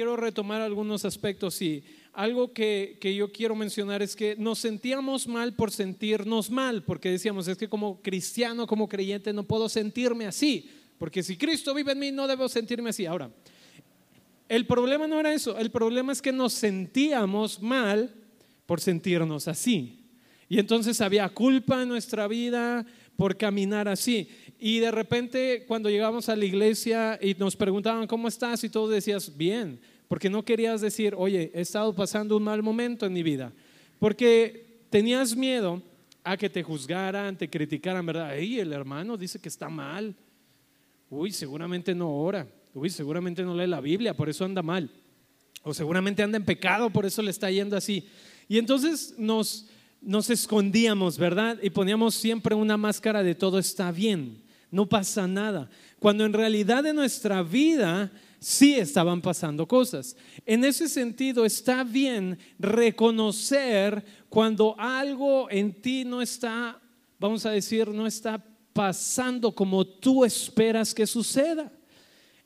quiero 0.00 0.16
retomar 0.16 0.62
algunos 0.62 1.04
aspectos 1.04 1.60
y 1.60 1.84
algo 2.14 2.54
que, 2.54 2.96
que, 3.02 3.14
yo 3.14 3.30
quiero 3.30 3.54
mencionar 3.54 4.00
es 4.00 4.16
que 4.16 4.34
nos 4.34 4.58
sentíamos 4.58 5.28
mal 5.28 5.52
por 5.52 5.70
sentirnos 5.70 6.50
mal, 6.50 6.82
porque 6.84 7.10
decíamos, 7.10 7.46
es 7.48 7.58
que 7.58 7.68
como 7.68 8.00
cristiano, 8.00 8.66
como 8.66 8.88
creyente, 8.88 9.34
no 9.34 9.42
puedo 9.42 9.68
sentirme 9.68 10.26
así, 10.26 10.70
porque 10.96 11.22
si 11.22 11.36
Cristo 11.36 11.74
vive 11.74 11.92
en 11.92 11.98
mí, 11.98 12.12
no 12.12 12.26
debo 12.26 12.48
sentirme 12.48 12.88
así. 12.88 13.04
Ahora, 13.04 13.30
el 14.48 14.66
problema 14.66 15.06
no 15.06 15.20
era 15.20 15.34
eso, 15.34 15.58
el 15.58 15.70
problema 15.70 16.12
es 16.12 16.22
que 16.22 16.32
nos 16.32 16.54
sentíamos 16.54 17.60
mal 17.60 18.10
por 18.64 18.80
sentirnos 18.80 19.48
así. 19.48 20.06
Y 20.48 20.58
entonces 20.58 21.02
había 21.02 21.28
culpa 21.28 21.82
en 21.82 21.90
nuestra 21.90 22.26
vida 22.26 22.86
por 23.20 23.36
caminar 23.36 23.86
así. 23.86 24.30
Y 24.58 24.78
de 24.78 24.90
repente 24.90 25.66
cuando 25.68 25.90
llegamos 25.90 26.30
a 26.30 26.36
la 26.36 26.46
iglesia 26.46 27.18
y 27.20 27.34
nos 27.34 27.54
preguntaban, 27.54 28.06
¿cómo 28.06 28.28
estás? 28.28 28.64
Y 28.64 28.70
tú 28.70 28.88
decías, 28.88 29.36
bien, 29.36 29.78
porque 30.08 30.30
no 30.30 30.42
querías 30.42 30.80
decir, 30.80 31.12
oye, 31.14 31.50
he 31.52 31.60
estado 31.60 31.94
pasando 31.94 32.34
un 32.38 32.44
mal 32.44 32.62
momento 32.62 33.04
en 33.04 33.12
mi 33.12 33.22
vida. 33.22 33.52
Porque 33.98 34.86
tenías 34.88 35.36
miedo 35.36 35.82
a 36.24 36.38
que 36.38 36.48
te 36.48 36.62
juzgaran, 36.62 37.36
te 37.36 37.50
criticaran, 37.50 38.06
¿verdad? 38.06 38.38
Ey, 38.38 38.58
el 38.58 38.72
hermano 38.72 39.18
dice 39.18 39.38
que 39.38 39.50
está 39.50 39.68
mal. 39.68 40.16
Uy, 41.10 41.30
seguramente 41.30 41.94
no 41.94 42.10
ora. 42.10 42.46
Uy, 42.72 42.88
seguramente 42.88 43.42
no 43.42 43.54
lee 43.54 43.66
la 43.66 43.82
Biblia, 43.82 44.16
por 44.16 44.30
eso 44.30 44.46
anda 44.46 44.62
mal. 44.62 44.88
O 45.62 45.74
seguramente 45.74 46.22
anda 46.22 46.38
en 46.38 46.44
pecado, 46.46 46.88
por 46.88 47.04
eso 47.04 47.20
le 47.20 47.32
está 47.32 47.50
yendo 47.50 47.76
así. 47.76 48.08
Y 48.48 48.56
entonces 48.56 49.14
nos, 49.18 49.68
nos 50.00 50.30
escondíamos, 50.30 51.18
¿verdad? 51.18 51.58
Y 51.62 51.70
poníamos 51.70 52.14
siempre 52.14 52.54
una 52.54 52.76
máscara 52.76 53.22
de 53.22 53.34
todo 53.34 53.58
está 53.58 53.92
bien, 53.92 54.42
no 54.70 54.88
pasa 54.88 55.26
nada. 55.26 55.68
Cuando 55.98 56.24
en 56.24 56.32
realidad 56.32 56.86
en 56.86 56.96
nuestra 56.96 57.42
vida 57.42 58.10
sí 58.38 58.74
estaban 58.74 59.20
pasando 59.20 59.68
cosas. 59.68 60.16
En 60.46 60.64
ese 60.64 60.88
sentido 60.88 61.44
está 61.44 61.84
bien 61.84 62.38
reconocer 62.58 64.04
cuando 64.28 64.74
algo 64.78 65.50
en 65.50 65.80
ti 65.80 66.04
no 66.04 66.22
está, 66.22 66.80
vamos 67.18 67.44
a 67.44 67.50
decir, 67.50 67.88
no 67.88 68.06
está 68.06 68.42
pasando 68.72 69.52
como 69.52 69.86
tú 69.86 70.24
esperas 70.24 70.94
que 70.94 71.06
suceda. 71.06 71.70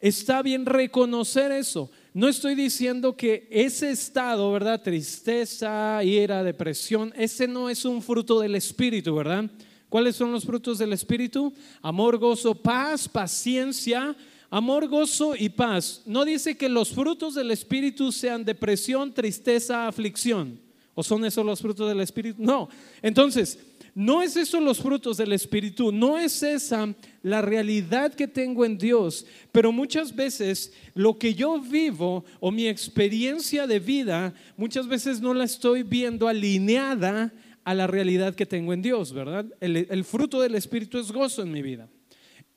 Está 0.01 0.43
bien 0.43 0.67
reconocer 0.67 1.53
eso. 1.53 1.91
No 2.15 2.29
estoy 2.29 2.55
diciendo 2.55 3.17
que 3.17 3.49
ese 3.51 3.91
estado, 3.91 4.53
¿verdad? 4.53 4.81
Tristeza, 4.81 6.01
ira, 6.05 6.45
depresión, 6.45 7.13
ese 7.17 7.49
no 7.49 7.69
es 7.69 7.85
un 7.85 8.01
fruto 8.01 8.39
del 8.39 8.55
Espíritu, 8.55 9.17
¿verdad? 9.17 9.51
¿Cuáles 9.89 10.15
son 10.15 10.31
los 10.31 10.45
frutos 10.45 10.79
del 10.79 10.93
Espíritu? 10.93 11.53
Amor, 11.83 12.19
gozo, 12.19 12.55
paz, 12.55 13.09
paciencia. 13.09 14.15
Amor, 14.49 14.87
gozo 14.87 15.35
y 15.37 15.49
paz. 15.49 16.03
No 16.07 16.25
dice 16.25 16.57
que 16.57 16.69
los 16.69 16.91
frutos 16.91 17.35
del 17.35 17.51
Espíritu 17.51 18.13
sean 18.13 18.45
depresión, 18.45 19.13
tristeza, 19.13 19.89
aflicción. 19.89 20.61
¿O 20.95 21.03
son 21.03 21.25
esos 21.25 21.45
los 21.45 21.61
frutos 21.61 21.89
del 21.89 21.99
Espíritu? 21.99 22.41
No. 22.41 22.69
Entonces, 23.03 23.59
no 23.95 24.23
es 24.23 24.37
eso 24.37 24.61
los 24.61 24.81
frutos 24.81 25.17
del 25.17 25.33
Espíritu, 25.33 25.93
no 25.93 26.19
es 26.19 26.43
esa 26.43 26.93
la 27.23 27.43
realidad 27.43 28.13
que 28.13 28.27
tengo 28.27 28.65
en 28.65 28.77
Dios, 28.77 29.25
pero 29.53 29.71
muchas 29.71 30.15
veces 30.15 30.73
lo 30.95 31.17
que 31.17 31.35
yo 31.35 31.61
vivo 31.61 32.25
o 32.41 32.51
mi 32.51 32.67
experiencia 32.67 33.67
de 33.69 33.79
vida, 33.79 34.35
muchas 34.57 34.89
veces 34.89 35.21
no 35.21 35.33
la 35.33 35.45
estoy 35.45 35.85
viendo 35.85 36.27
alineada 36.27 37.33
a 37.63 37.73
la 37.73 37.87
realidad 37.87 38.35
que 38.35 38.47
tengo 38.47 38.73
en 38.73 38.83
Dios, 38.83 39.13
¿verdad? 39.13 39.47
El, 39.61 39.87
el 39.89 40.05
fruto 40.05 40.41
del 40.41 40.57
Espíritu 40.57 40.99
es 40.99 41.13
gozo 41.13 41.43
en 41.43 41.53
mi 41.53 41.63
vida. 41.63 41.89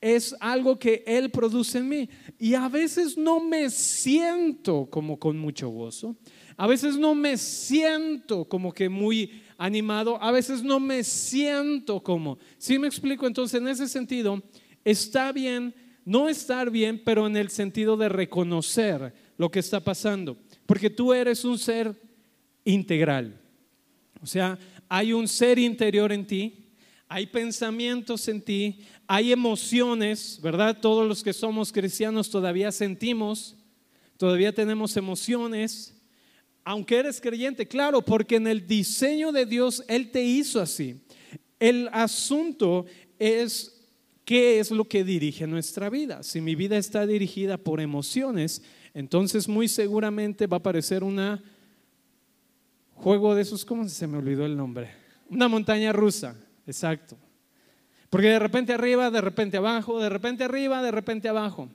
Es 0.01 0.35
algo 0.39 0.77
que 0.77 1.03
Él 1.07 1.31
produce 1.31 1.79
en 1.79 1.89
mí. 1.89 2.09
Y 2.37 2.53
a 2.53 2.67
veces 2.67 3.17
no 3.17 3.39
me 3.39 3.69
siento 3.69 4.87
como 4.91 5.17
con 5.17 5.37
mucho 5.39 5.69
gozo. 5.69 6.15
A 6.57 6.67
veces 6.67 6.97
no 6.97 7.15
me 7.15 7.37
siento 7.37 8.45
como 8.45 8.73
que 8.73 8.89
muy 8.89 9.41
animado, 9.57 10.21
a 10.21 10.31
veces 10.31 10.63
no 10.63 10.79
me 10.79 11.03
siento 11.03 12.01
como. 12.01 12.37
¿Sí 12.57 12.77
me 12.77 12.87
explico? 12.87 13.27
Entonces, 13.27 13.59
en 13.59 13.67
ese 13.67 13.87
sentido, 13.87 14.41
está 14.83 15.31
bien 15.31 15.73
no 16.07 16.29
estar 16.29 16.71
bien, 16.71 17.01
pero 17.03 17.27
en 17.27 17.35
el 17.35 17.49
sentido 17.49 17.97
de 17.97 18.07
reconocer 18.07 19.13
lo 19.37 19.51
que 19.51 19.59
está 19.59 19.81
pasando. 19.81 20.37
Porque 20.65 20.89
tú 20.89 21.13
eres 21.13 21.43
un 21.43 21.59
ser 21.59 22.01
integral. 22.63 23.37
O 24.21 24.25
sea, 24.25 24.57
hay 24.87 25.11
un 25.11 25.27
ser 25.27 25.59
interior 25.59 26.13
en 26.13 26.25
ti, 26.25 26.69
hay 27.09 27.27
pensamientos 27.27 28.25
en 28.29 28.41
ti, 28.41 28.79
hay 29.05 29.33
emociones, 29.33 30.39
¿verdad? 30.41 30.79
Todos 30.79 31.05
los 31.05 31.21
que 31.21 31.33
somos 31.33 31.73
cristianos 31.73 32.29
todavía 32.29 32.71
sentimos, 32.71 33.57
todavía 34.15 34.53
tenemos 34.53 34.95
emociones 34.95 35.96
aunque 36.67 36.97
eres 36.97 37.21
creyente, 37.21 37.65
claro, 37.65 38.01
porque 38.01 38.35
en 38.35 38.45
el 38.45 38.67
diseño 38.67 39.31
de 39.31 39.45
Dios 39.45 39.85
Él 39.87 40.11
te 40.11 40.21
hizo 40.21 40.59
así. 40.59 41.01
El 41.61 41.87
asunto 41.93 42.85
es 43.17 43.87
qué 44.25 44.59
es 44.59 44.69
lo 44.69 44.83
que 44.83 45.05
dirige 45.05 45.47
nuestra 45.47 45.89
vida. 45.89 46.23
Si 46.23 46.41
mi 46.41 46.55
vida 46.55 46.77
está 46.77 47.07
dirigida 47.07 47.57
por 47.57 47.79
emociones, 47.79 48.63
entonces 48.93 49.47
muy 49.47 49.69
seguramente 49.69 50.45
va 50.45 50.57
a 50.57 50.59
aparecer 50.59 51.05
una 51.05 51.41
juego 52.95 53.33
de 53.33 53.43
esos, 53.43 53.63
¿cómo 53.63 53.87
se 53.87 54.05
me 54.05 54.17
olvidó 54.17 54.45
el 54.45 54.57
nombre? 54.57 54.91
Una 55.29 55.47
montaña 55.47 55.93
rusa, 55.93 56.35
exacto. 56.65 57.17
Porque 58.09 58.27
de 58.27 58.39
repente 58.39 58.73
arriba, 58.73 59.09
de 59.09 59.21
repente 59.21 59.55
abajo, 59.55 60.01
de 60.01 60.09
repente 60.09 60.43
arriba, 60.43 60.83
de 60.83 60.91
repente 60.91 61.29
abajo. 61.29 61.69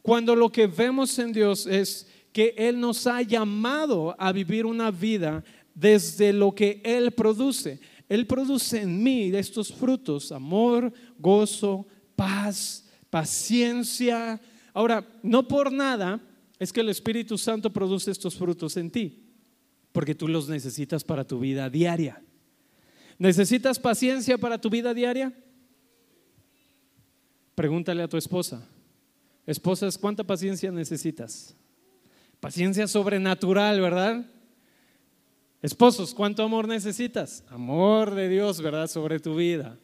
Cuando 0.00 0.34
lo 0.34 0.50
que 0.50 0.66
vemos 0.66 1.18
en 1.18 1.34
Dios 1.34 1.66
es 1.66 2.06
que 2.32 2.54
Él 2.56 2.80
nos 2.80 3.06
ha 3.06 3.22
llamado 3.22 4.14
a 4.18 4.32
vivir 4.32 4.66
una 4.66 4.90
vida 4.90 5.44
desde 5.74 6.32
lo 6.32 6.54
que 6.54 6.80
Él 6.84 7.12
produce. 7.12 7.80
Él 8.08 8.26
produce 8.26 8.82
en 8.82 9.02
mí 9.02 9.30
estos 9.34 9.72
frutos, 9.72 10.32
amor, 10.32 10.92
gozo, 11.18 11.86
paz, 12.16 12.88
paciencia. 13.08 14.40
Ahora, 14.74 15.06
no 15.22 15.46
por 15.46 15.72
nada 15.72 16.20
es 16.58 16.72
que 16.72 16.80
el 16.80 16.88
Espíritu 16.88 17.38
Santo 17.38 17.72
produce 17.72 18.10
estos 18.10 18.36
frutos 18.36 18.76
en 18.76 18.90
ti, 18.90 19.24
porque 19.92 20.14
tú 20.14 20.28
los 20.28 20.48
necesitas 20.48 21.04
para 21.04 21.24
tu 21.24 21.38
vida 21.38 21.70
diaria. 21.70 22.22
¿Necesitas 23.18 23.78
paciencia 23.78 24.38
para 24.38 24.60
tu 24.60 24.70
vida 24.70 24.92
diaria? 24.92 25.32
Pregúntale 27.54 28.02
a 28.02 28.08
tu 28.08 28.16
esposa. 28.16 28.66
Esposas, 29.46 29.98
¿cuánta 29.98 30.24
paciencia 30.24 30.70
necesitas? 30.70 31.54
Paciencia 32.40 32.88
sobrenatural, 32.88 33.80
¿verdad? 33.80 34.26
Esposos, 35.62 36.14
¿cuánto 36.14 36.42
amor 36.42 36.66
necesitas? 36.66 37.44
Amor 37.50 38.14
de 38.14 38.30
Dios, 38.30 38.62
¿verdad? 38.62 38.86
Sobre 38.86 39.20
tu 39.20 39.36
vida. 39.36 39.78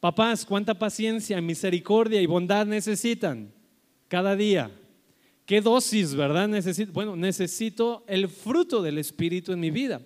Papás, 0.00 0.44
¿cuánta 0.44 0.76
paciencia, 0.76 1.40
misericordia 1.40 2.20
y 2.20 2.26
bondad 2.26 2.66
necesitan 2.66 3.52
cada 4.08 4.34
día? 4.34 4.70
¿Qué 5.46 5.60
dosis, 5.60 6.16
verdad? 6.16 6.48
Necesito, 6.48 6.92
bueno, 6.92 7.14
necesito 7.14 8.04
el 8.08 8.28
fruto 8.28 8.82
del 8.82 8.98
Espíritu 8.98 9.52
en 9.52 9.60
mi 9.60 9.70
vida. 9.70 10.02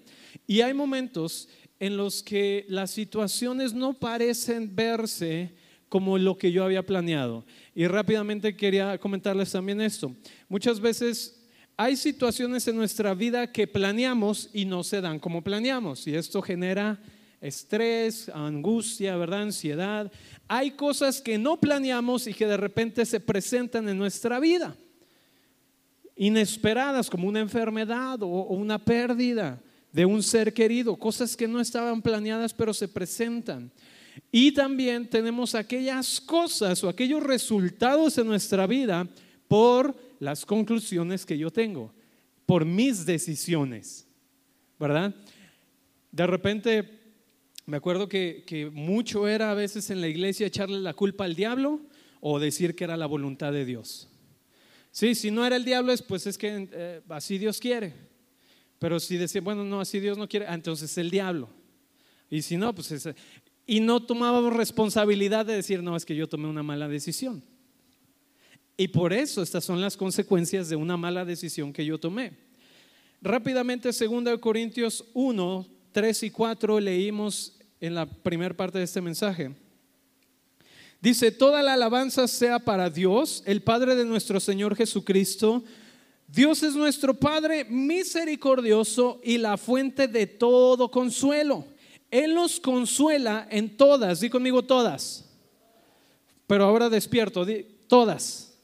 Y 0.46 0.60
hay 0.60 0.74
momentos 0.74 1.48
en 1.78 1.96
los 1.96 2.22
que 2.22 2.66
las 2.68 2.90
situaciones 2.90 3.72
no 3.72 3.94
parecen 3.94 4.76
verse 4.76 5.54
como 5.88 6.18
lo 6.18 6.36
que 6.36 6.52
yo 6.52 6.64
había 6.64 6.84
planeado. 6.84 7.46
Y 7.74 7.86
rápidamente 7.86 8.56
quería 8.56 8.98
comentarles 8.98 9.52
también 9.52 9.80
esto. 9.80 10.14
Muchas 10.48 10.80
veces 10.80 11.40
hay 11.76 11.96
situaciones 11.96 12.66
en 12.68 12.76
nuestra 12.76 13.14
vida 13.14 13.50
que 13.50 13.66
planeamos 13.66 14.50
y 14.52 14.64
no 14.64 14.84
se 14.84 15.00
dan 15.00 15.18
como 15.18 15.42
planeamos. 15.42 16.06
Y 16.06 16.14
esto 16.14 16.42
genera 16.42 17.00
estrés, 17.40 18.28
angustia, 18.28 19.16
¿verdad? 19.16 19.42
Ansiedad. 19.42 20.12
Hay 20.46 20.72
cosas 20.72 21.22
que 21.22 21.38
no 21.38 21.58
planeamos 21.58 22.26
y 22.26 22.34
que 22.34 22.46
de 22.46 22.56
repente 22.56 23.06
se 23.06 23.20
presentan 23.20 23.88
en 23.88 23.96
nuestra 23.96 24.38
vida. 24.40 24.76
Inesperadas 26.16 27.08
como 27.08 27.28
una 27.28 27.40
enfermedad 27.40 28.22
o 28.22 28.42
una 28.48 28.78
pérdida 28.78 29.58
de 29.92 30.04
un 30.04 30.22
ser 30.22 30.52
querido. 30.52 30.96
Cosas 30.96 31.36
que 31.36 31.48
no 31.48 31.60
estaban 31.60 32.02
planeadas 32.02 32.52
pero 32.52 32.74
se 32.74 32.88
presentan. 32.88 33.70
Y 34.32 34.52
también 34.52 35.08
tenemos 35.08 35.54
aquellas 35.54 36.20
cosas 36.20 36.82
o 36.84 36.88
aquellos 36.88 37.22
resultados 37.22 38.16
en 38.18 38.26
nuestra 38.26 38.66
vida 38.66 39.08
por 39.48 39.96
las 40.20 40.46
conclusiones 40.46 41.26
que 41.26 41.36
yo 41.36 41.50
tengo, 41.50 41.92
por 42.46 42.64
mis 42.64 43.04
decisiones, 43.04 44.06
¿verdad? 44.78 45.14
De 46.12 46.26
repente, 46.26 47.00
me 47.66 47.76
acuerdo 47.76 48.08
que, 48.08 48.70
mucho 48.72 49.26
era 49.26 49.50
a 49.50 49.54
veces 49.54 49.90
en 49.90 50.00
la 50.00 50.08
iglesia 50.08 50.46
echarle 50.46 50.80
la 50.80 50.94
culpa 50.94 51.24
al 51.24 51.34
diablo 51.34 51.80
o 52.20 52.38
decir 52.38 52.76
que 52.76 52.84
era 52.84 52.96
la 52.96 53.06
voluntad 53.06 53.52
de 53.52 53.64
Dios. 53.64 54.08
Sí, 54.92 55.14
si 55.14 55.30
no 55.30 55.46
era 55.46 55.56
el 55.56 55.64
diablo, 55.64 55.94
pues 56.06 56.26
es 56.26 56.36
que 56.36 56.68
eh, 56.72 57.00
así 57.08 57.38
Dios 57.38 57.58
quiere. 57.58 57.94
Pero 58.78 58.98
si 58.98 59.16
decía, 59.16 59.40
bueno, 59.40 59.64
no, 59.64 59.80
así 59.80 60.00
Dios 60.00 60.18
no 60.18 60.28
quiere, 60.28 60.46
ah, 60.46 60.54
entonces 60.54 60.90
es 60.90 60.98
el 60.98 61.10
diablo. 61.10 61.48
Y 62.28 62.42
si 62.42 62.56
no, 62.56 62.74
pues 62.74 62.90
es, 62.92 63.08
y 63.70 63.78
no 63.78 64.02
tomábamos 64.02 64.52
responsabilidad 64.52 65.46
de 65.46 65.54
decir, 65.54 65.80
no, 65.80 65.94
es 65.94 66.04
que 66.04 66.16
yo 66.16 66.28
tomé 66.28 66.48
una 66.48 66.64
mala 66.64 66.88
decisión. 66.88 67.40
Y 68.76 68.88
por 68.88 69.12
eso 69.12 69.44
estas 69.44 69.62
son 69.62 69.80
las 69.80 69.96
consecuencias 69.96 70.68
de 70.68 70.74
una 70.74 70.96
mala 70.96 71.24
decisión 71.24 71.72
que 71.72 71.86
yo 71.86 71.96
tomé. 71.96 72.32
Rápidamente, 73.22 73.90
2 73.92 74.40
Corintios 74.40 75.04
1, 75.14 75.68
3 75.92 76.22
y 76.24 76.30
4 76.32 76.80
leímos 76.80 77.60
en 77.80 77.94
la 77.94 78.06
primera 78.06 78.56
parte 78.56 78.78
de 78.78 78.84
este 78.86 79.00
mensaje. 79.00 79.54
Dice, 81.00 81.30
toda 81.30 81.62
la 81.62 81.74
alabanza 81.74 82.26
sea 82.26 82.58
para 82.58 82.90
Dios, 82.90 83.44
el 83.46 83.62
Padre 83.62 83.94
de 83.94 84.04
nuestro 84.04 84.40
Señor 84.40 84.74
Jesucristo. 84.74 85.62
Dios 86.26 86.64
es 86.64 86.74
nuestro 86.74 87.14
Padre 87.14 87.66
misericordioso 87.66 89.20
y 89.22 89.38
la 89.38 89.56
fuente 89.56 90.08
de 90.08 90.26
todo 90.26 90.90
consuelo. 90.90 91.69
Él 92.10 92.34
nos 92.34 92.58
consuela 92.58 93.46
en 93.50 93.76
todas, 93.76 94.20
di 94.20 94.28
conmigo 94.28 94.62
todas. 94.62 95.24
Pero 96.46 96.64
ahora 96.64 96.88
despierto, 96.88 97.44
di, 97.44 97.64
todas. 97.86 98.58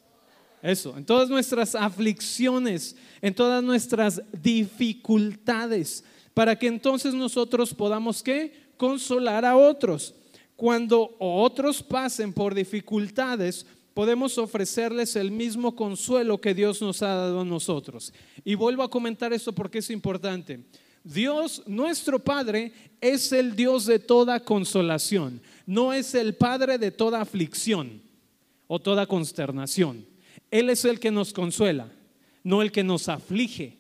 Eso, 0.62 0.96
en 0.96 1.04
todas 1.04 1.28
nuestras 1.28 1.75
aflicciones, 1.75 2.96
en 3.22 3.34
todas 3.34 3.62
nuestras 3.62 4.20
dificultades, 4.32 6.02
para 6.34 6.58
que 6.58 6.66
entonces 6.66 7.14
nosotros 7.14 7.72
podamos 7.72 8.22
qué? 8.22 8.52
Consolar 8.76 9.44
a 9.44 9.56
otros. 9.56 10.14
Cuando 10.56 11.14
otros 11.19 11.82
pasen 11.82 12.32
por 12.32 12.54
dificultades, 12.54 13.66
podemos 13.94 14.37
ofrecerles 14.38 15.16
el 15.16 15.31
mismo 15.31 15.76
consuelo 15.76 16.40
que 16.40 16.54
Dios 16.54 16.82
nos 16.82 17.02
ha 17.02 17.14
dado 17.14 17.40
a 17.40 17.44
nosotros. 17.44 18.12
Y 18.44 18.54
vuelvo 18.54 18.82
a 18.82 18.90
comentar 18.90 19.32
esto 19.32 19.52
porque 19.54 19.78
es 19.78 19.90
importante. 19.90 20.60
Dios, 21.06 21.62
nuestro 21.66 22.18
Padre, 22.18 22.72
es 23.00 23.30
el 23.30 23.54
Dios 23.54 23.86
de 23.86 24.00
toda 24.00 24.40
consolación, 24.40 25.40
no 25.64 25.92
es 25.92 26.16
el 26.16 26.34
Padre 26.34 26.78
de 26.78 26.90
toda 26.90 27.20
aflicción 27.20 28.02
o 28.66 28.80
toda 28.80 29.06
consternación. 29.06 30.04
Él 30.50 30.68
es 30.68 30.84
el 30.84 30.98
que 30.98 31.12
nos 31.12 31.32
consuela, 31.32 31.88
no 32.42 32.60
el 32.60 32.72
que 32.72 32.82
nos 32.82 33.08
aflige. 33.08 33.78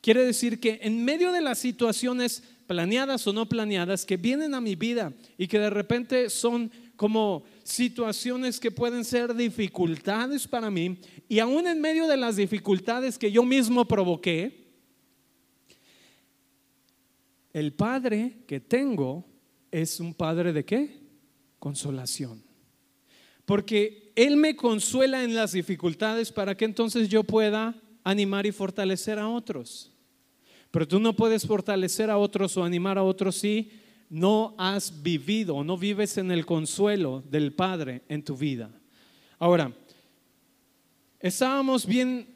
Quiere 0.00 0.24
decir 0.24 0.58
que 0.58 0.80
en 0.82 1.04
medio 1.04 1.30
de 1.30 1.42
las 1.42 1.60
situaciones 1.60 2.42
planeadas 2.66 3.24
o 3.28 3.32
no 3.32 3.48
planeadas, 3.48 4.04
que 4.04 4.16
vienen 4.16 4.52
a 4.52 4.60
mi 4.60 4.74
vida 4.74 5.12
y 5.38 5.46
que 5.46 5.60
de 5.60 5.70
repente 5.70 6.28
son 6.28 6.72
como 6.96 7.44
situaciones 7.62 8.58
que 8.58 8.72
pueden 8.72 9.04
ser 9.04 9.34
dificultades 9.34 10.48
para 10.48 10.72
mí, 10.72 10.98
y 11.28 11.38
aún 11.38 11.68
en 11.68 11.80
medio 11.80 12.08
de 12.08 12.16
las 12.16 12.34
dificultades 12.34 13.16
que 13.16 13.30
yo 13.30 13.44
mismo 13.44 13.84
provoqué, 13.84 14.63
el 17.54 17.72
Padre 17.72 18.38
que 18.46 18.60
tengo 18.60 19.24
es 19.70 20.00
un 20.00 20.12
Padre 20.12 20.52
de 20.52 20.64
qué? 20.64 21.00
Consolación. 21.58 22.42
Porque 23.46 24.12
Él 24.16 24.36
me 24.36 24.56
consuela 24.56 25.22
en 25.22 25.34
las 25.34 25.52
dificultades 25.52 26.32
para 26.32 26.56
que 26.56 26.64
entonces 26.64 27.08
yo 27.08 27.22
pueda 27.22 27.74
animar 28.02 28.44
y 28.44 28.52
fortalecer 28.52 29.18
a 29.20 29.28
otros. 29.28 29.92
Pero 30.72 30.88
tú 30.88 30.98
no 30.98 31.14
puedes 31.14 31.46
fortalecer 31.46 32.10
a 32.10 32.18
otros 32.18 32.56
o 32.56 32.64
animar 32.64 32.98
a 32.98 33.04
otros 33.04 33.36
si 33.36 33.70
no 34.10 34.54
has 34.58 35.02
vivido 35.02 35.54
o 35.56 35.64
no 35.64 35.78
vives 35.78 36.18
en 36.18 36.32
el 36.32 36.44
consuelo 36.44 37.22
del 37.30 37.52
Padre 37.52 38.02
en 38.08 38.24
tu 38.24 38.36
vida. 38.36 38.68
Ahora, 39.38 39.72
estábamos 41.20 41.86
bien 41.86 42.26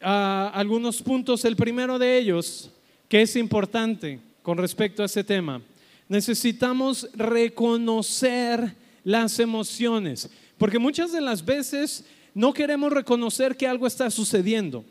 a 0.00 0.52
algunos 0.54 1.02
puntos. 1.02 1.44
El 1.44 1.56
primero 1.56 1.98
de 1.98 2.16
ellos, 2.16 2.70
que 3.08 3.22
es 3.22 3.34
importante 3.34 4.20
con 4.42 4.58
respecto 4.58 5.02
a 5.02 5.06
ese 5.06 5.24
tema, 5.24 5.62
necesitamos 6.08 7.08
reconocer 7.14 8.74
las 9.04 9.38
emociones, 9.38 10.28
porque 10.58 10.78
muchas 10.78 11.12
de 11.12 11.20
las 11.20 11.44
veces 11.44 12.04
no 12.34 12.52
queremos 12.52 12.92
reconocer 12.92 13.56
que 13.56 13.66
algo 13.66 13.86
está 13.86 14.10
sucediendo. 14.10 14.84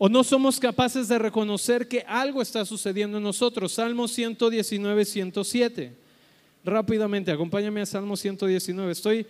O 0.00 0.08
no 0.08 0.22
somos 0.22 0.60
capaces 0.60 1.08
de 1.08 1.18
reconocer 1.18 1.88
que 1.88 2.04
algo 2.06 2.40
está 2.40 2.64
sucediendo 2.64 3.18
en 3.18 3.24
nosotros. 3.24 3.72
Salmo 3.72 4.06
119, 4.06 5.04
107. 5.04 5.92
Rápidamente, 6.64 7.32
acompáñame 7.32 7.80
a 7.80 7.86
Salmo 7.86 8.16
119. 8.16 8.92
Estoy 8.92 9.26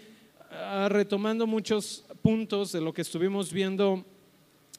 ah, 0.50 0.88
retomando 0.90 1.46
muchos 1.46 2.04
puntos 2.20 2.72
de 2.72 2.82
lo 2.82 2.92
que 2.92 3.00
estuvimos 3.00 3.50
viendo 3.50 4.04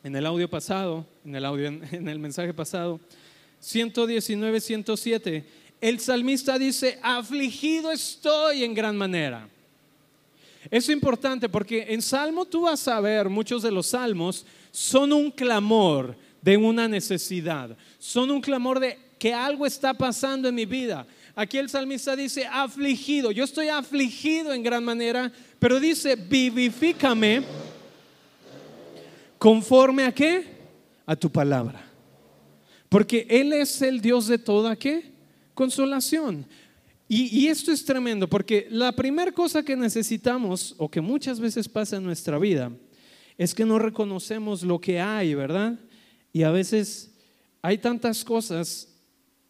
en 0.04 0.16
el 0.16 0.27
audio 0.27 0.48
pasado, 0.48 1.07
en 1.25 1.36
el 1.36 1.45
audio, 1.45 1.68
en 1.68 2.07
el 2.07 2.19
mensaje 2.19 2.54
pasado. 2.54 3.00
119, 3.59 4.61
107. 4.61 5.45
El 5.81 6.00
salmista 6.00 6.57
dice, 6.57 7.00
afligido 7.01 7.91
estoy 7.91 8.63
en 8.63 8.73
gran 8.73 8.97
manera. 8.97 9.47
Es 10.69 10.89
importante 10.89 11.47
porque 11.47 11.85
en 11.89 12.01
Salmo 12.01 12.45
tú 12.45 12.61
vas 12.61 12.88
a 12.88 13.00
ver 13.00 13.29
muchos 13.29 13.63
de 13.63 13.71
los 13.71 13.88
salmos 13.88 14.45
son 14.71 15.13
un 15.13 15.31
clamor 15.31 16.15
de 16.41 16.57
una 16.57 16.88
necesidad, 16.88 17.75
son 17.97 18.29
un 18.31 18.41
clamor 18.41 18.79
de 18.79 18.97
que 19.17 19.33
algo 19.33 19.65
está 19.65 19.94
pasando 19.94 20.47
en 20.47 20.56
mi 20.56 20.65
vida. 20.65 21.06
Aquí 21.35 21.57
el 21.57 21.69
salmista 21.69 22.15
dice, 22.15 22.45
afligido, 22.45 23.31
yo 23.31 23.44
estoy 23.44 23.69
afligido 23.69 24.53
en 24.53 24.63
gran 24.63 24.83
manera, 24.83 25.31
pero 25.57 25.79
dice, 25.79 26.15
vivifícame 26.15 27.44
conforme 29.38 30.03
a 30.03 30.13
qué? 30.13 30.45
A 31.06 31.15
tu 31.15 31.29
palabra. 31.29 31.88
Porque 32.89 33.25
Él 33.30 33.53
es 33.53 33.81
el 33.81 34.01
Dios 34.01 34.27
de 34.27 34.38
toda 34.38 34.75
qué? 34.75 35.13
Consolación. 35.53 36.45
Y, 37.07 37.39
y, 37.39 37.47
esto 37.47 37.71
es 37.71 37.86
tremendo, 37.86 38.27
porque 38.27 38.68
la 38.69 38.91
primera 38.91 39.31
cosa 39.31 39.63
que 39.63 39.75
necesitamos, 39.75 40.75
o 40.77 40.89
que 40.89 41.01
muchas 41.01 41.39
veces 41.39 41.68
pasa 41.68 41.97
en 41.97 42.03
nuestra 42.03 42.38
vida, 42.38 42.71
es 43.38 43.56
que 43.56 43.65
no 43.65 43.80
reconocemos 43.80 44.62
lo 44.63 44.80
que 44.80 45.00
hay, 45.00 45.33
¿verdad? 45.33 45.80
Y 46.31 46.44
a 46.44 46.51
veces 46.51 47.12
hay 47.62 47.77
tantas 47.77 48.24
cosas 48.24 48.89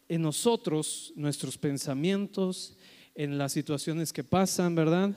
en 0.08 0.22
nosotros, 0.22 1.12
nuestros 1.16 1.58
pensamientos, 1.58 2.76
en 3.14 3.36
las 3.36 3.52
situaciones 3.52 4.12
que 4.12 4.24
pasan, 4.24 4.74
¿verdad? 4.74 5.10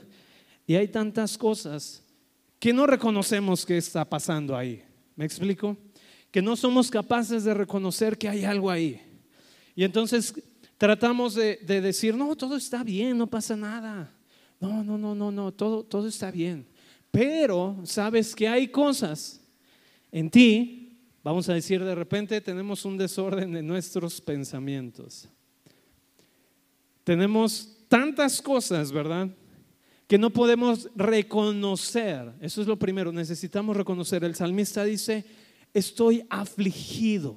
Y 0.66 0.74
hay 0.74 0.88
tantas 0.88 1.38
cosas 1.38 2.02
que 2.58 2.72
no 2.72 2.86
reconocemos 2.86 3.66
que 3.66 3.76
está 3.76 4.04
pasando 4.04 4.56
ahí. 4.56 4.82
¿Me 5.16 5.24
explico? 5.24 5.76
Que 6.34 6.42
no 6.42 6.56
somos 6.56 6.90
capaces 6.90 7.44
de 7.44 7.54
reconocer 7.54 8.18
que 8.18 8.28
hay 8.28 8.44
algo 8.44 8.68
ahí. 8.68 9.00
Y 9.76 9.84
entonces 9.84 10.34
tratamos 10.76 11.36
de, 11.36 11.58
decir, 11.58 12.16
no, 12.16 12.34
todo 12.34 12.56
está 12.56 12.82
bien, 12.82 13.16
no 13.16 13.28
pasa 13.28 13.56
nada. 13.56 14.12
No, 14.58 14.82
no, 14.82 14.98
no, 14.98 15.14
no, 15.14 15.30
no, 15.30 15.52
todo, 15.52 15.84
todo 15.84 16.08
está 16.08 16.32
bien. 16.32 16.66
Pero 17.12 17.78
sabes 17.84 18.34
que 18.34 18.48
hay 18.48 18.66
cosas 18.66 19.40
en 20.10 20.28
ti, 20.28 20.98
vamos 21.22 21.48
a 21.48 21.54
decir 21.54 21.84
de 21.84 21.94
repente 21.94 22.40
tenemos 22.40 22.84
un 22.84 22.98
desorden 22.98 23.52
de 23.52 23.62
nuestros 23.62 24.20
pensamientos. 24.20 25.28
Tenemos 27.04 27.76
tantas 27.86 28.42
cosas, 28.42 28.90
¿verdad? 28.90 29.28
Que 30.08 30.18
no 30.18 30.30
podemos 30.30 30.88
reconocer. 30.96 32.32
Eso 32.40 32.60
es 32.60 32.66
lo 32.66 32.76
primero, 32.76 33.12
necesitamos 33.12 33.76
reconocer. 33.76 34.24
El 34.24 34.34
salmista 34.34 34.82
dice, 34.82 35.24
estoy 35.74 36.24
afligido, 36.30 37.36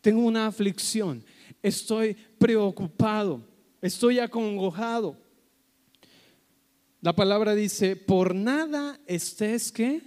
tengo 0.00 0.20
una 0.20 0.46
aflicción, 0.46 1.24
estoy 1.62 2.16
preocupado, 2.38 3.46
estoy 3.80 4.18
acongojado. 4.18 5.16
La 7.00 7.14
palabra 7.14 7.54
dice, 7.54 7.96
por 7.96 8.34
nada 8.34 9.00
estés 9.06 9.72
que 9.72 10.02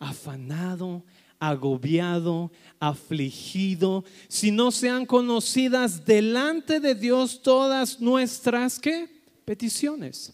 afanado, 0.00 1.04
agobiado, 1.38 2.50
afligido, 2.80 4.04
si 4.28 4.50
no 4.50 4.70
sean 4.70 5.06
conocidas 5.06 6.04
delante 6.04 6.80
de 6.80 6.94
Dios 6.94 7.42
todas 7.42 8.00
nuestras 8.00 8.78
¿qué? 8.78 9.08
peticiones. 9.44 10.32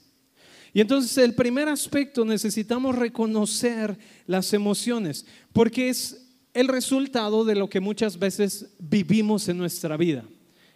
Y 0.72 0.80
entonces 0.80 1.18
el 1.18 1.34
primer 1.34 1.68
aspecto 1.68 2.24
necesitamos 2.24 2.94
reconocer 2.94 3.98
las 4.26 4.52
emociones, 4.52 5.26
porque 5.52 5.88
es 5.88 6.26
el 6.54 6.68
resultado 6.68 7.44
de 7.44 7.54
lo 7.54 7.68
que 7.68 7.80
muchas 7.80 8.18
veces 8.18 8.70
vivimos 8.78 9.48
en 9.48 9.58
nuestra 9.58 9.96
vida, 9.96 10.24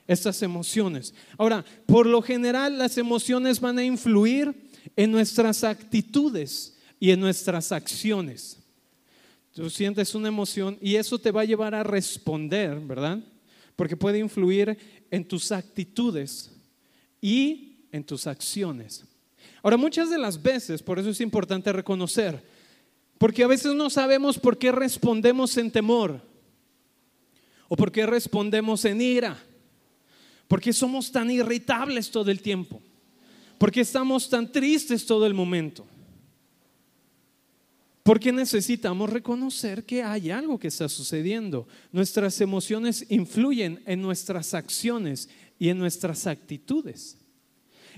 estas 0.06 0.42
emociones. 0.42 1.14
Ahora, 1.38 1.64
por 1.86 2.06
lo 2.06 2.22
general 2.22 2.78
las 2.78 2.98
emociones 2.98 3.60
van 3.60 3.78
a 3.78 3.84
influir 3.84 4.54
en 4.96 5.10
nuestras 5.10 5.64
actitudes 5.64 6.76
y 7.00 7.10
en 7.10 7.20
nuestras 7.20 7.72
acciones. 7.72 8.58
Tú 9.52 9.70
sientes 9.70 10.14
una 10.14 10.28
emoción 10.28 10.78
y 10.80 10.96
eso 10.96 11.18
te 11.18 11.30
va 11.30 11.42
a 11.42 11.46
llevar 11.46 11.74
a 11.74 11.84
responder, 11.84 12.78
¿verdad? 12.80 13.20
Porque 13.76 13.96
puede 13.96 14.18
influir 14.18 14.76
en 15.10 15.26
tus 15.26 15.52
actitudes 15.52 16.50
y 17.20 17.86
en 17.92 18.04
tus 18.04 18.26
acciones. 18.26 19.04
Ahora, 19.62 19.76
muchas 19.76 20.10
de 20.10 20.18
las 20.18 20.42
veces, 20.42 20.82
por 20.82 20.98
eso 20.98 21.10
es 21.10 21.20
importante 21.20 21.72
reconocer, 21.72 22.42
porque 23.24 23.42
a 23.42 23.46
veces 23.46 23.74
no 23.74 23.88
sabemos 23.88 24.38
por 24.38 24.58
qué 24.58 24.70
respondemos 24.70 25.56
en 25.56 25.70
temor 25.70 26.20
o 27.68 27.74
por 27.74 27.90
qué 27.90 28.04
respondemos 28.04 28.84
en 28.84 29.00
ira, 29.00 29.42
porque 30.46 30.74
somos 30.74 31.10
tan 31.10 31.30
irritables 31.30 32.10
todo 32.10 32.30
el 32.30 32.42
tiempo. 32.42 32.82
¿Por 33.56 33.72
qué 33.72 33.80
estamos 33.80 34.28
tan 34.28 34.52
tristes 34.52 35.06
todo 35.06 35.24
el 35.24 35.32
momento? 35.32 35.86
Porque 38.02 38.30
necesitamos 38.30 39.08
reconocer 39.08 39.84
que 39.84 40.02
hay 40.02 40.30
algo 40.30 40.58
que 40.58 40.68
está 40.68 40.86
sucediendo. 40.90 41.66
Nuestras 41.92 42.38
emociones 42.42 43.06
influyen 43.08 43.82
en 43.86 44.02
nuestras 44.02 44.52
acciones 44.52 45.30
y 45.58 45.70
en 45.70 45.78
nuestras 45.78 46.26
actitudes. 46.26 47.16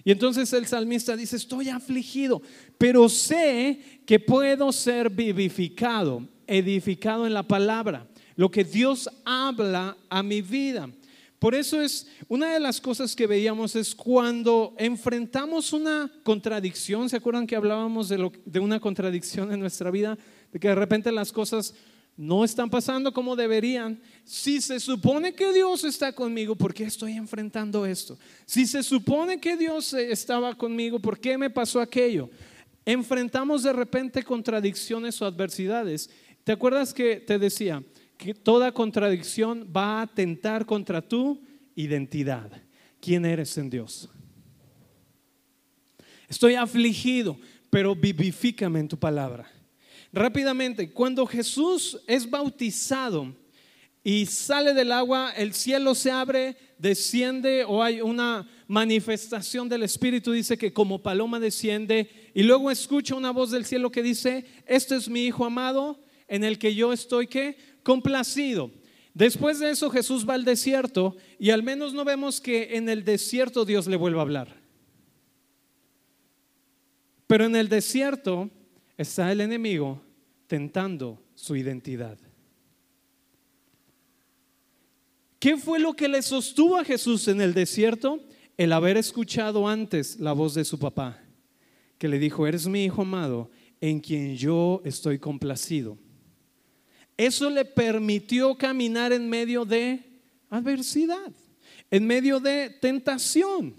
Y 0.07 0.13
entonces 0.13 0.53
el 0.53 0.69
salmista 0.69 1.17
dice, 1.17 1.35
estoy 1.35 1.69
afligido, 1.69 2.41
pero 2.79 3.09
sé 3.09 3.81
que 4.07 4.21
puedo 4.21 4.71
ser 4.71 5.11
vivificado, 5.11 6.23
edificado 6.47 7.27
en 7.27 7.35
la 7.35 7.43
palabra, 7.43 8.07
lo 8.37 8.49
que 8.49 8.63
Dios 8.63 9.11
habla 9.25 9.97
a 10.09 10.23
mi 10.23 10.43
vida. 10.43 10.89
Por 11.41 11.57
eso 11.57 11.83
es 11.83 12.07
una 12.29 12.53
de 12.53 12.61
las 12.61 12.81
cosas 12.81 13.17
que 13.17 13.27
veíamos 13.27 13.75
es 13.75 13.97
cuando 13.97 14.77
enfrentamos 14.79 15.73
una 15.73 16.09
contradicción, 16.23 17.09
¿se 17.09 17.17
acuerdan 17.17 17.45
que 17.45 17.57
hablábamos 17.57 18.09
de, 18.09 18.31
de 18.45 18.61
una 18.61 18.79
contradicción 18.79 19.53
en 19.53 19.59
nuestra 19.59 19.91
vida? 19.91 20.17
De 20.53 20.61
que 20.61 20.69
de 20.69 20.77
repente 20.77 21.11
las 21.11 21.33
cosas 21.33 21.75
no 22.17 22.45
están 22.45 22.71
pasando 22.71 23.13
como 23.13 23.37
deberían. 23.37 24.01
Si 24.25 24.61
se 24.61 24.81
supone 24.81 25.35
que 25.35 25.53
Dios 25.53 25.85
está 25.85 26.13
conmigo, 26.13 26.57
¿por 26.57 26.73
qué 26.73 26.85
estoy 26.85 27.13
enfrentando 27.13 27.85
esto? 27.85 28.19
Si 28.47 28.67
se 28.67 28.83
supone 28.83 29.39
que 29.39 29.57
Dios 29.57 29.93
estaba 29.93 30.55
conmigo, 30.55 30.99
¿por 30.99 31.21
qué 31.21 31.37
me 31.37 31.51
pasó 31.51 31.81
aquello? 31.81 32.31
Enfrentamos 32.85 33.63
de 33.63 33.73
repente 33.73 34.23
contradicciones 34.23 35.21
o 35.21 35.27
adversidades. 35.27 36.09
¿Te 36.45 36.53
acuerdas 36.53 36.95
que 36.95 37.17
te 37.17 37.39
decía 37.39 37.83
que 38.17 38.33
toda 38.33 38.73
contradicción 38.73 39.71
va 39.77 39.99
a 39.99 40.03
atentar 40.03 40.65
contra 40.65 41.03
tu 41.03 41.43
identidad? 41.75 42.51
¿Quién 43.01 43.27
eres 43.27 43.59
en 43.59 43.69
Dios? 43.69 44.09
Estoy 46.29 46.55
afligido, 46.55 47.37
pero 47.69 47.95
vivifícame 47.95 48.81
en 48.81 48.89
tu 48.89 48.97
palabra. 48.97 49.51
Rápidamente, 50.17 50.91
cuando 50.93 51.27
Jesús 51.27 52.01
es 52.07 52.31
bautizado 52.31 53.37
y 54.03 54.25
sale 54.25 54.73
del 54.73 54.91
agua, 54.93 55.31
el 55.37 55.53
cielo 55.53 55.95
se 55.95 56.11
abre, 56.11 56.57
desciende 56.79 57.65
o 57.65 57.83
hay 57.83 58.01
una 58.01 58.49
manifestación 58.67 59.69
del 59.69 59.83
Espíritu, 59.83 60.33
dice 60.33 60.57
que 60.57 60.73
como 60.73 61.03
paloma 61.03 61.39
desciende 61.39 62.09
y 62.33 62.45
luego 62.45 62.71
escucha 62.71 63.15
una 63.15 63.31
voz 63.31 63.51
del 63.51 63.67
cielo 63.67 63.91
que 63.93 64.03
dice, 64.03 64.47
este 64.65 64.97
es 64.97 65.11
mi 65.11 65.27
Hijo 65.27 65.45
amado 65.45 66.01
en 66.29 66.45
el 66.45 66.59
que 66.59 66.75
yo 66.75 66.95
estoy 66.95 67.27
que 67.27 67.59
complacido. 67.83 68.71
Después 69.13 69.59
de 69.59 69.69
eso 69.69 69.91
Jesús 69.91 70.27
va 70.27 70.33
al 70.33 70.47
desierto 70.47 71.15
y 71.39 71.51
al 71.51 71.63
menos 71.63 71.93
no 71.93 72.07
vemos 72.07 72.41
que 72.41 72.79
en 72.79 72.89
el 72.89 73.05
desierto 73.05 73.67
Dios 73.67 73.87
le 73.87 73.97
vuelva 73.97 74.21
a 74.21 74.23
hablar. 74.23 74.57
Pero 77.27 77.45
en 77.45 77.55
el 77.55 77.69
desierto 77.69 78.49
está 78.97 79.31
el 79.31 79.43
enemigo 79.43 80.06
tentando 80.47 81.23
su 81.35 81.57
identidad. 81.57 82.19
¿Qué 85.38 85.57
fue 85.57 85.79
lo 85.79 85.95
que 85.95 86.09
le 86.09 86.23
sostuvo 86.23 86.76
a 86.76 86.85
Jesús 86.85 87.29
en 87.29 87.41
el 87.41 87.55
desierto? 87.55 88.21
El 88.57 88.73
haber 88.73 88.97
escuchado 88.97 89.69
antes 89.69 90.19
la 90.19 90.33
voz 90.33 90.55
de 90.55 90.65
su 90.65 90.79
papá, 90.79 91.23
que 91.99 92.09
le 92.09 92.19
dijo, 92.19 92.47
eres 92.47 92.67
mi 92.67 92.85
hijo 92.85 93.03
amado, 93.03 93.50
en 93.81 94.00
quien 94.00 94.37
yo 94.37 94.81
estoy 94.85 95.19
complacido. 95.19 95.99
Eso 97.17 97.50
le 97.50 97.65
permitió 97.65 98.57
caminar 98.57 99.12
en 99.12 99.29
medio 99.29 99.65
de 99.65 100.05
adversidad, 100.50 101.33
en 101.91 102.07
medio 102.07 102.41
de 102.41 102.71
tentación, 102.81 103.75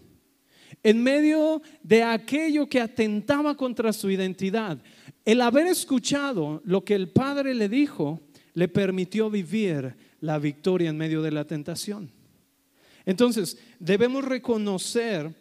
en 0.83 1.03
medio 1.03 1.61
de 1.83 2.03
aquello 2.03 2.67
que 2.67 2.79
atentaba 2.79 3.55
contra 3.55 3.91
su 3.93 4.09
identidad. 4.09 4.81
El 5.27 5.41
haber 5.41 5.67
escuchado 5.67 6.61
lo 6.63 6.85
que 6.85 6.95
el 6.95 7.09
Padre 7.09 7.53
le 7.53 7.67
dijo 7.67 8.21
le 8.53 8.69
permitió 8.69 9.29
vivir 9.29 9.93
la 10.21 10.39
victoria 10.39 10.89
en 10.89 10.97
medio 10.97 11.21
de 11.21 11.31
la 11.31 11.43
tentación. 11.43 12.09
Entonces, 13.05 13.57
debemos 13.77 14.23
reconocer 14.23 15.35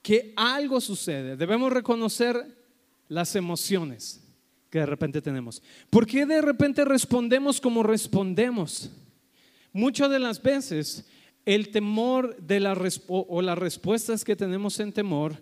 que 0.00 0.32
algo 0.36 0.80
sucede, 0.80 1.36
debemos 1.36 1.72
reconocer 1.72 2.36
las 3.08 3.34
emociones 3.34 4.22
que 4.70 4.78
de 4.78 4.86
repente 4.86 5.20
tenemos. 5.20 5.60
¿Por 5.90 6.06
qué 6.06 6.24
de 6.24 6.40
repente 6.40 6.84
respondemos 6.84 7.60
como 7.60 7.82
respondemos? 7.82 8.90
Muchas 9.72 10.08
de 10.08 10.20
las 10.20 10.40
veces 10.40 11.04
el 11.44 11.70
temor 11.70 12.36
de 12.36 12.64
o 13.08 13.42
las 13.42 13.58
respuestas 13.58 14.24
que 14.24 14.36
tenemos 14.36 14.78
en 14.78 14.92
temor 14.92 15.34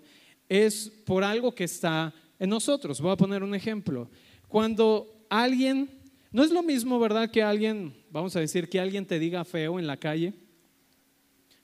es 0.49 0.91
por 1.05 1.23
algo 1.23 1.55
que 1.55 1.65
está 1.65 2.15
en 2.39 2.51
nosotros. 2.51 3.01
Voy 3.01 3.13
a 3.13 3.17
poner 3.17 3.43
un 3.43 3.55
ejemplo. 3.55 4.11
Cuando 4.47 5.25
alguien, 5.29 5.91
no 6.31 6.43
es 6.43 6.51
lo 6.51 6.63
mismo, 6.63 6.99
¿verdad? 6.99 7.31
Que 7.31 7.43
alguien, 7.43 7.95
vamos 8.11 8.35
a 8.37 8.41
decir, 8.41 8.69
que 8.69 8.81
alguien 8.81 9.07
te 9.07 9.19
diga 9.19 9.45
feo 9.45 9.79
en 9.79 9.87
la 9.87 9.97
calle, 9.97 10.35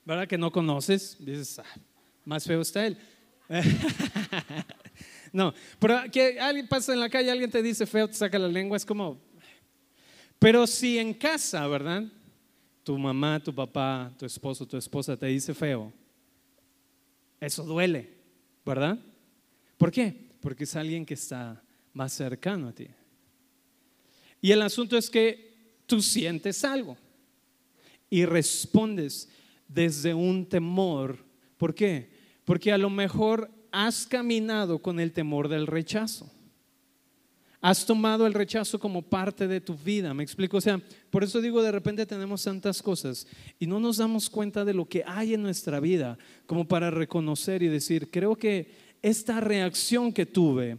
¿verdad? 0.05 0.29
Que 0.29 0.39
no 0.39 0.51
conoces, 0.51 1.17
dices, 1.19 1.59
ah, 1.59 1.81
más 2.25 2.45
feo 2.45 2.61
está 2.61 2.87
él. 2.87 2.99
no, 5.33 5.55
pero 5.79 6.01
que 6.11 6.39
alguien 6.41 6.67
pasa 6.67 6.93
en 6.93 7.01
la 7.01 7.09
calle, 7.09 7.31
alguien 7.31 7.51
te 7.51 7.63
dice 7.63 7.87
feo, 7.87 8.09
te 8.09 8.15
saca 8.15 8.39
la 8.39 8.49
lengua, 8.49 8.77
es 8.77 8.85
como... 8.85 9.21
Pero 10.39 10.67
si 10.67 10.99
en 10.99 11.15
casa, 11.15 11.67
¿verdad? 11.69 12.05
Tu 12.83 12.99
mamá, 12.99 13.41
tu 13.43 13.55
papá, 13.55 14.13
tu 14.19 14.27
esposo, 14.27 14.67
tu 14.67 14.77
esposa 14.77 15.17
te 15.17 15.27
dice 15.27 15.55
feo, 15.55 15.91
eso 17.41 17.65
duele, 17.65 18.11
¿verdad? 18.65 18.99
¿Por 19.79 19.91
qué? 19.91 20.24
Porque 20.45 20.65
es 20.65 20.77
alguien 20.77 21.07
que 21.07 21.15
está 21.15 21.65
más 21.95 22.13
cercano 22.13 22.69
a 22.69 22.75
ti. 22.75 22.87
Y 24.43 24.53
el 24.53 24.61
asunto 24.61 24.99
es 24.99 25.09
que 25.09 25.81
tú 25.87 26.03
sientes 26.03 26.67
algo 26.67 26.99
y 28.11 28.27
respondes 28.27 29.31
desde 29.67 30.13
un 30.13 30.47
temor. 30.47 31.25
¿Por 31.57 31.75
qué? 31.75 32.11
Porque 32.45 32.73
a 32.73 32.77
lo 32.77 32.91
mejor 32.91 33.51
has 33.73 34.07
caminado 34.07 34.83
con 34.83 35.01
el 35.01 35.13
temor 35.13 35.49
del 35.49 35.67
rechazo. 35.67 36.31
Has 37.63 37.87
tomado 37.87 38.27
el 38.27 38.35
rechazo 38.35 38.79
como 38.79 39.01
parte 39.01 39.49
de 39.49 39.63
tu 39.63 39.75
vida, 39.75 40.13
me 40.13 40.23
explico. 40.23 40.59
O 40.59 40.61
sea, 40.61 40.79
por 41.09 41.25
eso 41.25 41.41
digo, 41.41 41.63
de 41.63 41.73
repente 41.73 42.05
tenemos 42.05 42.45
tantas 42.45 42.83
cosas 42.83 43.27
y 43.59 43.67
no 43.67 43.81
nos 43.81 43.97
damos 43.97 44.29
cuenta 44.29 44.67
de 44.67 44.75
lo 44.75 44.85
que 44.85 45.03
hay 45.07 45.33
en 45.33 45.43
nuestra 45.43 45.81
vida 45.81 46.19
como 46.45 46.69
para 46.69 46.91
reconocer 46.91 47.63
y 47.63 47.69
decir, 47.69 48.11
creo 48.11 48.37
que 48.37 48.84
esta 49.05 49.39
reacción 49.39 50.15
que 50.15 50.25
tuve 50.25 50.79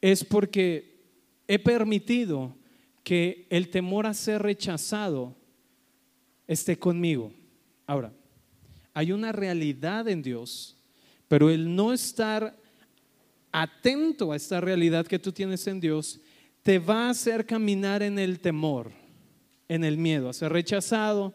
es 0.00 0.24
porque 0.24 0.96
he 1.46 1.58
permitido 1.58 2.56
que 3.04 3.46
el 3.50 3.68
temor 3.68 4.06
a 4.06 4.14
ser 4.14 4.40
rechazado 4.40 5.36
esté 6.46 6.78
conmigo. 6.78 7.30
Ahora, 7.86 8.14
hay 8.94 9.12
una 9.12 9.30
realidad 9.32 10.08
en 10.08 10.22
Dios, 10.22 10.74
pero 11.28 11.50
el 11.50 11.76
no 11.76 11.92
estar 11.92 12.56
atento 13.52 14.32
a 14.32 14.36
esta 14.36 14.62
realidad 14.62 15.06
que 15.06 15.18
tú 15.18 15.30
tienes 15.30 15.66
en 15.66 15.80
Dios 15.80 16.20
te 16.62 16.78
va 16.78 17.08
a 17.08 17.10
hacer 17.10 17.44
caminar 17.44 18.02
en 18.02 18.18
el 18.18 18.40
temor, 18.40 18.90
en 19.68 19.84
el 19.84 19.98
miedo, 19.98 20.30
a 20.30 20.32
ser 20.32 20.50
rechazado, 20.50 21.34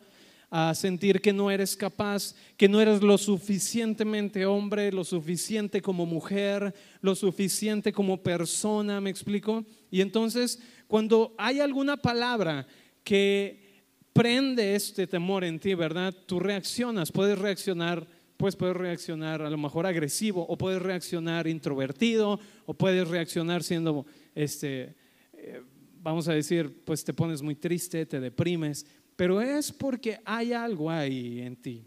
a 0.56 0.76
sentir 0.76 1.20
que 1.20 1.34
no 1.34 1.50
eres 1.50 1.76
capaz, 1.76 2.36
que 2.58 2.70
no 2.70 2.80
eres 2.80 3.02
lo 3.02 3.18
suficientemente 3.18 4.46
hombre, 4.46 4.92
lo 4.92 5.04
suficiente 5.04 5.82
como 5.82 6.06
mujer, 6.06 6.76
lo 7.02 7.16
suficiente 7.16 7.92
como 7.92 8.22
persona, 8.22 9.02
¿me 9.02 9.10
explico? 9.10 9.66
Y 9.90 10.02
entonces, 10.02 10.62
cuando 10.86 11.34
hay 11.40 11.60
alguna 11.60 11.98
palabra 11.98 12.68
que 13.04 13.88
prende 14.14 14.76
este 14.76 15.08
temor 15.08 15.44
en 15.44 15.60
ti, 15.60 15.74
¿verdad? 15.74 16.14
Tú 16.28 16.40
reaccionas, 16.40 17.12
puedes 17.12 17.40
reaccionar, 17.40 18.08
pues 18.38 18.56
puedes 18.56 18.78
reaccionar 18.78 19.42
a 19.42 19.50
lo 19.50 19.58
mejor 19.58 19.88
agresivo 19.88 20.46
o 20.48 20.56
puedes 20.56 20.84
reaccionar 20.84 21.48
introvertido 21.48 22.40
o 22.68 22.76
puedes 22.76 23.08
reaccionar 23.08 23.64
siendo 23.64 24.06
este 24.36 24.94
eh, 25.34 25.64
vamos 26.04 26.28
a 26.28 26.34
decir, 26.34 26.84
pues 26.84 27.04
te 27.06 27.14
pones 27.14 27.42
muy 27.42 27.56
triste, 27.56 28.06
te 28.06 28.20
deprimes, 28.20 28.86
pero 29.16 29.42
es 29.42 29.72
porque 29.72 30.20
hay 30.26 30.54
algo 30.54 30.90
ahí 30.90 31.42
en 31.42 31.56
ti 31.56 31.86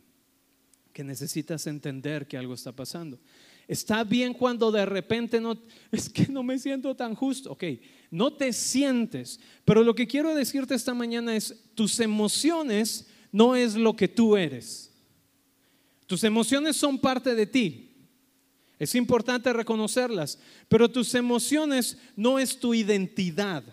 que 0.92 1.04
necesitas 1.04 1.66
entender 1.66 2.26
que 2.26 2.38
algo 2.38 2.54
está 2.54 2.73
pasando. 2.73 3.18
Está 3.68 4.04
bien 4.04 4.33
cuando 4.33 4.71
de 4.71 4.87
repente 4.87 5.40
no, 5.40 5.59
es 5.92 6.09
que 6.09 6.26
no 6.28 6.42
me 6.42 6.59
siento 6.59 6.95
tan 6.95 7.14
justo. 7.14 7.52
Ok, 7.52 7.64
no 8.11 8.33
te 8.33 8.52
sientes, 8.52 9.40
pero 9.64 9.83
lo 9.83 9.95
que 9.95 10.06
quiero 10.06 10.35
decirte 10.35 10.75
esta 10.75 10.95
mañana 10.95 11.37
es, 11.37 11.64
tus 11.75 12.00
emociones 12.00 13.09
no 13.33 13.54
es 13.54 13.75
lo 13.75 13.95
que 13.95 14.09
tú 14.09 14.37
eres. 14.37 14.90
Tus 16.06 16.25
emociones 16.25 16.76
son 16.76 16.99
parte 16.99 17.35
de 17.35 17.47
ti. 17.47 17.92
Es 18.78 18.95
importante 18.95 19.52
reconocerlas, 19.52 20.38
pero 20.68 20.90
tus 20.90 21.14
emociones 21.14 21.99
no 22.14 22.38
es 22.38 22.59
tu 22.59 22.73
identidad. 22.73 23.64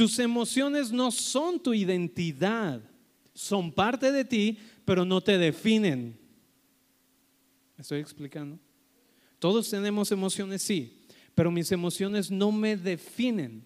Tus 0.00 0.18
emociones 0.18 0.90
no 0.90 1.10
son 1.10 1.60
tu 1.60 1.74
identidad, 1.74 2.80
son 3.34 3.70
parte 3.70 4.10
de 4.10 4.24
ti, 4.24 4.56
pero 4.86 5.04
no 5.04 5.20
te 5.20 5.36
definen. 5.36 6.18
¿Me 7.76 7.82
estoy 7.82 8.00
explicando? 8.00 8.58
Todos 9.38 9.68
tenemos 9.68 10.10
emociones, 10.10 10.62
sí, 10.62 11.04
pero 11.34 11.50
mis 11.50 11.70
emociones 11.70 12.30
no 12.30 12.50
me 12.50 12.78
definen. 12.78 13.62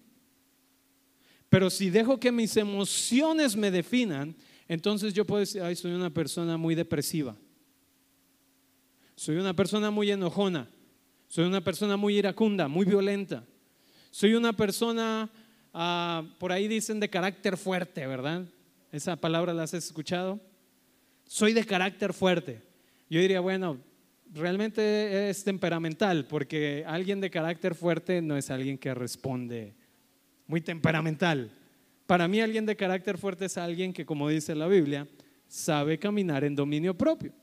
Pero 1.47 1.69
si 1.69 1.89
dejo 1.89 2.19
que 2.19 2.33
mis 2.33 2.57
emociones 2.57 3.55
me 3.55 3.71
definan, 3.71 4.35
entonces 4.67 5.13
yo 5.13 5.23
puedo 5.25 5.39
decir, 5.39 5.61
ay, 5.61 5.77
soy 5.77 5.93
una 5.93 6.09
persona 6.09 6.57
muy 6.57 6.75
depresiva. 6.75 7.37
Soy 9.15 9.37
una 9.37 9.55
persona 9.55 9.89
muy 9.89 10.11
enojona. 10.11 10.69
Soy 11.29 11.45
una 11.45 11.63
persona 11.63 11.95
muy 11.95 12.17
iracunda, 12.17 12.67
muy 12.67 12.85
violenta. 12.85 13.45
Soy 14.11 14.33
una 14.33 14.51
persona, 14.51 15.29
ah, 15.75 16.23
por 16.39 16.51
ahí 16.51 16.67
dicen, 16.67 16.99
de 16.99 17.09
carácter 17.09 17.57
fuerte, 17.57 18.07
¿verdad? 18.07 18.45
Esa 18.91 19.17
palabra 19.17 19.53
la 19.53 19.63
has 19.63 19.73
escuchado. 19.73 20.39
Soy 21.25 21.53
de 21.53 21.65
carácter 21.65 22.13
fuerte. 22.13 22.61
Yo 23.09 23.19
diría, 23.19 23.41
bueno, 23.41 23.77
realmente 24.33 25.29
es 25.29 25.43
temperamental, 25.43 26.27
porque 26.27 26.83
alguien 26.87 27.19
de 27.19 27.29
carácter 27.29 27.75
fuerte 27.75 28.21
no 28.21 28.37
es 28.37 28.49
alguien 28.49 28.77
que 28.77 28.93
responde 28.93 29.75
muy 30.47 30.61
temperamental. 30.61 31.51
Para 32.07 32.27
mí 32.27 32.39
alguien 32.39 32.65
de 32.65 32.75
carácter 32.75 33.17
fuerte 33.17 33.45
es 33.45 33.57
alguien 33.57 33.91
que, 33.91 34.05
como 34.05 34.29
dice 34.29 34.55
la 34.55 34.67
Biblia, 34.67 35.07
sabe 35.47 35.99
caminar 35.99 36.43
en 36.43 36.55
dominio 36.55 36.95
propio. 36.95 37.33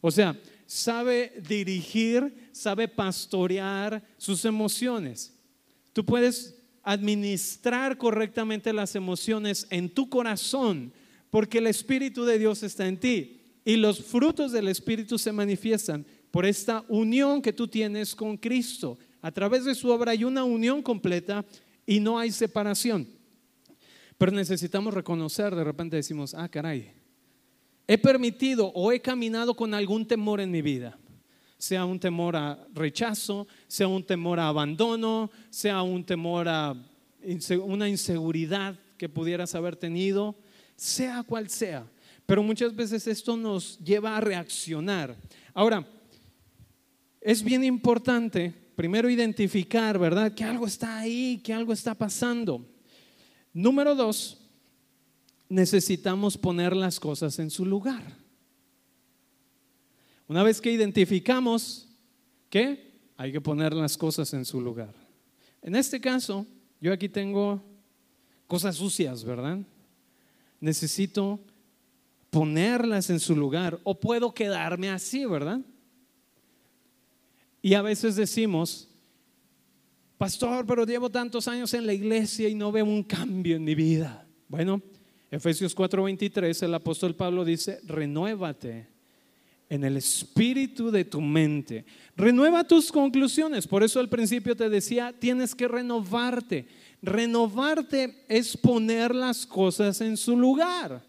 O 0.00 0.10
sea, 0.10 0.38
sabe 0.66 1.32
dirigir, 1.48 2.48
sabe 2.52 2.86
pastorear 2.86 4.02
sus 4.16 4.44
emociones. 4.44 5.34
Tú 5.92 6.04
puedes 6.04 6.59
administrar 6.82 7.98
correctamente 7.98 8.72
las 8.72 8.94
emociones 8.94 9.66
en 9.70 9.90
tu 9.90 10.08
corazón 10.08 10.92
porque 11.30 11.58
el 11.58 11.66
Espíritu 11.66 12.24
de 12.24 12.38
Dios 12.38 12.62
está 12.62 12.86
en 12.86 12.98
ti 12.98 13.40
y 13.64 13.76
los 13.76 14.04
frutos 14.04 14.52
del 14.52 14.68
Espíritu 14.68 15.18
se 15.18 15.32
manifiestan 15.32 16.04
por 16.30 16.44
esta 16.44 16.84
unión 16.88 17.42
que 17.42 17.52
tú 17.52 17.68
tienes 17.68 18.14
con 18.14 18.36
Cristo. 18.36 18.98
A 19.22 19.30
través 19.30 19.64
de 19.64 19.74
su 19.74 19.88
obra 19.90 20.12
hay 20.12 20.24
una 20.24 20.44
unión 20.44 20.82
completa 20.82 21.44
y 21.86 22.00
no 22.00 22.18
hay 22.18 22.30
separación. 22.32 23.06
Pero 24.18 24.32
necesitamos 24.32 24.92
reconocer, 24.94 25.54
de 25.54 25.64
repente 25.64 25.96
decimos, 25.96 26.34
ah, 26.34 26.48
caray, 26.48 26.92
he 27.86 27.98
permitido 27.98 28.66
o 28.74 28.92
he 28.92 29.00
caminado 29.00 29.54
con 29.54 29.74
algún 29.74 30.06
temor 30.06 30.40
en 30.40 30.50
mi 30.50 30.62
vida. 30.62 30.98
Sea 31.60 31.84
un 31.84 32.00
temor 32.00 32.36
a 32.36 32.58
rechazo, 32.72 33.46
sea 33.68 33.86
un 33.86 34.02
temor 34.02 34.40
a 34.40 34.48
abandono, 34.48 35.30
sea 35.50 35.82
un 35.82 36.02
temor 36.02 36.48
a 36.48 36.74
una 37.62 37.86
inseguridad 37.86 38.78
que 38.96 39.10
pudieras 39.10 39.54
haber 39.54 39.76
tenido, 39.76 40.34
sea 40.74 41.22
cual 41.22 41.50
sea. 41.50 41.86
Pero 42.24 42.42
muchas 42.42 42.74
veces 42.74 43.06
esto 43.06 43.36
nos 43.36 43.78
lleva 43.78 44.16
a 44.16 44.22
reaccionar. 44.22 45.14
Ahora, 45.52 45.86
es 47.20 47.42
bien 47.42 47.62
importante 47.62 48.54
primero 48.74 49.10
identificar, 49.10 49.98
¿verdad? 49.98 50.32
Que 50.32 50.44
algo 50.44 50.66
está 50.66 51.00
ahí, 51.00 51.42
que 51.44 51.52
algo 51.52 51.74
está 51.74 51.94
pasando. 51.94 52.66
Número 53.52 53.94
dos, 53.94 54.38
necesitamos 55.46 56.38
poner 56.38 56.74
las 56.74 56.98
cosas 56.98 57.38
en 57.38 57.50
su 57.50 57.66
lugar. 57.66 58.16
Una 60.30 60.44
vez 60.44 60.60
que 60.60 60.70
identificamos, 60.70 61.88
¿qué? 62.48 62.92
Hay 63.16 63.32
que 63.32 63.40
poner 63.40 63.74
las 63.74 63.98
cosas 63.98 64.32
en 64.32 64.44
su 64.44 64.60
lugar. 64.60 64.94
En 65.60 65.74
este 65.74 66.00
caso, 66.00 66.46
yo 66.80 66.92
aquí 66.92 67.08
tengo 67.08 67.60
cosas 68.46 68.76
sucias, 68.76 69.24
¿verdad? 69.24 69.58
Necesito 70.60 71.40
ponerlas 72.30 73.10
en 73.10 73.18
su 73.18 73.34
lugar 73.34 73.80
o 73.82 73.98
puedo 73.98 74.32
quedarme 74.32 74.88
así, 74.88 75.24
¿verdad? 75.24 75.62
Y 77.60 77.74
a 77.74 77.82
veces 77.82 78.14
decimos, 78.14 78.88
pastor, 80.16 80.64
pero 80.64 80.86
llevo 80.86 81.10
tantos 81.10 81.48
años 81.48 81.74
en 81.74 81.86
la 81.86 81.92
iglesia 81.92 82.48
y 82.48 82.54
no 82.54 82.70
veo 82.70 82.84
un 82.84 83.02
cambio 83.02 83.56
en 83.56 83.64
mi 83.64 83.74
vida. 83.74 84.24
Bueno, 84.46 84.80
Efesios 85.28 85.74
4:23, 85.74 86.62
el 86.62 86.74
apóstol 86.74 87.16
Pablo 87.16 87.44
dice, 87.44 87.80
renuévate 87.82 88.89
en 89.70 89.84
el 89.84 89.96
espíritu 89.96 90.90
de 90.90 91.04
tu 91.04 91.20
mente. 91.20 91.84
Renueva 92.16 92.64
tus 92.64 92.90
conclusiones. 92.90 93.66
Por 93.66 93.84
eso 93.84 94.00
al 94.00 94.08
principio 94.08 94.56
te 94.56 94.68
decía, 94.68 95.14
tienes 95.18 95.54
que 95.54 95.68
renovarte. 95.68 96.66
Renovarte 97.00 98.24
es 98.28 98.56
poner 98.56 99.14
las 99.14 99.46
cosas 99.46 100.00
en 100.00 100.16
su 100.16 100.36
lugar. 100.36 101.08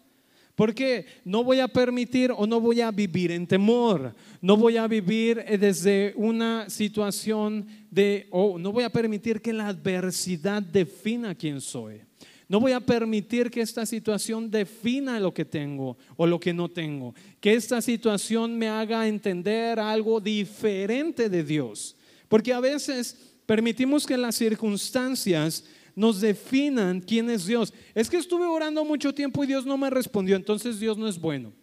Porque 0.54 1.06
no 1.24 1.42
voy 1.42 1.58
a 1.58 1.66
permitir 1.66 2.32
o 2.34 2.46
no 2.46 2.60
voy 2.60 2.80
a 2.82 2.90
vivir 2.90 3.32
en 3.32 3.46
temor, 3.46 4.14
no 4.40 4.56
voy 4.56 4.76
a 4.76 4.86
vivir 4.86 5.42
eh, 5.46 5.56
desde 5.56 6.12
una 6.14 6.68
situación 6.68 7.66
de, 7.90 8.28
o 8.30 8.58
no 8.58 8.70
voy 8.70 8.84
a 8.84 8.90
permitir 8.90 9.40
que 9.40 9.52
la 9.52 9.68
adversidad 9.68 10.62
defina 10.62 11.34
quién 11.34 11.60
soy. 11.60 12.02
No 12.52 12.60
voy 12.60 12.72
a 12.72 12.80
permitir 12.80 13.50
que 13.50 13.62
esta 13.62 13.86
situación 13.86 14.50
defina 14.50 15.18
lo 15.18 15.32
que 15.32 15.46
tengo 15.46 15.96
o 16.18 16.26
lo 16.26 16.38
que 16.38 16.52
no 16.52 16.68
tengo. 16.68 17.14
Que 17.40 17.54
esta 17.54 17.80
situación 17.80 18.58
me 18.58 18.68
haga 18.68 19.08
entender 19.08 19.80
algo 19.80 20.20
diferente 20.20 21.30
de 21.30 21.42
Dios. 21.44 21.96
Porque 22.28 22.52
a 22.52 22.60
veces 22.60 23.16
permitimos 23.46 24.06
que 24.06 24.18
las 24.18 24.34
circunstancias 24.34 25.64
nos 25.96 26.20
definan 26.20 27.00
quién 27.00 27.30
es 27.30 27.46
Dios. 27.46 27.72
Es 27.94 28.10
que 28.10 28.18
estuve 28.18 28.44
orando 28.44 28.84
mucho 28.84 29.14
tiempo 29.14 29.42
y 29.42 29.46
Dios 29.46 29.64
no 29.64 29.78
me 29.78 29.88
respondió, 29.88 30.36
entonces 30.36 30.78
Dios 30.78 30.98
no 30.98 31.08
es 31.08 31.18
bueno. 31.18 31.54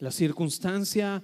La 0.00 0.10
circunstancia 0.10 1.22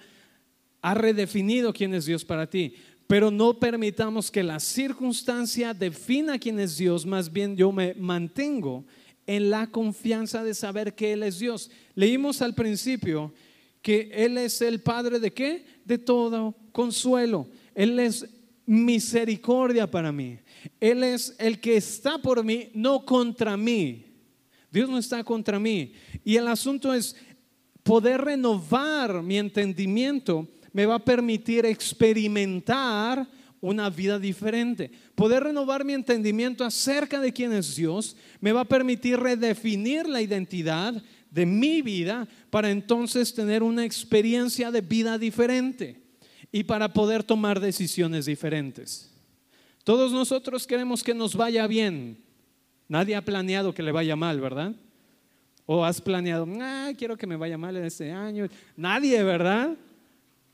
ha 0.80 0.94
redefinido 0.94 1.72
quién 1.72 1.92
es 1.92 2.06
Dios 2.06 2.24
para 2.24 2.48
ti, 2.48 2.74
pero 3.06 3.30
no 3.30 3.58
permitamos 3.58 4.30
que 4.30 4.42
la 4.42 4.60
circunstancia 4.60 5.74
defina 5.74 6.38
quién 6.38 6.58
es 6.58 6.76
Dios, 6.76 7.04
más 7.04 7.32
bien 7.32 7.56
yo 7.56 7.70
me 7.70 7.94
mantengo 7.94 8.84
en 9.26 9.50
la 9.50 9.66
confianza 9.70 10.42
de 10.42 10.54
saber 10.54 10.94
que 10.94 11.12
Él 11.12 11.22
es 11.22 11.38
Dios. 11.38 11.70
Leímos 11.94 12.42
al 12.42 12.54
principio 12.54 13.32
que 13.82 14.10
Él 14.12 14.38
es 14.38 14.60
el 14.62 14.80
Padre 14.80 15.18
de 15.18 15.32
qué? 15.32 15.64
De 15.84 15.98
todo 15.98 16.54
consuelo. 16.72 17.46
Él 17.74 17.98
es 17.98 18.26
misericordia 18.66 19.90
para 19.90 20.10
mí. 20.10 20.38
Él 20.80 21.02
es 21.02 21.34
el 21.38 21.60
que 21.60 21.76
está 21.76 22.18
por 22.18 22.42
mí, 22.42 22.70
no 22.74 23.04
contra 23.04 23.56
mí. 23.56 24.04
Dios 24.70 24.88
no 24.88 24.98
está 24.98 25.22
contra 25.22 25.58
mí. 25.60 25.92
Y 26.24 26.36
el 26.36 26.48
asunto 26.48 26.92
es 26.92 27.14
poder 27.82 28.22
renovar 28.22 29.22
mi 29.22 29.38
entendimiento 29.38 30.48
me 30.74 30.84
va 30.84 30.96
a 30.96 31.04
permitir 31.04 31.64
experimentar 31.64 33.26
una 33.60 33.88
vida 33.88 34.18
diferente. 34.18 34.90
Poder 35.14 35.44
renovar 35.44 35.84
mi 35.84 35.94
entendimiento 35.94 36.64
acerca 36.64 37.20
de 37.20 37.32
quién 37.32 37.52
es 37.52 37.76
Dios 37.76 38.16
me 38.40 38.52
va 38.52 38.62
a 38.62 38.66
permitir 38.66 39.18
redefinir 39.18 40.06
la 40.06 40.20
identidad 40.20 41.02
de 41.30 41.46
mi 41.46 41.80
vida 41.80 42.28
para 42.50 42.70
entonces 42.70 43.32
tener 43.32 43.62
una 43.62 43.84
experiencia 43.84 44.70
de 44.70 44.80
vida 44.80 45.16
diferente 45.16 46.02
y 46.52 46.64
para 46.64 46.92
poder 46.92 47.22
tomar 47.22 47.60
decisiones 47.60 48.26
diferentes. 48.26 49.10
Todos 49.84 50.12
nosotros 50.12 50.66
queremos 50.66 51.04
que 51.04 51.14
nos 51.14 51.36
vaya 51.36 51.66
bien. 51.68 52.18
Nadie 52.88 53.14
ha 53.14 53.24
planeado 53.24 53.72
que 53.72 53.82
le 53.82 53.92
vaya 53.92 54.16
mal, 54.16 54.40
¿verdad? 54.40 54.74
O 55.66 55.84
has 55.84 56.00
planeado, 56.00 56.46
ah, 56.60 56.90
quiero 56.98 57.16
que 57.16 57.28
me 57.28 57.36
vaya 57.36 57.56
mal 57.56 57.76
en 57.76 57.84
este 57.84 58.10
año. 58.10 58.48
Nadie, 58.76 59.22
¿verdad? 59.22 59.76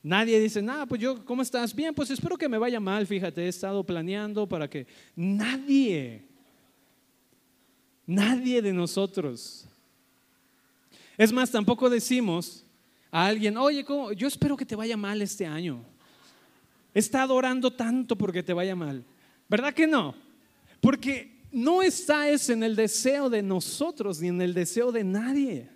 Nadie 0.03 0.41
dice, 0.41 0.63
nada, 0.63 0.87
pues 0.87 1.01
yo, 1.01 1.23
¿cómo 1.25 1.43
estás? 1.43 1.75
Bien, 1.75 1.95
pues 1.95 2.11
espero 2.11 2.39
que 2.39 2.49
me 2.49 2.57
vaya 2.57 2.81
mal, 2.81 3.07
fíjate, 3.07 3.45
he 3.45 3.49
estado 3.49 3.85
planeando 3.85 4.49
para 4.49 4.69
que... 4.69 4.87
Nadie, 5.15 6.25
nadie 8.07 8.63
de 8.63 8.73
nosotros. 8.73 9.67
Es 11.19 11.31
más, 11.33 11.51
tampoco 11.51 11.91
decimos 11.91 12.65
a 13.11 13.27
alguien, 13.27 13.59
oye, 13.59 13.85
yo 14.17 14.27
espero 14.27 14.57
que 14.57 14.65
te 14.65 14.75
vaya 14.75 14.97
mal 14.97 15.21
este 15.21 15.47
año. 15.47 15.85
He 16.95 16.99
estado 16.99 17.35
orando 17.35 17.71
tanto 17.71 18.17
porque 18.17 18.43
te 18.43 18.55
vaya 18.55 18.75
mal. 18.75 19.05
¿Verdad 19.49 19.75
que 19.75 19.87
no? 19.87 20.15
Porque 20.81 21.43
no 21.53 21.83
está 21.83 22.29
eso 22.29 22.55
en 22.55 22.63
el 22.63 22.75
deseo 22.75 23.29
de 23.29 23.43
nosotros 23.43 24.21
ni 24.21 24.29
en 24.29 24.41
el 24.41 24.55
deseo 24.55 24.93
de 24.93 25.05
nadie. 25.05 25.69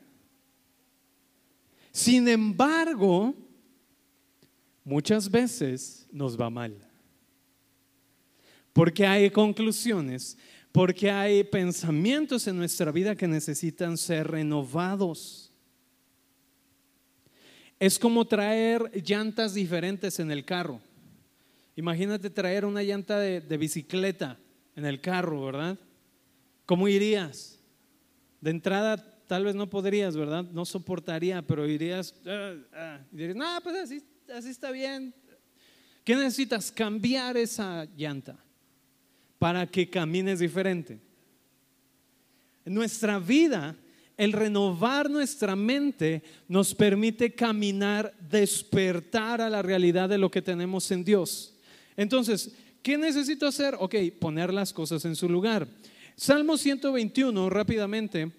Sin 1.93 2.27
embargo, 2.27 3.35
muchas 4.85 5.31
veces 5.31 6.07
nos 6.13 6.39
va 6.39 6.51
mal. 6.51 6.77
Porque 8.73 9.07
hay 9.07 9.31
conclusiones, 9.31 10.37
porque 10.73 11.11
hay 11.11 11.45
pensamientos 11.45 12.47
en 12.47 12.57
nuestra 12.57 12.93
vida 12.93 13.17
que 13.17 13.27
necesitan 13.27 13.97
ser 13.97 14.29
renovados. 14.29 15.53
Es 17.79 17.99
como 17.99 18.25
traer 18.25 18.91
llantas 19.05 19.55
diferentes 19.55 20.19
en 20.19 20.31
el 20.31 20.45
carro. 20.45 20.81
Imagínate 21.77 22.31
traer 22.31 22.65
una 22.65 22.83
llanta 22.83 23.19
de, 23.19 23.57
bicicleta 23.57 24.39
en 24.77 24.85
el 24.85 25.01
carro, 25.01 25.45
¿verdad? 25.45 25.79
¿Cómo 26.67 26.89
irías? 26.89 27.61
De 28.41 28.51
entrada 28.51 28.97
tal 29.27 29.45
vez 29.45 29.55
no 29.55 29.69
podrías, 29.69 30.17
¿verdad? 30.17 30.45
No 30.45 30.65
soportaría, 30.65 31.43
pero 31.43 31.67
irías 31.67 32.15
ah, 32.27 32.55
ah", 32.73 33.01
y 33.13 33.17
dirías, 33.17 33.37
no, 33.37 33.59
pues 33.63 33.77
así, 33.77 34.03
así 34.33 34.51
está 34.51 34.71
bien. 34.71 35.15
¿Qué 36.05 36.15
necesitas? 36.15 36.71
Cambiar 36.71 37.37
esa 37.37 37.87
llanta. 37.97 38.39
para 39.39 39.67
que 39.67 39.91
camines 39.91 40.39
diferente. 40.39 40.99
En 42.65 42.73
nuestra 42.73 43.19
vida, 43.19 43.77
el 44.17 44.33
renovar 44.33 45.11
nuestra 45.11 45.55
mente 45.55 46.23
nos 46.49 46.75
permite 46.75 47.35
caminar, 47.35 48.15
despertar 48.31 49.43
a 49.43 49.51
la 49.51 49.61
realidad 49.61 50.09
de 50.09 50.17
lo 50.17 50.31
que 50.31 50.41
tenemos 50.41 50.91
en 50.91 51.05
Dios. 51.05 51.55
Entonces, 51.95 52.53
¿qué 52.83 52.97
necesito 52.97 53.47
hacer? 53.47 53.77
Ok, 53.79 53.97
poner 54.19 54.55
las 54.55 54.73
cosas 54.73 55.05
en 55.05 55.15
su 55.15 55.29
lugar. 55.29 55.69
Salmo 56.17 56.57
121, 56.57 57.51
rápidamente, 57.51 58.33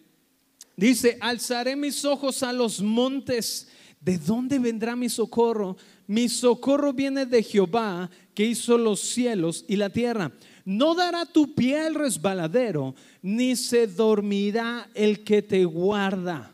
dice, 0.75 1.17
alzaré 1.21 1.75
mis 1.75 2.03
ojos 2.03 2.41
a 2.41 2.51
los 2.51 2.81
montes. 2.81 3.69
¿De 4.05 4.19
dónde 4.19 4.59
vendrá 4.59 4.95
mi 4.95 5.09
socorro? 5.09 5.75
Mi 6.05 6.29
socorro 6.29 6.93
viene 6.93 7.25
de 7.25 7.41
Jehová, 7.41 8.07
que 8.35 8.45
hizo 8.45 8.77
los 8.77 8.99
cielos 8.99 9.65
y 9.67 9.75
la 9.77 9.89
tierra. 9.89 10.31
No 10.63 10.93
dará 10.93 11.25
tu 11.25 11.55
pie 11.55 11.79
al 11.79 11.95
resbaladero, 11.95 12.93
ni 13.23 13.55
se 13.55 13.87
dormirá 13.87 14.91
el 14.93 15.23
que 15.23 15.41
te 15.41 15.65
guarda. 15.65 16.53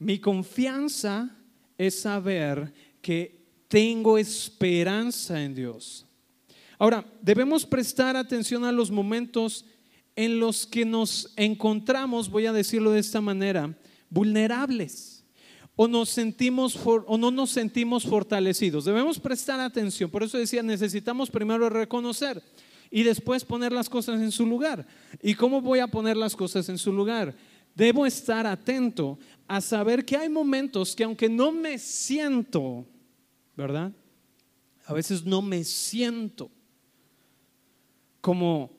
Mi 0.00 0.18
confianza 0.18 1.30
es 1.78 2.00
saber 2.00 2.74
que 3.00 3.40
tengo 3.68 4.18
esperanza 4.18 5.40
en 5.44 5.54
Dios. 5.54 6.06
Ahora, 6.76 7.04
debemos 7.22 7.64
prestar 7.64 8.16
atención 8.16 8.64
a 8.64 8.72
los 8.72 8.90
momentos 8.90 9.64
en 10.16 10.40
los 10.40 10.66
que 10.66 10.84
nos 10.84 11.32
encontramos, 11.36 12.28
voy 12.28 12.46
a 12.46 12.52
decirlo 12.52 12.90
de 12.90 12.98
esta 12.98 13.20
manera, 13.20 13.76
vulnerables 14.14 15.24
o 15.76 16.06
sentimos 16.06 16.78
o 16.84 17.18
no 17.18 17.30
nos 17.30 17.50
sentimos 17.50 18.04
fortalecidos. 18.04 18.84
Debemos 18.84 19.18
prestar 19.18 19.58
atención. 19.58 20.08
Por 20.08 20.22
eso 20.22 20.38
decía, 20.38 20.62
necesitamos 20.62 21.30
primero 21.30 21.68
reconocer 21.68 22.40
y 22.90 23.02
después 23.02 23.44
poner 23.44 23.72
las 23.72 23.88
cosas 23.88 24.20
en 24.20 24.30
su 24.30 24.46
lugar. 24.46 24.86
¿Y 25.20 25.34
cómo 25.34 25.60
voy 25.60 25.80
a 25.80 25.88
poner 25.88 26.16
las 26.16 26.36
cosas 26.36 26.68
en 26.68 26.78
su 26.78 26.92
lugar? 26.92 27.34
Debo 27.74 28.06
estar 28.06 28.46
atento 28.46 29.18
a 29.48 29.60
saber 29.60 30.04
que 30.04 30.16
hay 30.16 30.28
momentos 30.28 30.94
que 30.94 31.02
aunque 31.02 31.28
no 31.28 31.50
me 31.50 31.76
siento, 31.78 32.86
¿verdad? 33.56 33.92
A 34.86 34.92
veces 34.92 35.24
no 35.24 35.42
me 35.42 35.64
siento 35.64 36.50
como 38.20 38.70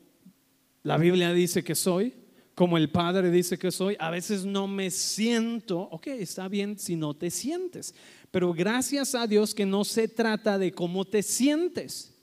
la 0.82 0.98
Biblia 0.98 1.34
dice 1.34 1.64
que 1.64 1.76
soy, 1.76 2.14
como 2.56 2.78
el 2.78 2.90
Padre 2.90 3.30
dice 3.30 3.58
que 3.60 3.70
soy, 3.70 3.98
a 4.00 4.10
veces 4.10 4.46
no 4.46 4.66
me 4.66 4.90
siento, 4.90 5.82
ok, 5.92 6.08
está 6.08 6.48
bien 6.48 6.80
si 6.80 6.96
no 6.96 7.14
te 7.14 7.30
sientes, 7.30 7.94
pero 8.32 8.54
gracias 8.54 9.14
a 9.14 9.28
Dios 9.28 9.54
que 9.54 9.66
no 9.66 9.84
se 9.84 10.08
trata 10.08 10.58
de 10.58 10.72
cómo 10.72 11.04
te 11.06 11.22
sientes. 11.22 12.14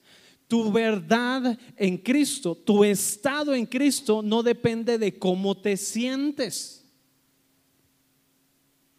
Tu 0.49 0.73
verdad 0.73 1.59
en 1.77 1.99
Cristo, 1.99 2.55
tu 2.55 2.83
estado 2.83 3.55
en 3.55 3.67
Cristo 3.67 4.23
no 4.23 4.43
depende 4.43 4.99
de 4.99 5.19
cómo 5.19 5.55
te 5.55 5.77
sientes. 5.77 6.85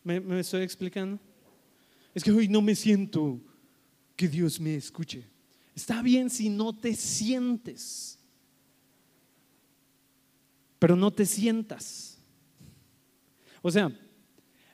¿Me, 0.03 0.19
me 0.19 0.39
estoy 0.39 0.63
explicando? 0.63 1.19
Es 2.13 2.23
que 2.23 2.31
hoy 2.31 2.47
no 2.47 2.61
me 2.61 2.75
siento 2.75 3.39
que 4.15 4.27
Dios 4.27 4.59
me 4.59 4.75
escuche. 4.75 5.23
Está 5.75 6.01
bien 6.03 6.29
si 6.29 6.49
no 6.49 6.73
te 6.73 6.95
sientes, 6.95 8.19
pero 10.83 10.97
no 10.97 11.11
te 11.11 11.25
sientas. 11.25 12.17
O 13.61 13.71
sea, 13.71 13.89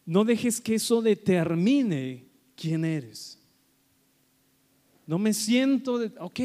no 0.08 0.26
dejes 0.26 0.60
que 0.60 0.74
eso 0.74 1.04
determine 1.04 2.26
quién 2.56 2.84
eres. 2.84 3.38
No 5.06 5.20
me 5.20 5.36
siento, 5.36 6.00
de, 6.00 6.12
ok, 6.20 6.40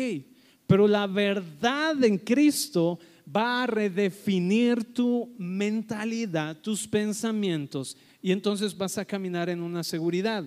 pero 0.66 0.86
la 0.86 1.06
verdad 1.06 2.04
en 2.04 2.18
Cristo 2.18 2.98
va 3.34 3.62
a 3.62 3.66
redefinir 3.66 4.92
tu 4.92 5.34
mentalidad, 5.38 6.60
tus 6.60 6.86
pensamientos, 6.86 7.96
y 8.20 8.32
entonces 8.32 8.76
vas 8.76 8.98
a 8.98 9.06
caminar 9.06 9.48
en 9.48 9.62
una 9.62 9.82
seguridad. 9.82 10.44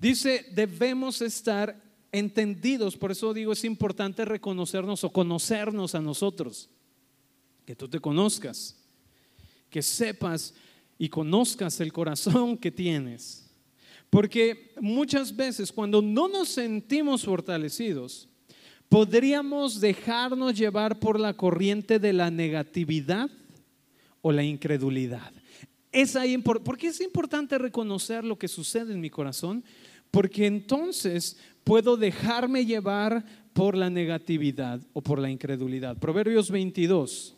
Dice, 0.00 0.46
debemos 0.52 1.22
estar 1.22 1.80
entendidos. 2.10 2.96
Por 2.96 3.12
eso 3.12 3.32
digo, 3.32 3.52
es 3.52 3.62
importante 3.62 4.24
reconocernos 4.24 5.04
o 5.04 5.12
conocernos 5.12 5.94
a 5.94 6.00
nosotros. 6.00 6.68
Que 7.68 7.76
tú 7.76 7.86
te 7.86 8.00
conozcas, 8.00 8.74
que 9.68 9.82
sepas 9.82 10.54
y 10.96 11.10
conozcas 11.10 11.78
el 11.80 11.92
corazón 11.92 12.56
que 12.56 12.70
tienes. 12.70 13.50
Porque 14.08 14.72
muchas 14.80 15.36
veces 15.36 15.70
cuando 15.70 16.00
no 16.00 16.28
nos 16.28 16.48
sentimos 16.48 17.26
fortalecidos, 17.26 18.26
podríamos 18.88 19.82
dejarnos 19.82 20.56
llevar 20.56 20.98
por 20.98 21.20
la 21.20 21.34
corriente 21.34 21.98
de 21.98 22.14
la 22.14 22.30
negatividad 22.30 23.28
o 24.22 24.32
la 24.32 24.44
incredulidad. 24.44 25.30
Es 25.92 26.16
ahí, 26.16 26.38
¿Por 26.38 26.78
qué 26.78 26.86
es 26.86 27.02
importante 27.02 27.58
reconocer 27.58 28.24
lo 28.24 28.38
que 28.38 28.48
sucede 28.48 28.94
en 28.94 29.00
mi 29.02 29.10
corazón? 29.10 29.62
Porque 30.10 30.46
entonces 30.46 31.36
puedo 31.64 31.98
dejarme 31.98 32.64
llevar 32.64 33.26
por 33.52 33.76
la 33.76 33.90
negatividad 33.90 34.80
o 34.94 35.02
por 35.02 35.18
la 35.18 35.28
incredulidad. 35.28 35.98
Proverbios 35.98 36.50
22. 36.50 37.34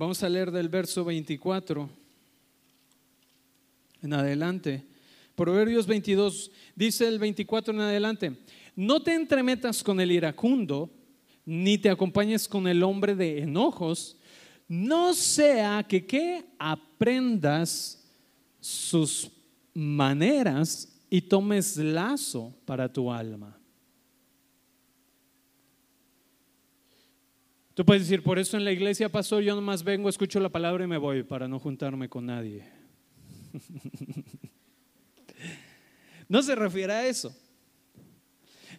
Vamos 0.00 0.22
a 0.22 0.30
leer 0.30 0.50
del 0.50 0.70
verso 0.70 1.04
24 1.04 1.86
en 4.00 4.12
adelante. 4.14 4.82
Proverbios 5.34 5.86
22 5.86 6.50
dice 6.74 7.06
el 7.06 7.18
24 7.18 7.74
en 7.74 7.80
adelante, 7.80 8.32
no 8.74 9.02
te 9.02 9.12
entremetas 9.12 9.82
con 9.82 10.00
el 10.00 10.10
iracundo, 10.10 10.90
ni 11.44 11.76
te 11.76 11.90
acompañes 11.90 12.48
con 12.48 12.66
el 12.66 12.82
hombre 12.82 13.14
de 13.14 13.42
enojos, 13.42 14.16
no 14.68 15.12
sea 15.12 15.84
que 15.86 16.46
aprendas 16.58 18.02
sus 18.58 19.30
maneras 19.74 20.98
y 21.10 21.20
tomes 21.20 21.76
lazo 21.76 22.54
para 22.64 22.90
tu 22.90 23.12
alma. 23.12 23.59
Tú 27.80 27.86
puedes 27.86 28.02
decir, 28.02 28.22
por 28.22 28.38
eso 28.38 28.58
en 28.58 28.64
la 28.66 28.72
iglesia, 28.72 29.08
pastor, 29.08 29.42
yo 29.42 29.54
nomás 29.54 29.82
vengo, 29.82 30.10
escucho 30.10 30.38
la 30.38 30.50
palabra 30.50 30.84
y 30.84 30.86
me 30.86 30.98
voy 30.98 31.22
para 31.22 31.48
no 31.48 31.58
juntarme 31.58 32.10
con 32.10 32.26
nadie. 32.26 32.62
no 36.28 36.42
se 36.42 36.54
refiere 36.54 36.92
a 36.92 37.06
eso. 37.06 37.34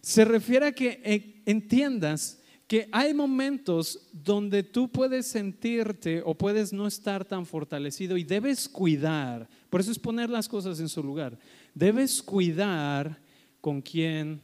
Se 0.00 0.24
refiere 0.24 0.66
a 0.66 0.72
que 0.72 1.42
entiendas 1.46 2.40
que 2.68 2.88
hay 2.92 3.12
momentos 3.12 4.08
donde 4.12 4.62
tú 4.62 4.88
puedes 4.88 5.26
sentirte 5.26 6.22
o 6.24 6.38
puedes 6.38 6.72
no 6.72 6.86
estar 6.86 7.24
tan 7.24 7.44
fortalecido 7.44 8.16
y 8.16 8.22
debes 8.22 8.68
cuidar. 8.68 9.48
Por 9.68 9.80
eso 9.80 9.90
es 9.90 9.98
poner 9.98 10.30
las 10.30 10.48
cosas 10.48 10.78
en 10.78 10.88
su 10.88 11.02
lugar. 11.02 11.36
Debes 11.74 12.22
cuidar 12.22 13.20
con 13.60 13.82
quién, 13.82 14.40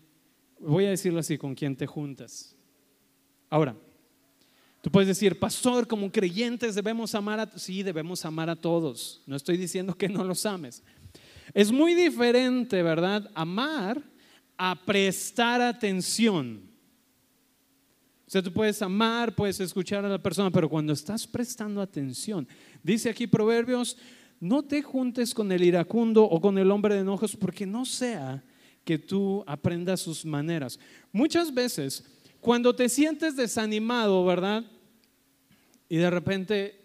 voy 0.58 0.86
a 0.86 0.90
decirlo 0.90 1.20
así, 1.20 1.38
con 1.38 1.54
quién 1.54 1.76
te 1.76 1.86
juntas. 1.86 2.56
Ahora, 3.50 3.76
tú 4.80 4.90
puedes 4.90 5.08
decir, 5.08 5.38
pastor, 5.38 5.86
como 5.86 6.10
creyentes 6.10 6.74
debemos 6.74 7.14
amar 7.14 7.40
a, 7.40 7.58
sí, 7.58 7.82
debemos 7.82 8.24
amar 8.24 8.50
a 8.50 8.56
todos. 8.56 9.22
No 9.26 9.36
estoy 9.36 9.56
diciendo 9.56 9.94
que 9.94 10.08
no 10.08 10.24
los 10.24 10.46
ames. 10.46 10.82
Es 11.54 11.72
muy 11.72 11.94
diferente, 11.94 12.82
¿verdad? 12.82 13.30
Amar 13.34 14.02
a 14.56 14.84
prestar 14.84 15.60
atención. 15.60 16.68
O 18.26 18.30
sea, 18.30 18.42
tú 18.42 18.52
puedes 18.52 18.82
amar, 18.82 19.34
puedes 19.34 19.58
escuchar 19.60 20.04
a 20.04 20.08
la 20.08 20.22
persona, 20.22 20.50
pero 20.50 20.68
cuando 20.68 20.92
estás 20.92 21.26
prestando 21.26 21.80
atención, 21.80 22.46
dice 22.82 23.08
aquí 23.08 23.26
Proverbios, 23.26 23.96
no 24.38 24.62
te 24.62 24.82
juntes 24.82 25.32
con 25.32 25.50
el 25.50 25.64
iracundo 25.64 26.24
o 26.24 26.40
con 26.40 26.58
el 26.58 26.70
hombre 26.70 26.94
de 26.94 27.00
enojos, 27.00 27.34
porque 27.34 27.66
no 27.66 27.86
sea 27.86 28.44
que 28.84 28.98
tú 28.98 29.42
aprendas 29.46 30.00
sus 30.00 30.24
maneras. 30.24 30.78
Muchas 31.12 31.52
veces, 31.52 32.04
cuando 32.40 32.74
te 32.74 32.88
sientes 32.88 33.36
desanimado, 33.36 34.24
¿verdad? 34.24 34.64
Y 35.88 35.96
de 35.96 36.10
repente 36.10 36.78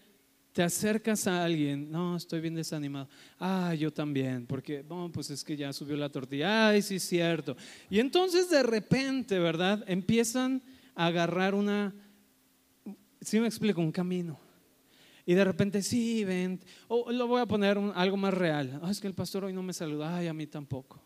te 0.54 0.62
acercas 0.62 1.26
a 1.28 1.44
alguien, 1.44 1.92
no, 1.92 2.16
estoy 2.16 2.40
bien 2.40 2.54
desanimado. 2.54 3.10
Ah, 3.40 3.74
yo 3.74 3.92
también, 3.92 4.46
porque, 4.46 4.84
bueno, 4.84 5.12
pues 5.12 5.32
es 5.32 5.44
que 5.44 5.58
ya 5.58 5.74
subió 5.74 5.98
la 5.98 6.10
tortilla. 6.10 6.70
Ay, 6.70 6.82
sí, 6.82 7.00
cierto. 7.00 7.58
Y 7.90 8.00
entonces 8.00 8.50
de 8.50 8.62
repente, 8.62 9.40
¿verdad? 9.40 9.84
Empiezan 9.88 10.62
agarrar 10.96 11.56
una, 11.56 11.94
si 13.22 13.40
me 13.40 13.48
explico, 13.48 13.82
un 13.82 13.92
camino. 13.92 14.40
Y 15.26 15.34
de 15.34 15.44
repente, 15.44 15.82
sí, 15.82 16.24
ven, 16.24 16.60
o 16.88 17.12
lo 17.12 17.28
voy 17.28 17.42
a 17.42 17.46
poner 17.46 17.78
algo 17.96 18.18
más 18.18 18.34
real. 18.34 18.80
Ah, 18.84 18.92
es 18.92 19.00
que 19.00 19.08
el 19.08 19.16
pastor 19.16 19.46
hoy 19.46 19.54
no 19.54 19.64
me 19.64 19.74
saluda, 19.74 20.18
ay, 20.18 20.28
a 20.28 20.34
mí 20.34 20.46
tampoco. 20.48 21.02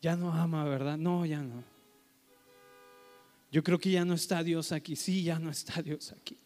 Ya 0.00 0.14
no 0.14 0.32
ama, 0.32 0.64
¿verdad? 0.64 0.96
No, 0.96 1.24
ya 1.26 1.42
no. 1.42 1.75
Yo 3.56 3.62
creo 3.62 3.78
que 3.78 3.90
ya 3.90 4.04
no 4.04 4.12
está 4.12 4.42
Dios 4.44 4.70
aquí. 4.70 4.96
Sí, 4.96 5.22
ya 5.22 5.38
no 5.38 5.48
está 5.48 5.80
Dios 5.80 6.12
aquí. 6.12 6.36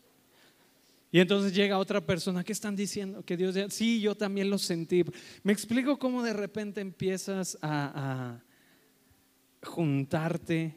Y 1.11 1.19
entonces 1.19 1.53
llega 1.53 1.77
otra 1.77 2.01
persona, 2.01 2.45
¿qué 2.45 2.53
están 2.53 2.77
diciendo? 2.77 3.25
Que 3.25 3.37
Dios, 3.37 3.57
sí, 3.71 4.01
yo 4.01 4.15
también 4.15 4.49
lo 4.49 4.59
sentí. 4.59 5.03
Me 5.43 5.53
explico 5.53 5.99
cómo 5.99 6.23
de 6.23 6.33
repente 6.33 6.81
empiezas 6.81 7.59
a, 7.63 8.41
juntarte 9.61 10.77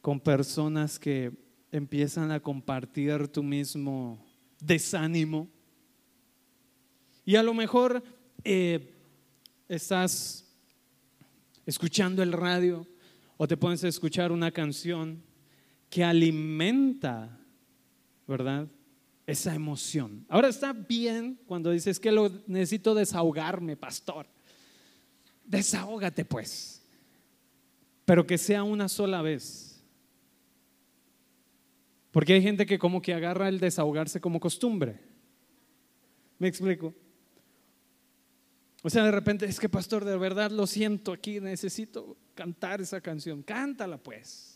con 0.00 0.18
personas 0.18 0.98
que 0.98 1.30
empiezan 1.70 2.32
a 2.32 2.40
compartir 2.40 3.28
tu 3.28 3.44
mismo 3.44 4.18
desánimo. 4.58 5.48
Y 7.24 7.36
a 7.36 7.44
lo 7.44 7.54
mejor 7.54 8.02
eh, 8.42 8.92
estás 9.68 10.52
escuchando 11.64 12.24
el 12.24 12.32
radio 12.32 12.84
o 13.36 13.46
te 13.46 13.56
pones 13.56 13.84
a 13.84 13.88
escuchar 13.88 14.32
una 14.32 14.50
canción 14.50 15.27
que 15.90 16.04
alimenta, 16.04 17.38
¿verdad? 18.26 18.68
Esa 19.26 19.54
emoción. 19.54 20.24
Ahora 20.28 20.48
está 20.48 20.72
bien 20.72 21.38
cuando 21.46 21.70
dices 21.70 22.00
que 22.00 22.12
lo 22.12 22.30
necesito 22.46 22.94
desahogarme, 22.94 23.76
pastor. 23.76 24.26
Desahógate 25.44 26.24
pues. 26.24 26.82
Pero 28.04 28.26
que 28.26 28.38
sea 28.38 28.62
una 28.62 28.88
sola 28.88 29.22
vez. 29.22 29.84
Porque 32.10 32.34
hay 32.34 32.42
gente 32.42 32.66
que 32.66 32.78
como 32.78 33.02
que 33.02 33.14
agarra 33.14 33.48
el 33.48 33.60
desahogarse 33.60 34.20
como 34.20 34.40
costumbre. 34.40 34.98
¿Me 36.38 36.48
explico? 36.48 36.94
O 38.82 38.90
sea, 38.90 39.04
de 39.04 39.10
repente, 39.10 39.44
es 39.44 39.58
que 39.58 39.68
pastor, 39.68 40.04
de 40.04 40.16
verdad 40.16 40.50
lo 40.50 40.66
siento 40.66 41.12
aquí, 41.12 41.40
necesito 41.40 42.16
cantar 42.34 42.80
esa 42.80 43.00
canción. 43.00 43.42
Cántala 43.42 43.98
pues. 43.98 44.47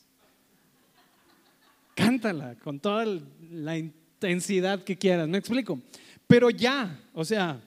Cántala 1.94 2.56
con 2.56 2.80
toda 2.80 3.04
la 3.50 3.76
intensidad 3.76 4.82
que 4.82 4.96
quieras, 4.96 5.28
me 5.28 5.38
explico. 5.38 5.80
Pero 6.26 6.50
ya, 6.50 7.00
o 7.12 7.24
sea, 7.24 7.60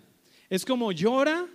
es 0.49 0.65
como 0.65 0.91
llora 0.91 1.47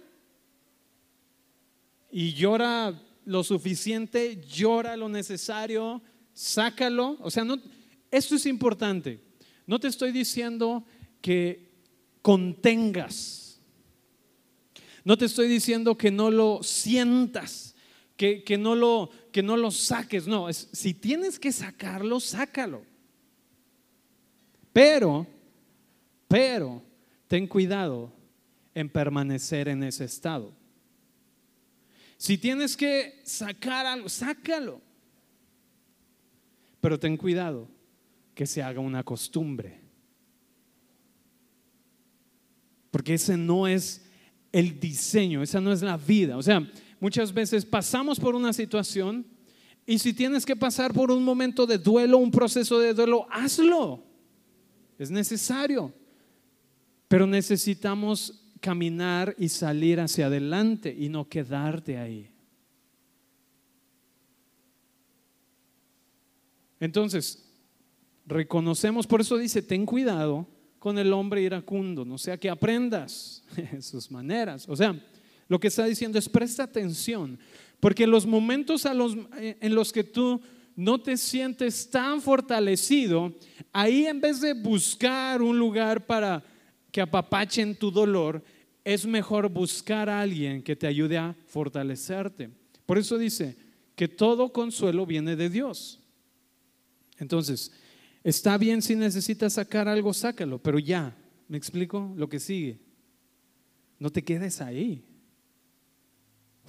y 2.10 2.32
llora 2.32 2.94
lo 3.24 3.42
suficiente, 3.42 4.40
llora 4.48 4.96
lo 4.96 5.08
necesario, 5.08 6.02
sácalo. 6.32 7.16
O 7.20 7.30
sea, 7.30 7.44
no, 7.44 7.58
esto 8.10 8.36
es 8.36 8.46
importante. 8.46 9.20
No 9.66 9.78
te 9.80 9.88
estoy 9.88 10.12
diciendo 10.12 10.84
que 11.20 11.70
contengas 12.22 13.40
no 15.04 15.16
te 15.16 15.24
estoy 15.24 15.48
diciendo 15.48 15.96
que 15.96 16.10
no 16.10 16.30
lo 16.30 16.62
sientas, 16.62 17.74
que, 18.16 18.44
no, 18.58 18.74
lo, 18.74 19.10
que 19.30 19.42
no 19.42 19.56
lo 19.56 19.70
saques. 19.70 20.26
No, 20.26 20.48
es, 20.48 20.68
si 20.72 20.94
tienes 20.94 21.38
que 21.38 21.52
sacarlo, 21.52 22.20
sácalo. 22.20 22.82
Pero, 24.72 25.26
pero, 26.28 26.82
ten 27.26 27.46
cuidado 27.46 28.12
en 28.74 28.88
permanecer 28.88 29.68
en 29.68 29.82
ese 29.82 30.04
estado. 30.04 30.52
Si 32.16 32.36
tienes 32.36 32.76
que 32.76 33.20
sacar 33.24 33.86
algo, 33.86 34.08
sácalo. 34.08 34.80
Pero 36.80 36.98
ten 36.98 37.16
cuidado 37.16 37.68
que 38.34 38.46
se 38.46 38.62
haga 38.62 38.80
una 38.80 39.02
costumbre. 39.02 39.80
Porque 42.90 43.14
ese 43.14 43.36
no 43.36 43.66
es 43.66 44.04
el 44.52 44.78
diseño, 44.80 45.42
esa 45.42 45.60
no 45.60 45.72
es 45.72 45.82
la 45.82 45.96
vida. 45.96 46.36
O 46.36 46.42
sea, 46.42 46.66
muchas 47.00 47.32
veces 47.32 47.64
pasamos 47.64 48.20
por 48.20 48.34
una 48.34 48.52
situación 48.52 49.26
y 49.86 49.98
si 49.98 50.12
tienes 50.12 50.46
que 50.46 50.54
pasar 50.54 50.92
por 50.92 51.10
un 51.10 51.24
momento 51.24 51.66
de 51.66 51.78
duelo, 51.78 52.18
un 52.18 52.30
proceso 52.30 52.78
de 52.78 52.94
duelo, 52.94 53.26
hazlo. 53.30 54.04
Es 54.98 55.10
necesario. 55.10 55.92
Pero 57.08 57.26
necesitamos 57.26 58.44
caminar 58.60 59.34
y 59.38 59.48
salir 59.48 59.98
hacia 59.98 60.26
adelante 60.26 60.94
y 60.96 61.08
no 61.08 61.28
quedarte 61.28 61.98
ahí. 61.98 62.30
Entonces, 66.78 67.44
reconocemos, 68.26 69.06
por 69.06 69.20
eso 69.20 69.36
dice, 69.36 69.60
ten 69.60 69.84
cuidado 69.84 70.46
con 70.78 70.98
el 70.98 71.12
hombre 71.12 71.42
iracundo, 71.42 72.04
no 72.04 72.16
sea 72.16 72.38
que 72.38 72.48
aprendas 72.48 73.44
sus 73.80 74.10
maneras. 74.10 74.68
O 74.68 74.76
sea, 74.76 74.98
lo 75.50 75.60
que 75.60 75.68
está 75.68 75.84
diciendo 75.84 76.18
es 76.18 76.30
presta 76.30 76.62
atención, 76.62 77.38
porque 77.78 78.06
los 78.06 78.24
momentos 78.24 78.86
eh, 78.86 79.58
en 79.60 79.74
los 79.74 79.92
que 79.92 80.02
tú 80.02 80.40
no 80.74 80.98
te 81.02 81.18
sientes 81.18 81.90
tan 81.90 82.22
fortalecido, 82.22 83.34
ahí 83.70 84.06
en 84.06 84.22
vez 84.22 84.40
de 84.40 84.54
buscar 84.54 85.42
un 85.42 85.58
lugar 85.58 86.06
para 86.06 86.42
que 86.90 87.02
apapachen 87.02 87.76
tu 87.76 87.90
dolor, 87.90 88.42
es 88.82 89.04
mejor 89.04 89.50
buscar 89.50 90.08
a 90.08 90.22
alguien 90.22 90.62
que 90.62 90.74
te 90.74 90.86
ayude 90.86 91.18
a 91.18 91.36
fortalecerte. 91.46 92.48
Por 92.86 92.96
eso 92.96 93.18
dice 93.18 93.54
que 93.94 94.08
todo 94.08 94.54
consuelo 94.54 95.04
viene 95.04 95.36
de 95.36 95.50
Dios. 95.50 96.00
Entonces, 97.18 97.70
Está 98.22 98.58
bien 98.58 98.82
si 98.82 98.94
necesitas 98.96 99.54
sacar 99.54 99.88
algo, 99.88 100.12
sácalo, 100.12 100.58
pero 100.58 100.78
ya, 100.78 101.16
¿me 101.48 101.56
explico? 101.56 102.12
Lo 102.16 102.28
que 102.28 102.38
sigue. 102.38 102.78
No 103.98 104.10
te 104.10 104.22
quedes 104.22 104.60
ahí. 104.60 105.04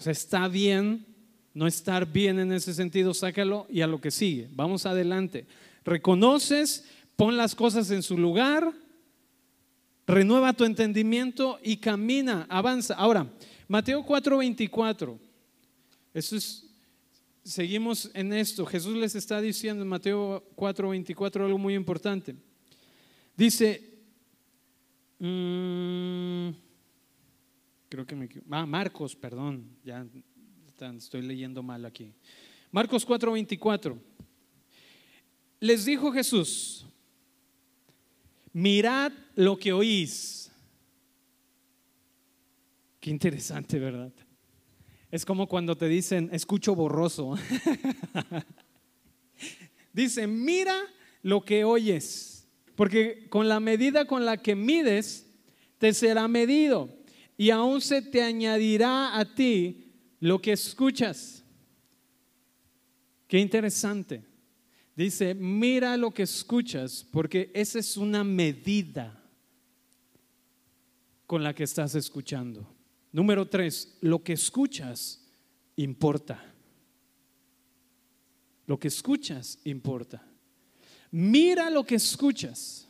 O 0.02 0.04
sea, 0.04 0.14
está 0.14 0.48
bien 0.48 1.06
no 1.54 1.68
estar 1.68 2.12
bien 2.12 2.40
en 2.40 2.52
ese 2.52 2.74
sentido, 2.74 3.14
sácalo 3.14 3.68
y 3.70 3.82
a 3.82 3.88
lo 3.88 4.02
que 4.02 4.10
sigue. 4.10 4.50
Vamos 4.56 4.88
adelante. 4.88 5.46
Reconoces, 5.86 6.86
pon 7.16 7.38
las 7.38 7.54
cosas 7.54 7.92
en 7.92 8.02
su 8.02 8.18
lugar, 8.18 8.74
renueva 10.08 10.54
tu 10.54 10.66
entendimiento 10.66 11.60
y 11.62 11.78
camina, 11.78 12.48
avanza. 12.50 12.96
Ahora, 12.96 13.32
Mateo 13.68 14.04
4:24. 14.04 15.20
Eso 16.16 16.36
es 16.36 16.66
seguimos 17.44 18.10
en 18.16 18.34
esto. 18.34 18.66
Jesús 18.66 18.98
les 18.98 19.14
está 19.14 19.40
diciendo 19.40 19.84
en 19.84 19.88
Mateo 19.88 20.44
4, 20.56 20.90
24 20.90 21.46
algo 21.46 21.60
muy 21.60 21.76
importante. 21.76 22.36
Dice, 23.38 24.00
mm, 25.20 26.71
creo 27.92 28.08
que 28.08 28.16
me 28.16 28.30
ah, 28.52 28.66
Marcos, 28.66 29.18
perdón, 29.18 29.68
ya 29.84 30.08
estoy 30.96 31.22
leyendo 31.24 31.62
mal 31.62 31.84
aquí. 31.84 32.14
Marcos 32.72 33.06
4, 33.06 33.34
24. 33.34 34.02
Les 35.60 35.84
dijo 35.84 36.10
Jesús, 36.14 36.86
mirad 38.54 39.12
lo 39.36 39.60
que 39.60 39.74
oís. 39.74 40.50
Qué 43.02 43.10
interesante, 43.10 43.78
¿verdad? 43.78 44.14
Es 45.12 45.26
como 45.26 45.48
cuando 45.48 45.76
te 45.76 45.90
dicen, 45.90 46.30
escucho 46.32 46.74
borroso. 46.74 47.36
Dice, 49.92 50.28
mira 50.28 50.78
lo 51.24 51.44
que 51.44 51.66
oyes, 51.66 52.48
porque 52.76 53.28
con 53.28 53.50
la 53.50 53.60
medida 53.60 54.06
con 54.06 54.24
la 54.24 54.38
que 54.38 54.56
mides, 54.56 55.28
te 55.78 55.94
será 55.94 56.30
medido 56.30 57.01
y 57.42 57.50
aún 57.50 57.82
se 57.82 58.04
te 58.04 58.22
añadirá 58.22 59.18
a 59.18 59.26
ti 59.26 59.92
lo 60.20 60.40
que 60.40 60.52
escuchas. 60.52 61.44
Qué 63.28 63.40
interesante. 63.40 64.24
Dice, 64.96 65.34
mira 65.34 65.98
lo 65.98 66.12
que 66.12 66.22
escuchas, 66.22 67.04
porque 67.12 67.50
esa 67.56 67.80
es 67.80 67.98
una 67.98 68.24
medida 68.24 69.28
con 71.26 71.44
la 71.44 71.56
que 71.56 71.64
estás 71.64 71.96
escuchando. 71.96 72.76
Número 73.12 73.50
tres, 73.50 73.98
lo 74.02 74.22
que 74.22 74.34
escuchas 74.34 75.28
importa. 75.78 76.46
Lo 78.68 78.80
que 78.80 78.90
escuchas 78.90 79.58
importa. 79.64 80.24
Mira 81.10 81.72
lo 81.72 81.84
que 81.88 81.96
escuchas, 81.96 82.88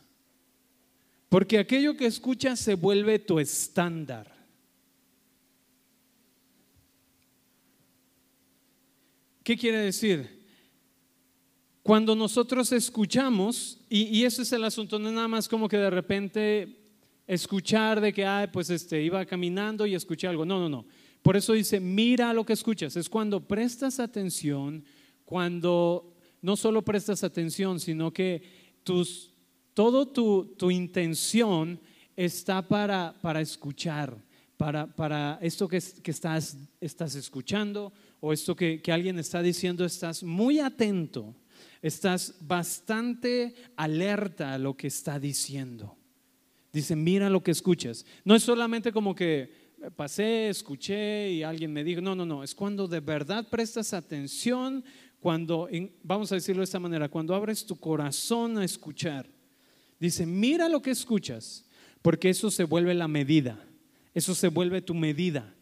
porque 1.30 1.58
aquello 1.58 1.96
que 1.96 2.04
escuchas 2.04 2.60
se 2.60 2.74
vuelve 2.74 3.18
tu 3.18 3.38
estándar. 3.38 4.41
¿Qué 9.42 9.56
quiere 9.56 9.78
decir? 9.78 10.40
Cuando 11.82 12.14
nosotros 12.14 12.70
escuchamos, 12.70 13.80
y, 13.88 14.02
y 14.04 14.24
ese 14.24 14.42
es 14.42 14.52
el 14.52 14.62
asunto, 14.62 14.98
no 14.98 15.08
es 15.08 15.14
nada 15.14 15.26
más 15.26 15.48
como 15.48 15.68
que 15.68 15.78
de 15.78 15.90
repente 15.90 16.78
escuchar 17.26 18.00
de 18.00 18.12
que, 18.12 18.24
ah, 18.24 18.48
pues 18.52 18.70
este, 18.70 19.02
iba 19.02 19.24
caminando 19.26 19.84
y 19.84 19.94
escuché 19.94 20.28
algo. 20.28 20.44
No, 20.44 20.60
no, 20.60 20.68
no. 20.68 20.86
Por 21.22 21.36
eso 21.36 21.54
dice, 21.54 21.80
mira 21.80 22.32
lo 22.32 22.44
que 22.44 22.52
escuchas. 22.52 22.96
Es 22.96 23.08
cuando 23.08 23.40
prestas 23.40 23.98
atención, 23.98 24.84
cuando 25.24 26.14
no 26.40 26.56
solo 26.56 26.82
prestas 26.82 27.24
atención, 27.24 27.80
sino 27.80 28.12
que 28.12 28.42
tus, 28.84 29.32
todo 29.74 30.06
tu, 30.06 30.54
tu 30.56 30.70
intención 30.70 31.80
está 32.14 32.66
para, 32.66 33.16
para 33.20 33.40
escuchar, 33.40 34.16
para, 34.56 34.86
para 34.86 35.38
esto 35.42 35.66
que, 35.66 35.80
que, 36.02 36.10
estás, 36.12 36.56
estás 36.80 37.16
escuchando 37.16 37.92
o 38.24 38.32
esto 38.32 38.54
que, 38.54 38.80
que 38.80 38.92
alguien 38.92 39.18
está 39.18 39.42
diciendo, 39.42 39.84
estás 39.84 40.22
muy 40.22 40.60
atento. 40.60 41.34
estás 41.82 42.36
bastante 42.40 43.56
alerta 43.74 44.54
a 44.54 44.58
lo 44.58 44.76
que 44.76 44.86
está 44.86 45.18
diciendo. 45.18 45.96
Dice, 46.72 46.94
mira 46.94 47.28
lo 47.28 47.42
que 47.42 47.50
escuchas. 47.50 48.06
No 48.24 48.36
es 48.36 48.44
solamente 48.44 48.92
como 48.92 49.16
que 49.16 49.50
pasé, 49.96 50.48
escuché 50.48 51.32
y 51.32 51.42
alguien 51.42 51.72
me 51.72 51.82
dijo, 51.82 52.00
no, 52.00 52.14
no, 52.14 52.24
no, 52.24 52.44
es 52.44 52.54
cuando 52.54 52.86
de 52.86 53.00
verdad 53.00 53.48
prestas 53.50 53.92
atención, 53.92 54.84
cuando, 55.18 55.68
vamos 56.04 56.30
a 56.30 56.36
decirlo 56.36 56.60
de 56.60 56.66
esta 56.66 56.78
manera, 56.78 57.08
cuando 57.08 57.34
abres 57.34 57.66
tu 57.66 57.74
corazón 57.74 58.56
a 58.56 58.64
escuchar. 58.64 59.28
Dice, 59.98 60.26
mira 60.26 60.68
lo 60.68 60.80
que 60.80 60.92
escuchas, 60.92 61.64
porque 62.00 62.30
eso 62.30 62.52
se 62.52 62.62
vuelve 62.62 62.94
la 62.94 63.08
medida, 63.08 63.58
eso 64.14 64.32
se 64.32 64.46
vuelve 64.46 64.80
tu 64.80 64.94
medida. 64.94 65.52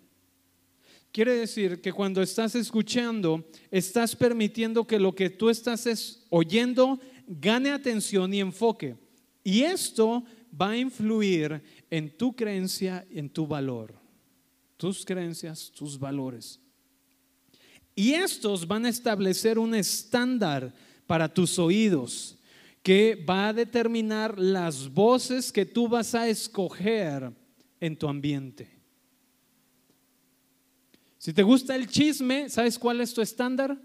Quiere 1.13 1.35
decir 1.35 1.81
que 1.81 1.93
cuando 1.93 2.23
estás 2.23 2.55
escuchando, 2.55 3.45
estás 3.71 4.15
permitiendo 4.15 4.87
que 4.87 4.99
lo 4.99 5.15
que 5.15 5.29
tú 5.29 5.51
estás 5.51 6.25
oyendo 6.31 7.01
gane 7.27 7.71
atención 7.71 8.33
y 8.33 8.41
enfoque. 8.41 8.97
Y 9.43 9.63
esto 9.63 10.25
va 10.61 10.71
a 10.71 10.77
influir 10.77 11.63
en 11.91 12.17
tu 12.17 12.35
creencia 12.35 13.07
en 13.11 13.29
tu 13.29 13.47
valor. 13.47 13.95
Tus 14.77 15.05
creencias, 15.05 15.73
tus 15.73 15.99
valores. 15.99 16.61
Y 17.95 18.13
estos 18.13 18.67
van 18.67 18.87
a 18.87 18.89
establecer 18.89 19.59
un 19.59 19.75
estándar 19.75 20.73
para 21.07 21.33
tus 21.33 21.59
oídos 21.59 22.39
que 22.83 23.23
va 23.29 23.49
a 23.49 23.53
determinar 23.53 24.39
las 24.39 24.89
voces 24.89 25.53
que 25.53 25.67
tú 25.67 25.89
vas 25.89 26.15
a 26.15 26.29
escoger 26.29 27.33
en 27.81 27.97
tu 27.97 28.09
ambiente. 28.09 28.80
Si 31.21 31.35
te 31.35 31.43
gusta 31.43 31.77
el 31.77 31.87
chisme, 31.87 32.49
¿sabes 32.49 32.79
cuál 32.79 32.99
es 33.03 33.13
tu 33.13 33.21
estándar? 33.21 33.79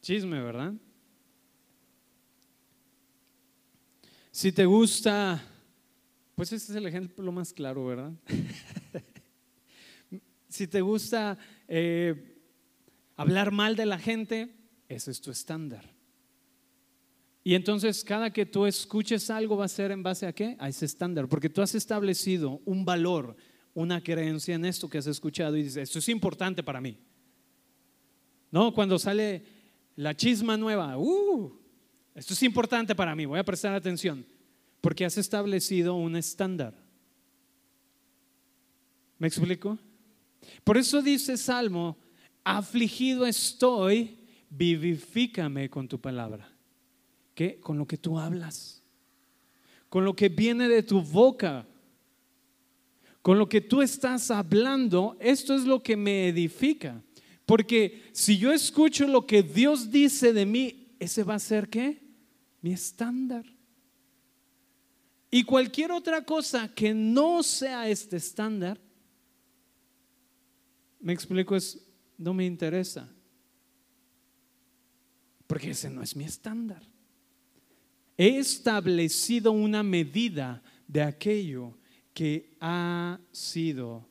Chisme, 0.00 0.40
¿verdad? 0.40 0.74
Si 4.30 4.52
te 4.52 4.64
gusta, 4.64 5.42
pues 6.36 6.52
ese 6.52 6.70
es 6.70 6.76
el 6.76 6.86
ejemplo 6.86 7.32
más 7.32 7.52
claro, 7.52 7.84
¿verdad? 7.84 8.12
si 10.48 10.68
te 10.68 10.80
gusta 10.80 11.36
eh, 11.66 12.40
hablar 13.16 13.50
mal 13.50 13.74
de 13.74 13.86
la 13.86 13.98
gente, 13.98 14.54
ese 14.88 15.10
es 15.10 15.20
tu 15.20 15.32
estándar. 15.32 15.97
Y 17.48 17.54
entonces 17.54 18.04
cada 18.04 18.30
que 18.30 18.44
tú 18.44 18.66
escuches 18.66 19.30
algo 19.30 19.56
va 19.56 19.64
a 19.64 19.68
ser 19.68 19.90
en 19.90 20.02
base 20.02 20.26
a 20.26 20.34
qué? 20.34 20.54
A 20.58 20.68
ese 20.68 20.84
estándar, 20.84 21.30
porque 21.30 21.48
tú 21.48 21.62
has 21.62 21.74
establecido 21.74 22.60
un 22.66 22.84
valor, 22.84 23.36
una 23.72 24.02
creencia 24.02 24.54
en 24.54 24.66
esto 24.66 24.86
que 24.86 24.98
has 24.98 25.06
escuchado 25.06 25.56
y 25.56 25.62
dices, 25.62 25.84
esto 25.84 25.98
es 25.98 26.10
importante 26.10 26.62
para 26.62 26.82
mí. 26.82 26.98
No, 28.50 28.74
cuando 28.74 28.98
sale 28.98 29.46
la 29.96 30.14
chisma 30.14 30.58
nueva, 30.58 30.98
uh, 30.98 31.58
esto 32.14 32.34
es 32.34 32.42
importante 32.42 32.94
para 32.94 33.16
mí, 33.16 33.24
voy 33.24 33.38
a 33.38 33.44
prestar 33.44 33.72
atención, 33.72 34.26
porque 34.82 35.06
has 35.06 35.16
establecido 35.16 35.94
un 35.94 36.16
estándar. 36.16 36.74
¿Me 39.16 39.28
explico? 39.28 39.78
Por 40.64 40.76
eso 40.76 41.00
dice 41.00 41.38
Salmo, 41.38 41.96
afligido 42.44 43.24
estoy, 43.24 44.18
vivifícame 44.50 45.70
con 45.70 45.88
tu 45.88 45.98
palabra. 45.98 46.57
¿Qué? 47.38 47.60
Con 47.60 47.78
lo 47.78 47.86
que 47.86 47.96
tú 47.96 48.18
hablas, 48.18 48.82
con 49.88 50.04
lo 50.04 50.16
que 50.16 50.28
viene 50.28 50.68
de 50.68 50.82
tu 50.82 51.00
boca, 51.00 51.68
con 53.22 53.38
lo 53.38 53.48
que 53.48 53.60
tú 53.60 53.80
estás 53.80 54.32
hablando, 54.32 55.16
esto 55.20 55.54
es 55.54 55.62
lo 55.62 55.80
que 55.80 55.96
me 55.96 56.26
edifica. 56.26 57.00
Porque 57.46 58.02
si 58.10 58.38
yo 58.38 58.52
escucho 58.52 59.06
lo 59.06 59.24
que 59.24 59.44
Dios 59.44 59.92
dice 59.92 60.32
de 60.32 60.46
mí, 60.46 60.88
ese 60.98 61.22
va 61.22 61.36
a 61.36 61.38
ser 61.38 61.68
qué? 61.68 62.02
Mi 62.60 62.72
estándar. 62.72 63.44
Y 65.30 65.44
cualquier 65.44 65.92
otra 65.92 66.24
cosa 66.24 66.74
que 66.74 66.92
no 66.92 67.44
sea 67.44 67.88
este 67.88 68.16
estándar, 68.16 68.80
me 70.98 71.12
explico, 71.12 71.54
es, 71.54 71.86
no 72.16 72.34
me 72.34 72.44
interesa. 72.44 73.08
Porque 75.46 75.70
ese 75.70 75.88
no 75.88 76.02
es 76.02 76.16
mi 76.16 76.24
estándar. 76.24 76.97
He 78.18 78.36
establecido 78.38 79.52
una 79.52 79.84
medida 79.84 80.60
de 80.88 81.02
aquello 81.02 81.78
que 82.12 82.56
ha 82.60 83.20
sido, 83.30 84.08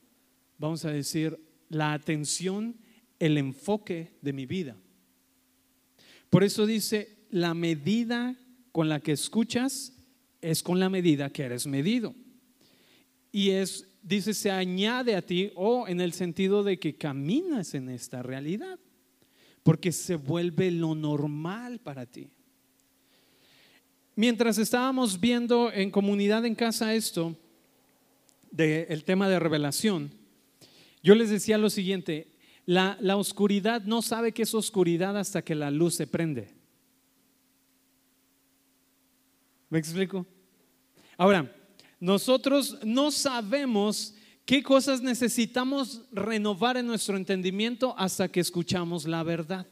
vamos 0.58 0.86
a 0.86 0.92
decir, 0.92 1.38
la 1.68 1.92
atención, 1.92 2.78
el 3.20 3.38
enfoque 3.38 4.14
de 4.22 4.32
mi 4.32 4.46
vida. 4.46 4.78
Por 6.30 6.46
eso 6.46 6.66
dice, 6.66 7.18
la 7.32 7.54
medida 7.54 8.38
con 8.72 8.88
la 8.88 9.02
que 9.02 9.12
escuchas 9.12 9.92
es 10.40 10.64
con 10.64 10.80
la 10.80 10.90
medida 10.90 11.30
que 11.30 11.44
eres 11.44 11.68
medido. 11.68 12.16
Y 13.34 13.50
es, 13.50 13.90
dice, 14.02 14.34
se 14.34 14.52
añade 14.52 15.18
a 15.18 15.22
ti 15.22 15.52
o 15.54 15.86
en 15.86 16.00
el 16.00 16.14
sentido 16.14 16.64
de 16.64 16.80
que 16.80 16.96
caminas 16.96 17.74
en 17.74 17.90
esta 17.90 18.24
realidad, 18.24 18.80
porque 19.64 19.92
se 19.92 20.16
vuelve 20.16 20.72
lo 20.72 20.96
normal 20.96 21.80
para 21.80 22.06
ti. 22.06 22.30
Mientras 24.18 24.58
estábamos 24.58 25.20
viendo 25.20 25.72
en 25.72 25.92
comunidad 25.92 26.44
en 26.44 26.56
casa 26.56 26.96
esto, 26.96 27.38
del 28.50 29.04
tema 29.04 29.30
de 29.30 29.38
revelación, 29.38 30.12
yo 31.04 31.14
les 31.14 31.30
decía 31.30 31.60
lo 31.60 31.70
siguiente, 31.70 32.34
la, 32.66 32.98
la 33.00 33.16
oscuridad 33.16 33.84
no 33.84 34.02
sabe 34.02 34.32
que 34.32 34.42
es 34.42 34.56
oscuridad 34.56 35.16
hasta 35.16 35.44
que 35.44 35.54
la 35.54 35.70
luz 35.70 35.94
se 35.94 36.08
prende. 36.08 36.50
¿Me 39.70 39.78
explico? 39.78 40.26
Ahora, 41.16 41.56
nosotros 42.00 42.80
no 42.84 43.12
sabemos 43.12 44.16
qué 44.46 44.64
cosas 44.64 45.00
necesitamos 45.00 46.02
renovar 46.12 46.76
en 46.78 46.88
nuestro 46.88 47.18
entendimiento 47.18 47.94
hasta 47.96 48.28
que 48.28 48.40
escuchamos 48.40 49.06
la 49.06 49.22
verdad. 49.22 49.68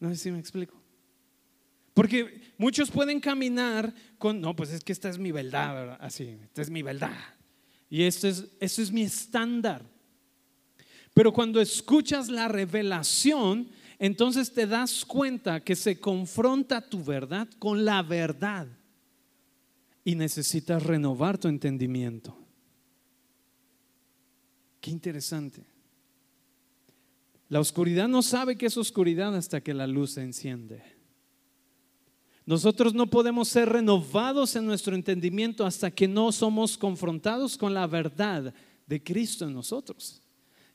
No 0.00 0.08
sé 0.08 0.16
si 0.16 0.32
me 0.32 0.40
explico. 0.40 0.79
Porque 1.94 2.52
muchos 2.56 2.90
pueden 2.90 3.20
caminar 3.20 3.94
con, 4.18 4.40
no, 4.40 4.54
pues 4.54 4.70
es 4.70 4.84
que 4.84 4.92
esta 4.92 5.08
es 5.08 5.18
mi 5.18 5.32
verdad, 5.32 5.96
así, 6.00 6.38
esta 6.44 6.62
es 6.62 6.70
mi 6.70 6.82
verdad. 6.82 7.16
Y 7.88 8.04
esto 8.04 8.28
es, 8.28 8.46
esto 8.60 8.82
es 8.82 8.92
mi 8.92 9.02
estándar. 9.02 9.82
Pero 11.12 11.32
cuando 11.32 11.60
escuchas 11.60 12.28
la 12.28 12.48
revelación, 12.48 13.68
entonces 13.98 14.52
te 14.52 14.66
das 14.66 15.04
cuenta 15.04 15.60
que 15.60 15.74
se 15.74 15.98
confronta 15.98 16.80
tu 16.80 17.04
verdad 17.04 17.48
con 17.58 17.84
la 17.84 18.02
verdad 18.02 18.68
y 20.04 20.14
necesitas 20.14 20.82
renovar 20.82 21.36
tu 21.36 21.48
entendimiento. 21.48 22.36
Qué 24.80 24.90
interesante. 24.90 25.62
La 27.48 27.60
oscuridad 27.60 28.08
no 28.08 28.22
sabe 28.22 28.56
que 28.56 28.66
es 28.66 28.76
oscuridad 28.76 29.34
hasta 29.36 29.60
que 29.60 29.74
la 29.74 29.86
luz 29.86 30.12
se 30.12 30.22
enciende. 30.22 30.99
Nosotros 32.46 32.94
no 32.94 33.08
podemos 33.08 33.48
ser 33.48 33.68
renovados 33.68 34.56
en 34.56 34.66
nuestro 34.66 34.94
entendimiento 34.94 35.64
hasta 35.64 35.90
que 35.90 36.08
no 36.08 36.32
somos 36.32 36.76
confrontados 36.76 37.56
con 37.56 37.74
la 37.74 37.86
verdad 37.86 38.54
de 38.86 39.02
Cristo 39.02 39.44
en 39.46 39.54
nosotros. 39.54 40.20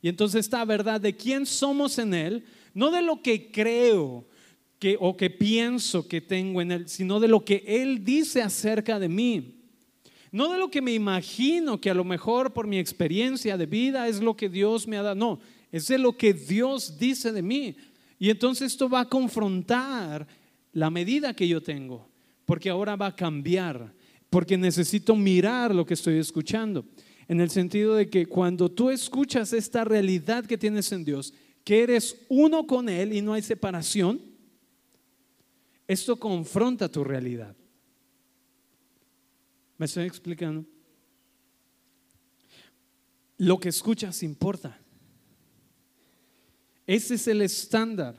Y 0.02 0.08
entonces 0.08 0.42
esta 0.42 0.64
verdad 0.64 1.02
de 1.02 1.16
quién 1.16 1.46
somos 1.46 1.98
en 1.98 2.14
Él, 2.14 2.46
no 2.74 2.92
de 2.92 3.02
lo 3.02 3.22
que 3.22 3.52
creo 3.52 4.28
que, 4.80 4.98
o 5.00 5.18
que 5.18 5.30
pienso 5.30 6.08
que 6.08 6.22
tengo 6.22 6.62
en 6.62 6.72
Él, 6.72 6.90
sino 6.90 7.20
de 7.20 7.28
lo 7.28 7.44
que 7.44 7.64
Él 7.66 8.04
dice 8.04 8.42
acerca 8.42 9.00
de 9.00 9.10
mí. 9.10 9.56
No 10.32 10.50
de 10.50 10.60
lo 10.60 10.70
que 10.70 10.82
me 10.82 10.94
imagino 10.94 11.80
que 11.80 11.90
a 11.90 11.94
lo 11.94 12.04
mejor 12.04 12.54
por 12.54 12.68
mi 12.68 12.78
experiencia 12.78 13.58
de 13.58 13.66
vida 13.66 14.08
es 14.08 14.20
lo 14.20 14.36
que 14.36 14.50
Dios 14.50 14.88
me 14.88 14.98
ha 14.98 15.02
dado. 15.02 15.16
No, 15.16 15.40
es 15.72 15.88
de 15.88 15.98
lo 15.98 16.16
que 16.18 16.34
Dios 16.34 17.00
dice 17.00 17.32
de 17.32 17.42
mí. 17.42 17.76
Y 18.20 18.30
entonces 18.30 18.74
esto 18.74 18.90
va 18.90 19.02
a 19.02 19.10
confrontar 19.10 20.28
la 20.76 20.90
medida 20.90 21.34
que 21.34 21.48
yo 21.48 21.64
tengo, 21.64 22.06
porque 22.46 22.70
ahora 22.70 22.98
va 22.98 23.08
a 23.08 23.16
cambiar, 23.16 23.94
porque 24.30 24.58
necesito 24.58 25.16
mirar 25.16 25.74
lo 25.74 25.86
que 25.86 25.94
estoy 25.94 26.20
escuchando. 26.20 26.86
En 27.30 27.40
el 27.40 27.50
sentido 27.50 27.96
de 27.96 28.10
que 28.10 28.26
cuando 28.26 28.70
tú 28.70 28.90
escuchas 28.90 29.54
esta 29.54 29.86
realidad 29.86 30.46
que 30.46 30.58
tienes 30.58 30.92
en 30.92 31.06
Dios, 31.06 31.34
que 31.64 31.82
eres 31.82 32.18
uno 32.28 32.68
con 32.68 32.90
Él 32.90 33.14
y 33.14 33.22
no 33.22 33.32
hay 33.34 33.42
separación, 33.42 34.22
esto 35.88 36.20
confronta 36.20 36.92
tu 36.92 37.06
realidad. 37.06 37.56
¿Me 39.78 39.86
estoy 39.86 40.06
explicando? 40.06 40.66
Lo 43.38 43.58
que 43.62 43.70
escuchas 43.70 44.24
importa. 44.24 44.78
Ese 46.86 47.16
es 47.16 47.30
el 47.30 47.42
estándar. 47.42 48.18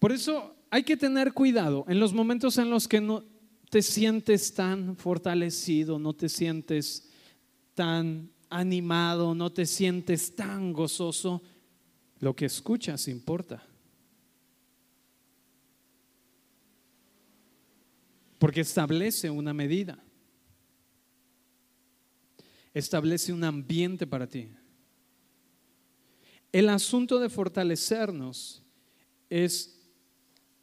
Por 0.00 0.10
eso 0.10 0.57
hay 0.70 0.82
que 0.82 0.96
tener 0.96 1.32
cuidado 1.32 1.84
en 1.88 1.98
los 2.00 2.12
momentos 2.12 2.58
en 2.58 2.70
los 2.70 2.88
que 2.88 3.00
no 3.00 3.24
te 3.70 3.82
sientes 3.82 4.54
tan 4.54 4.96
fortalecido, 4.96 5.98
no 5.98 6.14
te 6.14 6.28
sientes 6.28 7.08
tan 7.74 8.30
animado, 8.50 9.34
no 9.34 9.50
te 9.50 9.66
sientes 9.66 10.34
tan 10.34 10.72
gozoso. 10.72 11.42
Lo 12.20 12.34
que 12.34 12.46
escuchas 12.46 13.06
importa. 13.08 13.64
Porque 18.38 18.62
establece 18.62 19.30
una 19.30 19.52
medida. 19.52 20.02
Establece 22.74 23.32
un 23.32 23.44
ambiente 23.44 24.06
para 24.06 24.26
ti. 24.26 24.48
El 26.50 26.68
asunto 26.68 27.18
de 27.18 27.28
fortalecernos 27.28 28.62
es 29.28 29.77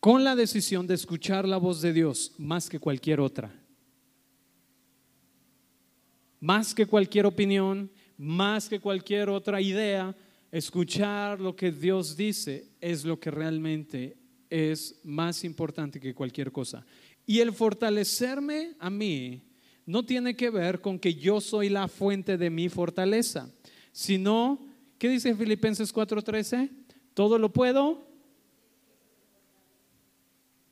con 0.06 0.24
la 0.24 0.36
decisión 0.36 0.86
de 0.86 0.94
escuchar 0.94 1.48
la 1.48 1.58
voz 1.58 1.82
de 1.82 1.92
Dios 1.92 2.32
más 2.38 2.70
que 2.70 2.78
cualquier 2.78 3.20
otra. 3.20 3.52
Más 6.40 6.76
que 6.76 6.86
cualquier 6.86 7.26
opinión, 7.26 7.90
más 8.16 8.70
que 8.70 8.80
cualquier 8.80 9.30
otra 9.30 9.60
idea, 9.60 10.16
escuchar 10.52 11.42
lo 11.42 11.56
que 11.56 11.72
Dios 11.72 12.16
dice 12.16 12.68
es 12.80 13.04
lo 13.04 13.20
que 13.20 13.32
realmente 13.32 14.16
es 14.48 15.00
más 15.04 15.44
importante 15.44 16.00
que 16.00 16.14
cualquier 16.14 16.52
cosa. 16.52 16.86
Y 17.26 17.40
el 17.40 17.52
fortalecerme 17.52 18.76
a 18.78 18.92
mí 18.92 19.42
no 19.88 20.06
tiene 20.06 20.36
que 20.36 20.52
ver 20.52 20.82
con 20.82 21.00
que 21.00 21.16
yo 21.16 21.42
soy 21.42 21.70
la 21.70 21.88
fuente 21.88 22.38
de 22.38 22.52
mi 22.52 22.70
fortaleza, 22.70 23.52
sino, 23.92 24.68
¿qué 25.00 25.10
dice 25.10 25.34
Filipenses 25.34 25.92
4:13? 25.92 26.70
Todo 27.16 27.40
lo 27.40 27.52
puedo 27.52 28.15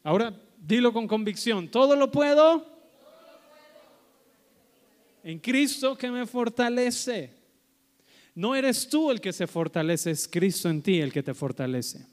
Ahora 0.04 0.38
dilo 0.58 0.92
con 0.92 1.08
convicción. 1.08 1.70
¿Todo 1.70 1.96
lo 1.96 2.12
puedo? 2.12 2.66
En 5.24 5.40
Cristo 5.40 5.98
que 5.98 6.12
me 6.12 6.26
fortalece. 6.26 7.34
No 8.36 8.56
eres 8.56 8.90
tú 8.90 9.12
el 9.12 9.22
que 9.22 9.32
se 9.32 9.48
fortalece, 9.48 10.12
es 10.12 10.28
Cristo 10.28 10.70
en 10.70 10.82
ti 10.82 11.00
el 11.00 11.14
que 11.14 11.24
te 11.24 11.34
fortalece. 11.34 12.08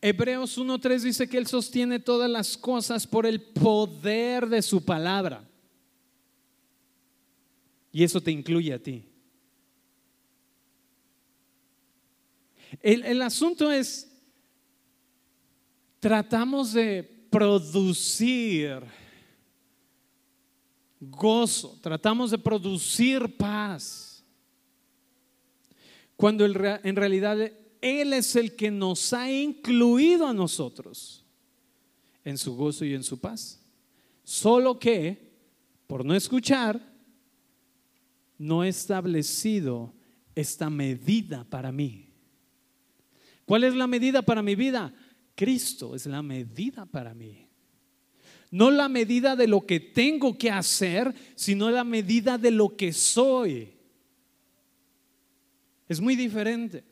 Hebreos 0.00 0.56
1.3 0.58 1.00
dice 1.00 1.28
que 1.28 1.38
Él 1.38 1.46
sostiene 1.46 1.98
todas 1.98 2.30
las 2.30 2.56
cosas 2.56 3.06
por 3.06 3.26
el 3.26 3.40
poder 3.40 4.48
de 4.48 4.62
su 4.62 4.84
palabra. 4.84 5.48
Y 7.90 8.04
eso 8.04 8.20
te 8.20 8.30
incluye 8.30 8.72
a 8.74 8.78
ti. 8.78 9.04
El, 12.80 13.04
el 13.04 13.22
asunto 13.22 13.72
es, 13.72 14.08
tratamos 16.00 16.72
de 16.72 17.02
producir 17.30 18.82
gozo, 21.00 21.78
tratamos 21.80 22.30
de 22.30 22.38
producir 22.38 23.36
paz, 23.36 24.24
cuando 26.16 26.44
en 26.44 26.96
realidad 26.96 27.38
Él 27.80 28.12
es 28.12 28.34
el 28.34 28.56
que 28.56 28.70
nos 28.70 29.12
ha 29.12 29.30
incluido 29.30 30.26
a 30.26 30.34
nosotros 30.34 31.24
en 32.24 32.36
su 32.36 32.56
gozo 32.56 32.84
y 32.84 32.94
en 32.94 33.04
su 33.04 33.20
paz. 33.20 33.60
Solo 34.24 34.78
que, 34.78 35.32
por 35.86 36.04
no 36.04 36.14
escuchar, 36.14 36.80
no 38.36 38.64
he 38.64 38.68
establecido 38.68 39.94
esta 40.34 40.68
medida 40.68 41.44
para 41.44 41.72
mí. 41.72 42.08
¿Cuál 43.44 43.64
es 43.64 43.74
la 43.74 43.86
medida 43.86 44.20
para 44.20 44.42
mi 44.42 44.54
vida? 44.54 44.92
Cristo 45.38 45.94
es 45.94 46.04
la 46.06 46.20
medida 46.20 46.84
para 46.84 47.14
mí. 47.14 47.46
No 48.50 48.72
la 48.72 48.88
medida 48.88 49.36
de 49.36 49.46
lo 49.46 49.64
que 49.64 49.78
tengo 49.78 50.36
que 50.36 50.50
hacer, 50.50 51.14
sino 51.36 51.70
la 51.70 51.84
medida 51.84 52.36
de 52.36 52.50
lo 52.50 52.74
que 52.74 52.92
soy. 52.92 53.68
Es 55.88 56.00
muy 56.00 56.16
diferente. 56.16 56.82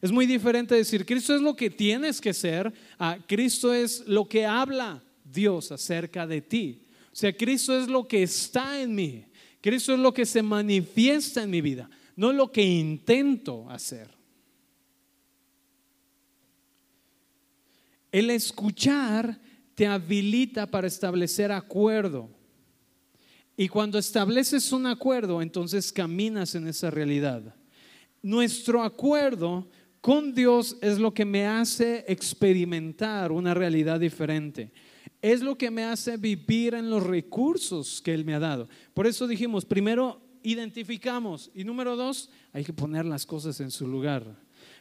Es 0.00 0.10
muy 0.10 0.24
diferente 0.24 0.74
decir, 0.74 1.04
Cristo 1.04 1.34
es 1.34 1.42
lo 1.42 1.54
que 1.54 1.68
tienes 1.68 2.18
que 2.18 2.32
ser, 2.32 2.72
a 2.98 3.18
Cristo 3.26 3.74
es 3.74 4.02
lo 4.06 4.26
que 4.26 4.46
habla 4.46 5.04
Dios 5.22 5.70
acerca 5.70 6.26
de 6.26 6.40
ti. 6.40 6.86
O 7.12 7.14
sea, 7.14 7.36
Cristo 7.36 7.78
es 7.78 7.88
lo 7.88 8.08
que 8.08 8.22
está 8.22 8.80
en 8.80 8.94
mí. 8.94 9.26
Cristo 9.60 9.92
es 9.92 9.98
lo 9.98 10.14
que 10.14 10.24
se 10.24 10.42
manifiesta 10.42 11.42
en 11.42 11.50
mi 11.50 11.60
vida, 11.60 11.90
no 12.16 12.32
lo 12.32 12.50
que 12.50 12.62
intento 12.62 13.68
hacer. 13.68 14.21
El 18.12 18.30
escuchar 18.30 19.40
te 19.74 19.86
habilita 19.86 20.66
para 20.66 20.86
establecer 20.86 21.50
acuerdo. 21.50 22.30
Y 23.56 23.68
cuando 23.68 23.98
estableces 23.98 24.70
un 24.72 24.86
acuerdo, 24.86 25.42
entonces 25.42 25.92
caminas 25.92 26.54
en 26.54 26.68
esa 26.68 26.90
realidad. 26.90 27.54
Nuestro 28.22 28.82
acuerdo 28.82 29.68
con 30.00 30.34
Dios 30.34 30.76
es 30.82 30.98
lo 30.98 31.14
que 31.14 31.24
me 31.24 31.46
hace 31.46 32.04
experimentar 32.06 33.32
una 33.32 33.54
realidad 33.54 33.98
diferente. 33.98 34.72
Es 35.22 35.40
lo 35.40 35.56
que 35.56 35.70
me 35.70 35.84
hace 35.84 36.16
vivir 36.16 36.74
en 36.74 36.90
los 36.90 37.02
recursos 37.02 38.02
que 38.02 38.12
Él 38.12 38.24
me 38.24 38.34
ha 38.34 38.40
dado. 38.40 38.68
Por 38.92 39.06
eso 39.06 39.26
dijimos, 39.26 39.64
primero 39.64 40.20
identificamos 40.42 41.50
y 41.54 41.64
número 41.64 41.96
dos, 41.96 42.30
hay 42.52 42.64
que 42.64 42.72
poner 42.72 43.06
las 43.06 43.24
cosas 43.24 43.60
en 43.60 43.70
su 43.70 43.86
lugar. 43.86 44.24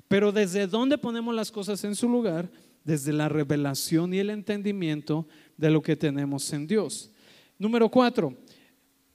Pero 0.07 0.31
desde 0.31 0.67
dónde 0.67 0.97
ponemos 0.97 1.33
las 1.35 1.51
cosas 1.51 1.83
en 1.83 1.95
su 1.95 2.09
lugar 2.09 2.51
desde 2.83 3.13
la 3.13 3.29
revelación 3.29 4.13
y 4.13 4.19
el 4.19 4.29
entendimiento 4.29 5.27
de 5.57 5.69
lo 5.69 5.81
que 5.81 5.95
tenemos 5.95 6.51
en 6.53 6.67
Dios. 6.67 7.11
Número 7.57 7.89
cuatro, 7.89 8.35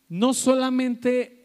no 0.09 0.33
solamente 0.33 1.37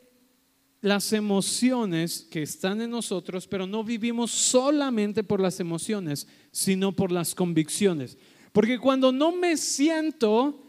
las 0.82 1.13
emociones 1.13 2.28
que 2.30 2.41
están 2.41 2.82
en 2.82 2.89
nosotros, 2.89 3.47
pero 3.47 3.67
no 3.67 3.84
vivimos 3.84 4.32
solamente 4.32 5.24
por 5.24 5.39
las 5.39 5.59
emociones, 5.59 6.28
sino 6.51 6.91
por 6.91 7.11
las 7.11 7.36
convicciones. 7.36 8.17
Porque 8.51 8.80
cuando 8.80 9.11
no 9.11 9.32
me 9.32 9.57
siento, 9.57 10.63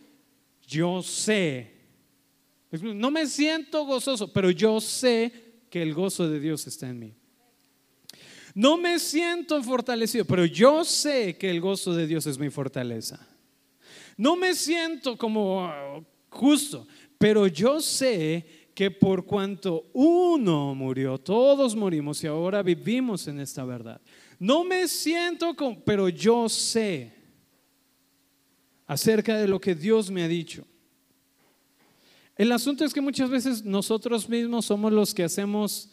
yo 0.66 1.02
sé. 1.02 1.72
No 2.70 3.10
me 3.10 3.26
siento 3.26 3.84
gozoso, 3.84 4.32
pero 4.32 4.50
yo 4.50 4.80
sé 4.80 5.32
que 5.68 5.82
el 5.82 5.94
gozo 5.94 6.28
de 6.28 6.40
Dios 6.40 6.66
está 6.66 6.88
en 6.88 6.98
mí. 6.98 7.14
No 8.54 8.76
me 8.76 8.98
siento 8.98 9.62
fortalecido, 9.62 10.24
pero 10.24 10.44
yo 10.44 10.84
sé 10.84 11.36
que 11.38 11.50
el 11.50 11.60
gozo 11.60 11.94
de 11.94 12.06
Dios 12.06 12.26
es 12.26 12.38
mi 12.38 12.50
fortaleza. 12.50 13.26
No 14.16 14.36
me 14.36 14.54
siento 14.54 15.16
como 15.16 15.66
uh, 15.66 16.04
justo, 16.28 16.86
pero 17.18 17.46
yo 17.46 17.80
sé 17.80 18.46
que 18.74 18.90
por 18.90 19.24
cuanto 19.24 19.90
uno 19.92 20.74
murió, 20.74 21.18
todos 21.18 21.74
morimos 21.76 22.22
y 22.24 22.26
ahora 22.26 22.62
vivimos 22.62 23.26
en 23.28 23.40
esta 23.40 23.64
verdad. 23.64 24.00
No 24.38 24.64
me 24.64 24.88
siento 24.88 25.54
como, 25.54 25.80
pero 25.80 26.08
yo 26.08 26.48
sé 26.48 27.14
acerca 28.86 29.38
de 29.38 29.48
lo 29.48 29.60
que 29.60 29.74
Dios 29.74 30.10
me 30.10 30.22
ha 30.22 30.28
dicho. 30.28 30.66
El 32.36 32.50
asunto 32.52 32.84
es 32.84 32.92
que 32.92 33.00
muchas 33.00 33.30
veces 33.30 33.64
nosotros 33.64 34.28
mismos 34.28 34.66
somos 34.66 34.92
los 34.92 35.14
que 35.14 35.24
hacemos 35.24 35.90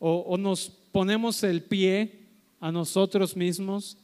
o, 0.00 0.36
nos 0.38 0.70
ponemos 0.92 1.44
el 1.44 1.62
pie 1.62 2.26
a 2.58 2.72
nosotros 2.72 3.36
mismos 3.36 3.98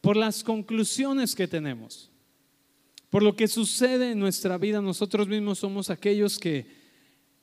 por 0.00 0.16
las 0.16 0.42
conclusiones 0.42 1.34
que 1.34 1.46
tenemos, 1.46 2.10
por 3.08 3.22
lo 3.22 3.34
que 3.34 3.46
sucede 3.48 4.10
en 4.10 4.18
nuestra 4.18 4.58
vida. 4.58 4.82
Nosotros 4.82 5.28
mismos 5.28 5.60
somos 5.60 5.90
aquellos 5.90 6.38
que 6.38 6.66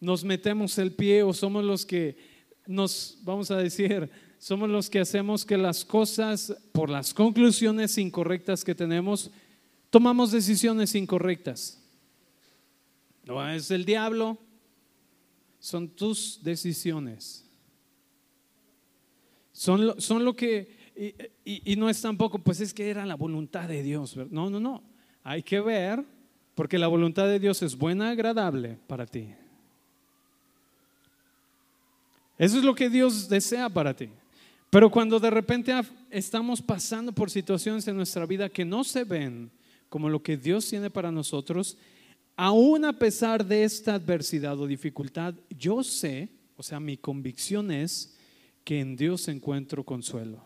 nos 0.01 0.23
metemos 0.25 0.77
el 0.77 0.91
pie 0.91 1.23
o 1.23 1.33
somos 1.33 1.63
los 1.63 1.85
que 1.85 2.17
nos, 2.67 3.17
vamos 3.23 3.49
a 3.49 3.57
decir, 3.57 4.09
somos 4.37 4.69
los 4.69 4.89
que 4.89 4.99
hacemos 4.99 5.45
que 5.45 5.57
las 5.57 5.85
cosas, 5.85 6.53
por 6.73 6.89
las 6.89 7.13
conclusiones 7.13 7.97
incorrectas 7.97 8.65
que 8.65 8.75
tenemos, 8.75 9.31
tomamos 9.89 10.31
decisiones 10.31 10.95
incorrectas. 10.95 11.81
No 13.23 13.49
es 13.49 13.71
el 13.71 13.85
diablo, 13.85 14.37
son 15.59 15.87
tus 15.87 16.43
decisiones. 16.43 17.44
Son 19.55 19.87
lo, 19.87 20.01
son 20.01 20.25
lo 20.25 20.35
que, 20.35 20.67
y, 21.45 21.77
no 21.77 21.89
es 21.89 22.01
tampoco, 22.01 22.39
pues 22.39 22.59
es 22.59 22.73
que 22.73 22.89
era 22.89 23.05
la 23.05 23.15
voluntad 23.15 23.69
de 23.69 23.81
Dios. 23.81 24.17
No, 24.29 24.49
no, 24.49 24.59
no. 24.59 24.83
Hay 25.23 25.43
que 25.43 25.61
ver, 25.61 26.03
porque 26.55 26.77
la 26.77 26.87
voluntad 26.87 27.25
de 27.27 27.39
Dios 27.39 27.61
es 27.61 27.77
buena, 27.77 28.09
agradable 28.09 28.77
para 28.85 29.05
ti. 29.05 29.29
Eso 32.37 32.57
es 32.57 32.65
lo 32.65 32.75
que 32.75 32.89
Dios 32.89 33.29
desea 33.29 33.69
para 33.69 33.95
ti. 33.95 34.09
Pero 34.69 34.91
cuando 34.91 35.21
de 35.21 35.29
repente 35.29 35.73
estamos 36.09 36.61
pasando 36.61 37.13
por 37.13 37.31
situaciones 37.31 37.87
en 37.87 37.95
nuestra 37.95 38.25
vida 38.25 38.49
que 38.49 38.65
no 38.65 38.83
se 38.83 39.05
ven 39.05 39.49
como 39.87 40.09
lo 40.09 40.21
que 40.21 40.35
Dios 40.35 40.67
tiene 40.67 40.89
para 40.89 41.13
nosotros, 41.13 41.77
aún 42.35 42.83
a 42.83 42.91
pesar 42.91 43.45
de 43.45 43.63
esta 43.63 43.93
adversidad 43.93 44.59
o 44.59 44.67
dificultad, 44.67 45.33
yo 45.57 45.81
sé, 45.81 46.27
o 46.57 46.63
sea, 46.63 46.81
mi 46.81 46.97
convicción 46.97 47.71
es 47.71 48.14
que 48.65 48.81
en 48.81 48.97
Dios 48.97 49.29
encuentro 49.29 49.85
consuelo. 49.85 50.43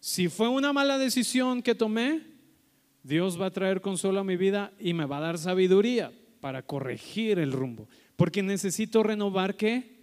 Si 0.00 0.28
fue 0.28 0.48
una 0.48 0.72
mala 0.72 0.96
decisión 0.98 1.62
que 1.62 1.74
tomé, 1.74 2.22
Dios 3.02 3.40
va 3.40 3.46
a 3.46 3.52
traer 3.52 3.82
consuelo 3.82 4.20
a 4.20 4.24
mi 4.24 4.36
vida 4.36 4.72
y 4.80 4.94
me 4.94 5.04
va 5.04 5.18
a 5.18 5.20
dar 5.20 5.38
sabiduría 5.38 6.10
para 6.40 6.62
corregir 6.62 7.38
el 7.38 7.52
rumbo. 7.52 7.86
Porque 8.16 8.42
necesito 8.42 9.02
renovar 9.02 9.56
qué? 9.56 10.00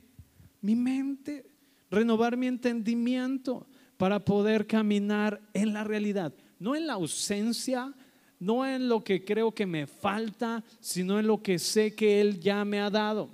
Mi 0.61 0.75
mente. 0.75 1.45
renovar 1.89 2.35
mi 2.35 2.47
entendimiento 2.47 3.65
para 3.95 4.23
poder 4.23 4.67
caminar 4.67 5.41
en 5.53 5.71
la 5.73 5.85
realidad, 5.85 6.33
no 6.59 6.75
en 6.75 6.85
la 6.85 6.93
ausencia, 6.93 7.93
no 8.39 8.65
en 8.65 8.89
lo 8.89 9.05
que 9.05 9.23
creo 9.23 9.53
que 9.53 9.65
me 9.65 9.87
falta, 9.87 10.63
sino 10.81 11.17
en 11.17 11.27
lo 11.27 11.41
que 11.41 11.57
sé 11.57 11.95
que 11.95 12.19
Él 12.19 12.41
ya 12.41 12.65
me 12.65 12.81
ha 12.81 12.89
dado, 12.89 13.29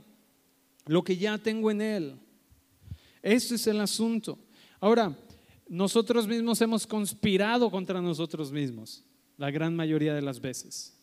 lo 0.85 1.03
que 1.03 1.17
ya 1.17 1.39
tengo 1.39 1.71
en 1.71 1.81
Él. 1.81 2.19
Este 3.23 3.55
es 3.55 3.65
el 3.65 3.79
asunto. 3.79 4.37
Ahora, 4.79 5.17
nosotros 5.67 6.27
mismos 6.27 6.61
hemos 6.61 6.85
conspirado 6.85 7.71
contra 7.71 8.01
nosotros 8.01 8.51
mismos 8.51 9.03
la 9.37 9.49
gran 9.49 9.75
mayoría 9.75 10.13
de 10.13 10.21
las 10.21 10.39
veces. 10.39 10.93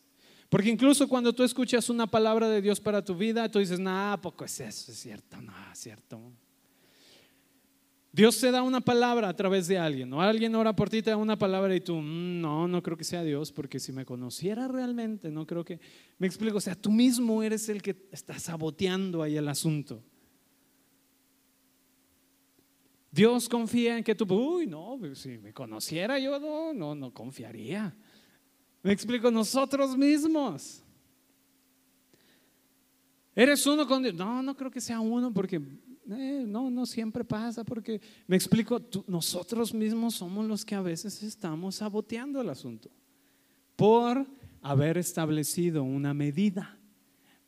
Porque 0.50 0.68
incluso 0.68 1.08
cuando 1.08 1.32
tú 1.32 1.42
escuchas 1.42 1.88
una 1.88 2.06
palabra 2.06 2.48
de 2.48 2.60
Dios 2.60 2.78
para 2.78 3.04
tu 3.04 3.14
vida, 3.14 3.48
tú 3.48 3.58
dices, 3.58 3.78
no, 3.80 4.18
poco 4.20 4.44
es 4.44 4.60
eso, 4.60 4.92
es 4.92 4.98
cierto, 4.98 5.40
no, 5.40 5.52
es 5.72 5.78
cierto. 5.78 6.20
Dios 8.12 8.38
te 8.40 8.50
da 8.50 8.62
una 8.62 8.80
palabra 8.80 9.28
a 9.28 9.36
través 9.36 9.68
de 9.68 9.78
alguien, 9.78 10.12
o 10.12 10.20
alguien 10.20 10.54
ora 10.56 10.74
por 10.74 10.90
ti, 10.90 11.00
te 11.00 11.10
da 11.10 11.16
una 11.16 11.38
palabra 11.38 11.74
y 11.76 11.80
tú, 11.80 11.94
mm, 11.94 12.40
no, 12.40 12.66
no 12.66 12.82
creo 12.82 12.96
que 12.96 13.04
sea 13.04 13.22
Dios, 13.22 13.52
porque 13.52 13.78
si 13.78 13.92
me 13.92 14.04
conociera 14.04 14.66
realmente, 14.66 15.30
no 15.30 15.46
creo 15.46 15.64
que, 15.64 15.78
me 16.18 16.26
explico, 16.26 16.58
o 16.58 16.60
sea, 16.60 16.74
tú 16.74 16.90
mismo 16.90 17.44
eres 17.44 17.68
el 17.68 17.80
que 17.80 18.08
está 18.10 18.36
saboteando 18.38 19.22
ahí 19.22 19.36
el 19.36 19.46
asunto. 19.46 20.02
Dios 23.10 23.48
confía 23.48 23.98
en 23.98 24.04
que 24.04 24.14
tú, 24.14 24.24
uy, 24.32 24.66
no, 24.66 24.96
pues, 24.98 25.18
si 25.18 25.38
me 25.38 25.52
conociera 25.52 26.18
yo 26.18 26.38
no, 26.38 26.72
no, 26.72 26.94
no 26.94 27.12
confiaría. 27.12 27.94
Me 28.82 28.92
explico, 28.92 29.30
nosotros 29.30 29.96
mismos. 29.96 30.82
¿Eres 33.34 33.66
uno 33.66 33.86
con 33.86 34.02
Dios? 34.02 34.14
No, 34.14 34.42
no 34.42 34.56
creo 34.56 34.70
que 34.70 34.80
sea 34.80 35.00
uno 35.00 35.32
porque 35.32 35.56
eh, 36.10 36.44
no, 36.46 36.70
no 36.70 36.86
siempre 36.86 37.24
pasa 37.24 37.64
porque, 37.64 38.00
me 38.26 38.36
explico, 38.36 38.80
nosotros 39.06 39.72
mismos 39.74 40.14
somos 40.14 40.46
los 40.46 40.64
que 40.64 40.74
a 40.74 40.82
veces 40.82 41.22
estamos 41.22 41.76
saboteando 41.76 42.40
el 42.40 42.48
asunto 42.48 42.90
por 43.76 44.26
haber 44.62 44.98
establecido 44.98 45.82
una 45.82 46.12
medida, 46.12 46.78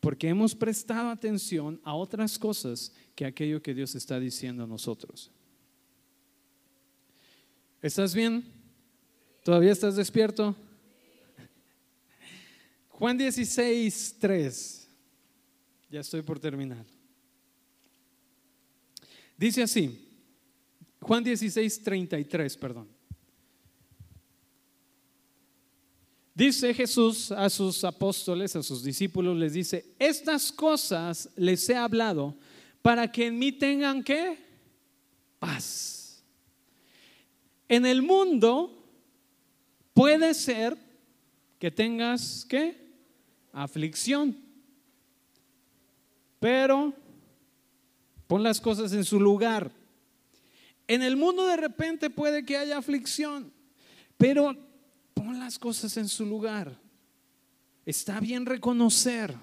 porque 0.00 0.28
hemos 0.28 0.54
prestado 0.54 1.10
atención 1.10 1.80
a 1.84 1.94
otras 1.94 2.38
cosas 2.38 2.92
que 3.14 3.26
aquello 3.26 3.62
que 3.62 3.74
Dios 3.74 3.94
está 3.94 4.18
diciendo 4.18 4.64
a 4.64 4.66
nosotros. 4.66 5.30
¿Estás 7.82 8.14
bien? 8.14 8.44
¿Todavía 9.42 9.72
estás 9.72 9.96
despierto? 9.96 10.54
Juan 12.90 13.18
16, 13.18 14.16
3. 14.20 14.88
Ya 15.90 16.00
estoy 16.00 16.22
por 16.22 16.38
terminar. 16.38 16.86
Dice 19.36 19.64
así, 19.64 20.08
Juan 21.00 21.24
16, 21.24 21.82
33, 21.82 22.56
perdón. 22.56 22.88
Dice 26.32 26.72
Jesús 26.72 27.32
a 27.32 27.50
sus 27.50 27.82
apóstoles, 27.82 28.54
a 28.54 28.62
sus 28.62 28.84
discípulos, 28.84 29.36
les 29.36 29.54
dice, 29.54 29.94
estas 29.98 30.52
cosas 30.52 31.28
les 31.34 31.68
he 31.68 31.74
hablado 31.74 32.36
para 32.80 33.10
que 33.10 33.26
en 33.26 33.40
mí 33.40 33.50
tengan 33.50 34.04
qué? 34.04 34.38
Paz. 35.40 36.01
En 37.72 37.86
el 37.86 38.02
mundo 38.02 38.84
puede 39.94 40.34
ser 40.34 40.76
que 41.58 41.70
tengas 41.70 42.44
qué? 42.46 42.76
Aflicción. 43.50 44.36
Pero 46.38 46.92
pon 48.26 48.42
las 48.42 48.60
cosas 48.60 48.92
en 48.92 49.04
su 49.04 49.18
lugar. 49.18 49.72
En 50.86 51.00
el 51.00 51.16
mundo 51.16 51.46
de 51.46 51.56
repente 51.56 52.10
puede 52.10 52.44
que 52.44 52.58
haya 52.58 52.76
aflicción, 52.76 53.50
pero 54.18 54.54
pon 55.14 55.40
las 55.40 55.58
cosas 55.58 55.96
en 55.96 56.08
su 56.08 56.26
lugar. 56.26 56.78
Está 57.86 58.20
bien 58.20 58.44
reconocer. 58.44 59.34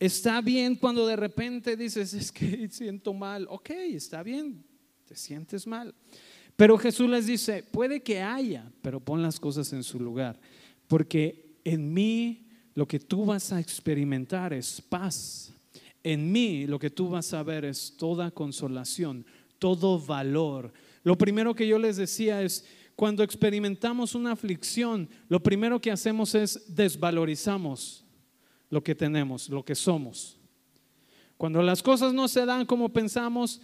Está 0.00 0.40
bien 0.40 0.74
cuando 0.74 1.06
de 1.06 1.16
repente 1.16 1.76
dices, 1.76 2.14
es 2.14 2.32
que 2.32 2.66
siento 2.70 3.12
mal. 3.12 3.46
Ok, 3.50 3.68
está 3.68 4.22
bien, 4.22 4.64
te 5.04 5.14
sientes 5.16 5.66
mal. 5.66 5.94
Pero 6.62 6.78
Jesús 6.78 7.10
les 7.10 7.26
dice, 7.26 7.64
puede 7.64 8.04
que 8.04 8.22
haya, 8.22 8.70
pero 8.82 9.00
pon 9.00 9.20
las 9.20 9.40
cosas 9.40 9.72
en 9.72 9.82
su 9.82 9.98
lugar, 9.98 10.38
porque 10.86 11.56
en 11.64 11.92
mí 11.92 12.46
lo 12.76 12.86
que 12.86 13.00
tú 13.00 13.24
vas 13.26 13.52
a 13.52 13.58
experimentar 13.58 14.52
es 14.52 14.80
paz. 14.80 15.52
En 16.04 16.30
mí 16.30 16.68
lo 16.68 16.78
que 16.78 16.88
tú 16.88 17.08
vas 17.08 17.34
a 17.34 17.42
ver 17.42 17.64
es 17.64 17.96
toda 17.96 18.30
consolación, 18.30 19.26
todo 19.58 19.98
valor. 19.98 20.72
Lo 21.02 21.18
primero 21.18 21.52
que 21.52 21.66
yo 21.66 21.80
les 21.80 21.96
decía 21.96 22.40
es, 22.42 22.64
cuando 22.94 23.24
experimentamos 23.24 24.14
una 24.14 24.30
aflicción, 24.30 25.08
lo 25.28 25.42
primero 25.42 25.80
que 25.80 25.90
hacemos 25.90 26.32
es 26.36 26.62
desvalorizamos 26.68 28.04
lo 28.70 28.84
que 28.84 28.94
tenemos, 28.94 29.48
lo 29.48 29.64
que 29.64 29.74
somos. 29.74 30.38
Cuando 31.36 31.60
las 31.60 31.82
cosas 31.82 32.14
no 32.14 32.28
se 32.28 32.46
dan 32.46 32.66
como 32.66 32.92
pensamos, 32.92 33.60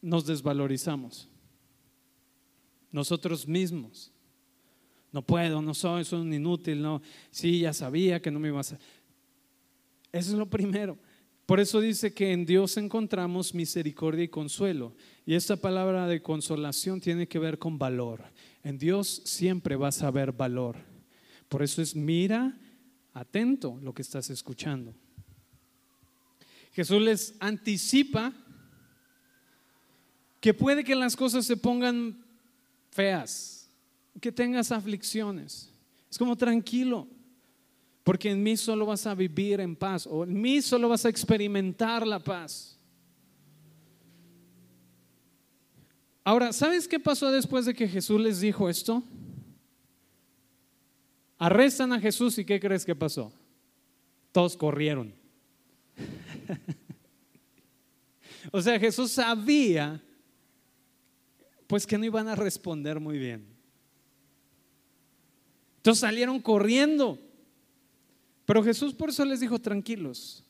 nos 0.00 0.26
desvalorizamos. 0.26 1.28
Nosotros 2.90 3.46
mismos. 3.46 4.10
No 5.12 5.22
puedo, 5.22 5.62
no 5.62 5.74
soy, 5.74 6.04
soy 6.04 6.20
un 6.20 6.32
inútil, 6.32 6.82
no. 6.82 7.00
Sí, 7.30 7.60
ya 7.60 7.72
sabía 7.72 8.20
que 8.20 8.30
no 8.30 8.38
me 8.38 8.48
iba 8.48 8.58
a 8.58 8.60
hacer. 8.60 8.78
Eso 10.12 10.32
es 10.32 10.38
lo 10.38 10.46
primero. 10.46 10.98
Por 11.46 11.60
eso 11.60 11.80
dice 11.80 12.12
que 12.12 12.32
en 12.32 12.44
Dios 12.44 12.76
encontramos 12.76 13.54
misericordia 13.54 14.24
y 14.24 14.28
consuelo. 14.28 14.94
Y 15.24 15.34
esta 15.34 15.56
palabra 15.56 16.06
de 16.06 16.20
consolación 16.20 17.00
tiene 17.00 17.26
que 17.26 17.38
ver 17.38 17.58
con 17.58 17.78
valor. 17.78 18.22
En 18.62 18.76
Dios 18.76 19.22
siempre 19.24 19.76
vas 19.76 20.02
a 20.02 20.10
ver 20.10 20.32
valor. 20.32 20.76
Por 21.48 21.62
eso 21.62 21.80
es 21.80 21.96
mira, 21.96 22.54
atento 23.14 23.78
lo 23.82 23.94
que 23.94 24.02
estás 24.02 24.28
escuchando. 24.28 24.94
Jesús 26.72 27.00
les 27.00 27.34
anticipa 27.40 28.34
que 30.40 30.54
puede 30.54 30.84
que 30.84 30.94
las 30.94 31.16
cosas 31.16 31.46
se 31.46 31.56
pongan 31.56 32.16
feas, 32.90 33.68
que 34.20 34.32
tengas 34.32 34.72
aflicciones. 34.72 35.70
Es 36.10 36.18
como 36.18 36.36
tranquilo, 36.36 37.06
porque 38.04 38.30
en 38.30 38.42
mí 38.42 38.56
solo 38.56 38.86
vas 38.86 39.06
a 39.06 39.14
vivir 39.14 39.60
en 39.60 39.76
paz 39.76 40.06
o 40.06 40.24
en 40.24 40.40
mí 40.40 40.62
solo 40.62 40.88
vas 40.88 41.04
a 41.04 41.08
experimentar 41.08 42.06
la 42.06 42.22
paz. 42.22 42.76
Ahora, 46.24 46.52
¿sabes 46.52 46.86
qué 46.86 47.00
pasó 47.00 47.30
después 47.30 47.64
de 47.64 47.74
que 47.74 47.88
Jesús 47.88 48.20
les 48.20 48.40
dijo 48.40 48.68
esto? 48.68 49.02
Arrestan 51.38 51.92
a 51.92 52.00
Jesús 52.00 52.36
y 52.38 52.44
¿qué 52.44 52.60
crees 52.60 52.84
que 52.84 52.94
pasó? 52.94 53.32
Todos 54.32 54.56
corrieron. 54.56 55.14
o 58.52 58.60
sea, 58.60 58.78
Jesús 58.78 59.12
sabía 59.12 60.02
pues 61.68 61.86
que 61.86 61.96
no 61.98 62.04
iban 62.04 62.26
a 62.26 62.34
responder 62.34 62.98
muy 62.98 63.18
bien. 63.18 63.46
Entonces 65.76 66.00
salieron 66.00 66.40
corriendo. 66.40 67.20
Pero 68.44 68.64
Jesús 68.64 68.94
por 68.94 69.10
eso 69.10 69.24
les 69.24 69.40
dijo, 69.40 69.60
tranquilos, 69.60 70.42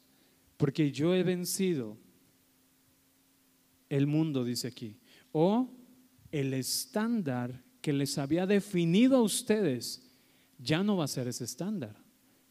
porque 0.57 0.91
yo 0.93 1.15
he 1.15 1.25
vencido 1.25 1.99
el 3.89 4.07
mundo, 4.07 4.45
dice 4.45 4.69
aquí, 4.69 4.97
o 5.33 5.69
el 6.31 6.55
estándar 6.55 7.65
que 7.81 7.93
les 7.93 8.17
había 8.19 8.47
definido 8.47 9.17
a 9.17 9.23
ustedes, 9.23 10.09
ya 10.59 10.83
no 10.83 10.97
va 10.97 11.05
a 11.05 11.09
ser 11.09 11.27
ese 11.27 11.45
estándar. 11.45 11.97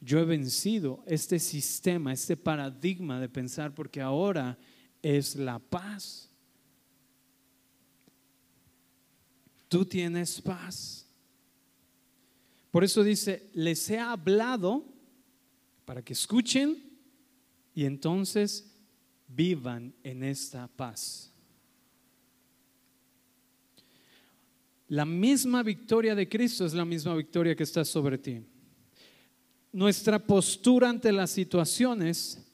Yo 0.01 0.19
he 0.19 0.25
vencido 0.25 1.03
este 1.07 1.39
sistema, 1.39 2.11
este 2.11 2.35
paradigma 2.35 3.19
de 3.19 3.29
pensar, 3.29 3.73
porque 3.73 4.01
ahora 4.01 4.57
es 5.01 5.35
la 5.35 5.59
paz. 5.59 6.26
Tú 9.67 9.85
tienes 9.85 10.41
paz. 10.41 11.05
Por 12.71 12.83
eso 12.83 13.03
dice, 13.03 13.49
les 13.53 13.89
he 13.89 13.99
hablado 13.99 14.85
para 15.85 16.03
que 16.03 16.13
escuchen 16.13 16.83
y 17.73 17.85
entonces 17.85 18.75
vivan 19.27 19.93
en 20.03 20.23
esta 20.23 20.67
paz. 20.67 21.31
La 24.89 25.05
misma 25.05 25.63
victoria 25.63 26.15
de 26.15 26.29
Cristo 26.29 26.65
es 26.65 26.73
la 26.73 26.85
misma 26.85 27.15
victoria 27.15 27.55
que 27.55 27.63
está 27.63 27.83
sobre 27.83 28.17
ti. 28.17 28.41
Nuestra 29.73 30.17
postura 30.17 30.89
ante 30.89 31.11
las 31.11 31.29
situaciones, 31.29 32.45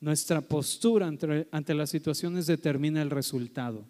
nuestra 0.00 0.40
postura 0.40 1.06
ante, 1.06 1.48
ante 1.50 1.74
las 1.74 1.90
situaciones 1.90 2.46
determina 2.46 3.02
el 3.02 3.10
resultado 3.10 3.84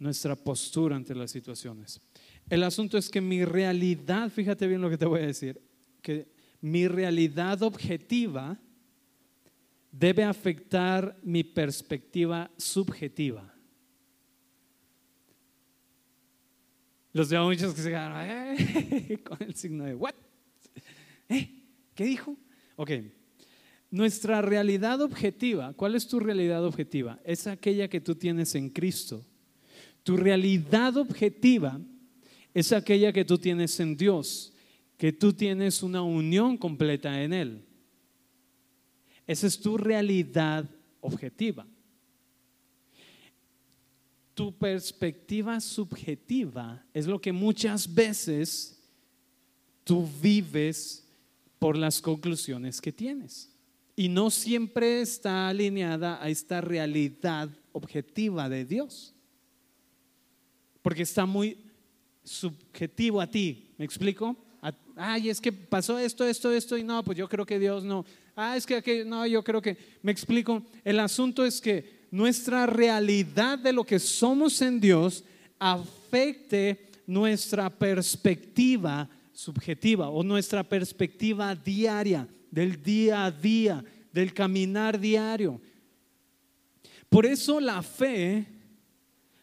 nuestra 0.00 0.34
postura 0.34 0.96
ante 0.96 1.14
las 1.14 1.30
situaciones. 1.30 2.00
El 2.48 2.64
asunto 2.64 2.98
es 2.98 3.08
que 3.08 3.20
mi 3.20 3.44
realidad, 3.44 4.30
fíjate 4.30 4.66
bien 4.66 4.80
lo 4.80 4.90
que 4.90 4.98
te 4.98 5.06
voy 5.06 5.20
a 5.20 5.26
decir, 5.26 5.60
que 6.02 6.26
mi 6.62 6.88
realidad 6.88 7.62
objetiva 7.62 8.58
debe 9.92 10.24
afectar 10.24 11.16
mi 11.22 11.44
perspectiva 11.44 12.50
subjetiva. 12.56 13.54
Los 17.12 17.28
veo 17.28 17.44
muchos 17.44 17.74
que 17.74 17.82
se 17.82 17.88
quedan 17.90 18.12
"Eh", 18.28 19.18
con 19.24 19.42
el 19.42 19.54
signo 19.54 19.84
de 19.84 19.94
¿what? 19.94 20.14
¿Eh? 21.28 21.62
¿Qué 21.94 22.04
dijo? 22.04 22.36
Ok. 22.76 22.90
Nuestra 23.90 24.40
realidad 24.40 25.00
objetiva, 25.00 25.74
¿cuál 25.74 25.96
es 25.96 26.06
tu 26.06 26.20
realidad 26.20 26.64
objetiva? 26.64 27.18
Es 27.24 27.46
aquella 27.48 27.88
que 27.88 28.00
tú 28.00 28.14
tienes 28.14 28.54
en 28.54 28.70
Cristo. 28.70 29.26
Tu 30.10 30.16
realidad 30.16 30.96
objetiva 30.96 31.80
es 32.52 32.72
aquella 32.72 33.12
que 33.12 33.24
tú 33.24 33.38
tienes 33.38 33.78
en 33.78 33.96
Dios, 33.96 34.52
que 34.96 35.12
tú 35.12 35.32
tienes 35.32 35.84
una 35.84 36.02
unión 36.02 36.56
completa 36.56 37.22
en 37.22 37.32
Él. 37.32 37.64
Esa 39.24 39.46
es 39.46 39.60
tu 39.60 39.78
realidad 39.78 40.68
objetiva. 41.00 41.64
Tu 44.34 44.52
perspectiva 44.52 45.60
subjetiva 45.60 46.84
es 46.92 47.06
lo 47.06 47.20
que 47.20 47.30
muchas 47.30 47.94
veces 47.94 48.82
tú 49.84 50.08
vives 50.20 51.06
por 51.60 51.76
las 51.76 52.02
conclusiones 52.02 52.80
que 52.80 52.90
tienes. 52.90 53.48
Y 53.94 54.08
no 54.08 54.28
siempre 54.30 55.02
está 55.02 55.46
alineada 55.46 56.20
a 56.20 56.28
esta 56.30 56.60
realidad 56.60 57.48
objetiva 57.70 58.48
de 58.48 58.64
Dios. 58.64 59.14
Porque 60.82 61.02
está 61.02 61.26
muy 61.26 61.58
subjetivo 62.24 63.20
a 63.20 63.26
ti. 63.26 63.70
¿Me 63.76 63.84
explico? 63.84 64.36
Ay, 64.96 65.30
es 65.30 65.40
que 65.40 65.52
pasó 65.52 65.98
esto, 65.98 66.26
esto, 66.26 66.52
esto, 66.52 66.76
y 66.76 66.84
no, 66.84 67.02
pues 67.02 67.16
yo 67.16 67.28
creo 67.28 67.46
que 67.46 67.58
Dios 67.58 67.82
no. 67.84 68.04
Ah, 68.36 68.56
es 68.56 68.66
que 68.66 69.04
no, 69.04 69.26
yo 69.26 69.42
creo 69.42 69.62
que. 69.62 69.76
Me 70.02 70.12
explico. 70.12 70.62
El 70.84 71.00
asunto 71.00 71.44
es 71.44 71.60
que 71.60 72.06
nuestra 72.10 72.66
realidad 72.66 73.58
de 73.58 73.72
lo 73.72 73.84
que 73.84 73.98
somos 73.98 74.60
en 74.60 74.80
Dios 74.80 75.24
afecte 75.58 76.90
nuestra 77.06 77.70
perspectiva 77.70 79.08
subjetiva 79.32 80.10
o 80.10 80.22
nuestra 80.22 80.62
perspectiva 80.62 81.54
diaria, 81.54 82.28
del 82.50 82.82
día 82.82 83.24
a 83.24 83.30
día, 83.30 83.82
del 84.12 84.34
caminar 84.34 85.00
diario. 85.00 85.60
Por 87.08 87.26
eso 87.26 87.58
la 87.58 87.82
fe 87.82 88.46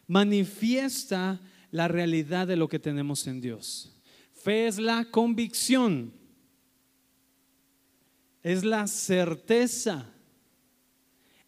manifiesta 0.08 1.40
la 1.70 1.86
realidad 1.86 2.48
de 2.48 2.56
lo 2.56 2.68
que 2.68 2.80
tenemos 2.80 3.26
en 3.28 3.40
Dios. 3.40 3.94
Fe 4.32 4.66
es 4.66 4.78
la 4.78 5.04
convicción, 5.04 6.12
es 8.42 8.64
la 8.64 8.86
certeza, 8.86 10.10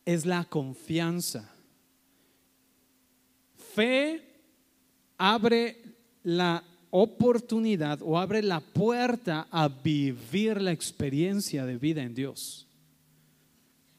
es 0.05 0.27
la 0.27 0.45
confianza. 0.45 1.53
Fe 3.75 4.23
abre 5.17 5.83
la 6.23 6.63
oportunidad 6.91 8.01
o 8.03 8.19
abre 8.19 8.43
la 8.43 8.61
puerta 8.61 9.47
a 9.51 9.69
vivir 9.69 10.61
la 10.61 10.73
experiencia 10.73 11.65
de 11.65 11.79
vida 11.79 12.03
en 12.03 12.15
Dios. 12.15 12.67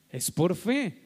Es 0.09 0.29
por 0.29 0.55
fe. 0.55 1.00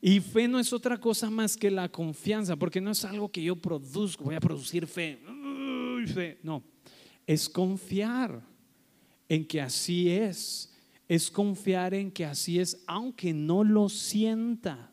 Y 0.00 0.20
fe 0.20 0.46
no 0.46 0.60
es 0.60 0.72
otra 0.72 0.98
cosa 0.98 1.28
más 1.28 1.56
que 1.56 1.70
la 1.70 1.88
confianza, 1.88 2.56
porque 2.56 2.80
no 2.80 2.92
es 2.92 3.04
algo 3.04 3.28
que 3.28 3.42
yo 3.42 3.56
produzco, 3.56 4.24
voy 4.24 4.36
a 4.36 4.40
producir 4.40 4.86
fe. 4.86 5.18
fe. 6.14 6.38
No, 6.42 6.62
es 7.26 7.48
confiar 7.48 8.40
en 9.28 9.46
que 9.46 9.60
así 9.60 10.10
es. 10.10 10.72
Es 11.08 11.30
confiar 11.30 11.94
en 11.94 12.10
que 12.10 12.24
así 12.24 12.60
es, 12.60 12.82
aunque 12.86 13.32
no 13.32 13.64
lo 13.64 13.88
sienta. 13.88 14.92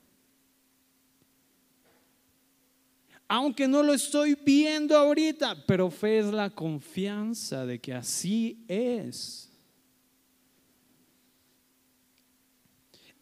Aunque 3.28 3.68
no 3.68 3.84
lo 3.84 3.94
estoy 3.94 4.36
viendo 4.36 4.96
ahorita, 4.96 5.66
pero 5.66 5.90
fe 5.90 6.20
es 6.20 6.28
la 6.28 6.50
confianza 6.50 7.66
de 7.66 7.80
que 7.80 7.94
así 7.94 8.64
es. 8.68 9.45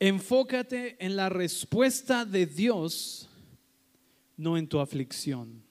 Enfócate 0.05 0.97
en 0.99 1.15
la 1.15 1.29
respuesta 1.29 2.25
de 2.25 2.45
Dios, 2.45 3.29
no 4.35 4.57
en 4.57 4.67
tu 4.67 4.81
aflicción. 4.81 5.63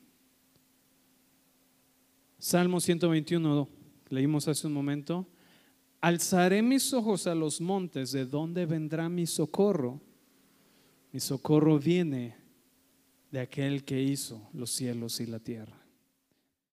Salmo 2.38 2.80
121, 2.80 3.68
leímos 4.08 4.48
hace 4.48 4.66
un 4.66 4.72
momento. 4.72 5.28
Alzaré 6.00 6.62
mis 6.62 6.94
ojos 6.94 7.26
a 7.26 7.34
los 7.34 7.60
montes, 7.60 8.12
¿de 8.12 8.24
dónde 8.24 8.64
vendrá 8.64 9.10
mi 9.10 9.26
socorro? 9.26 10.00
Mi 11.12 11.20
socorro 11.20 11.78
viene 11.78 12.34
de 13.30 13.40
aquel 13.40 13.84
que 13.84 14.02
hizo 14.02 14.48
los 14.54 14.70
cielos 14.70 15.20
y 15.20 15.26
la 15.26 15.40
tierra. 15.40 15.81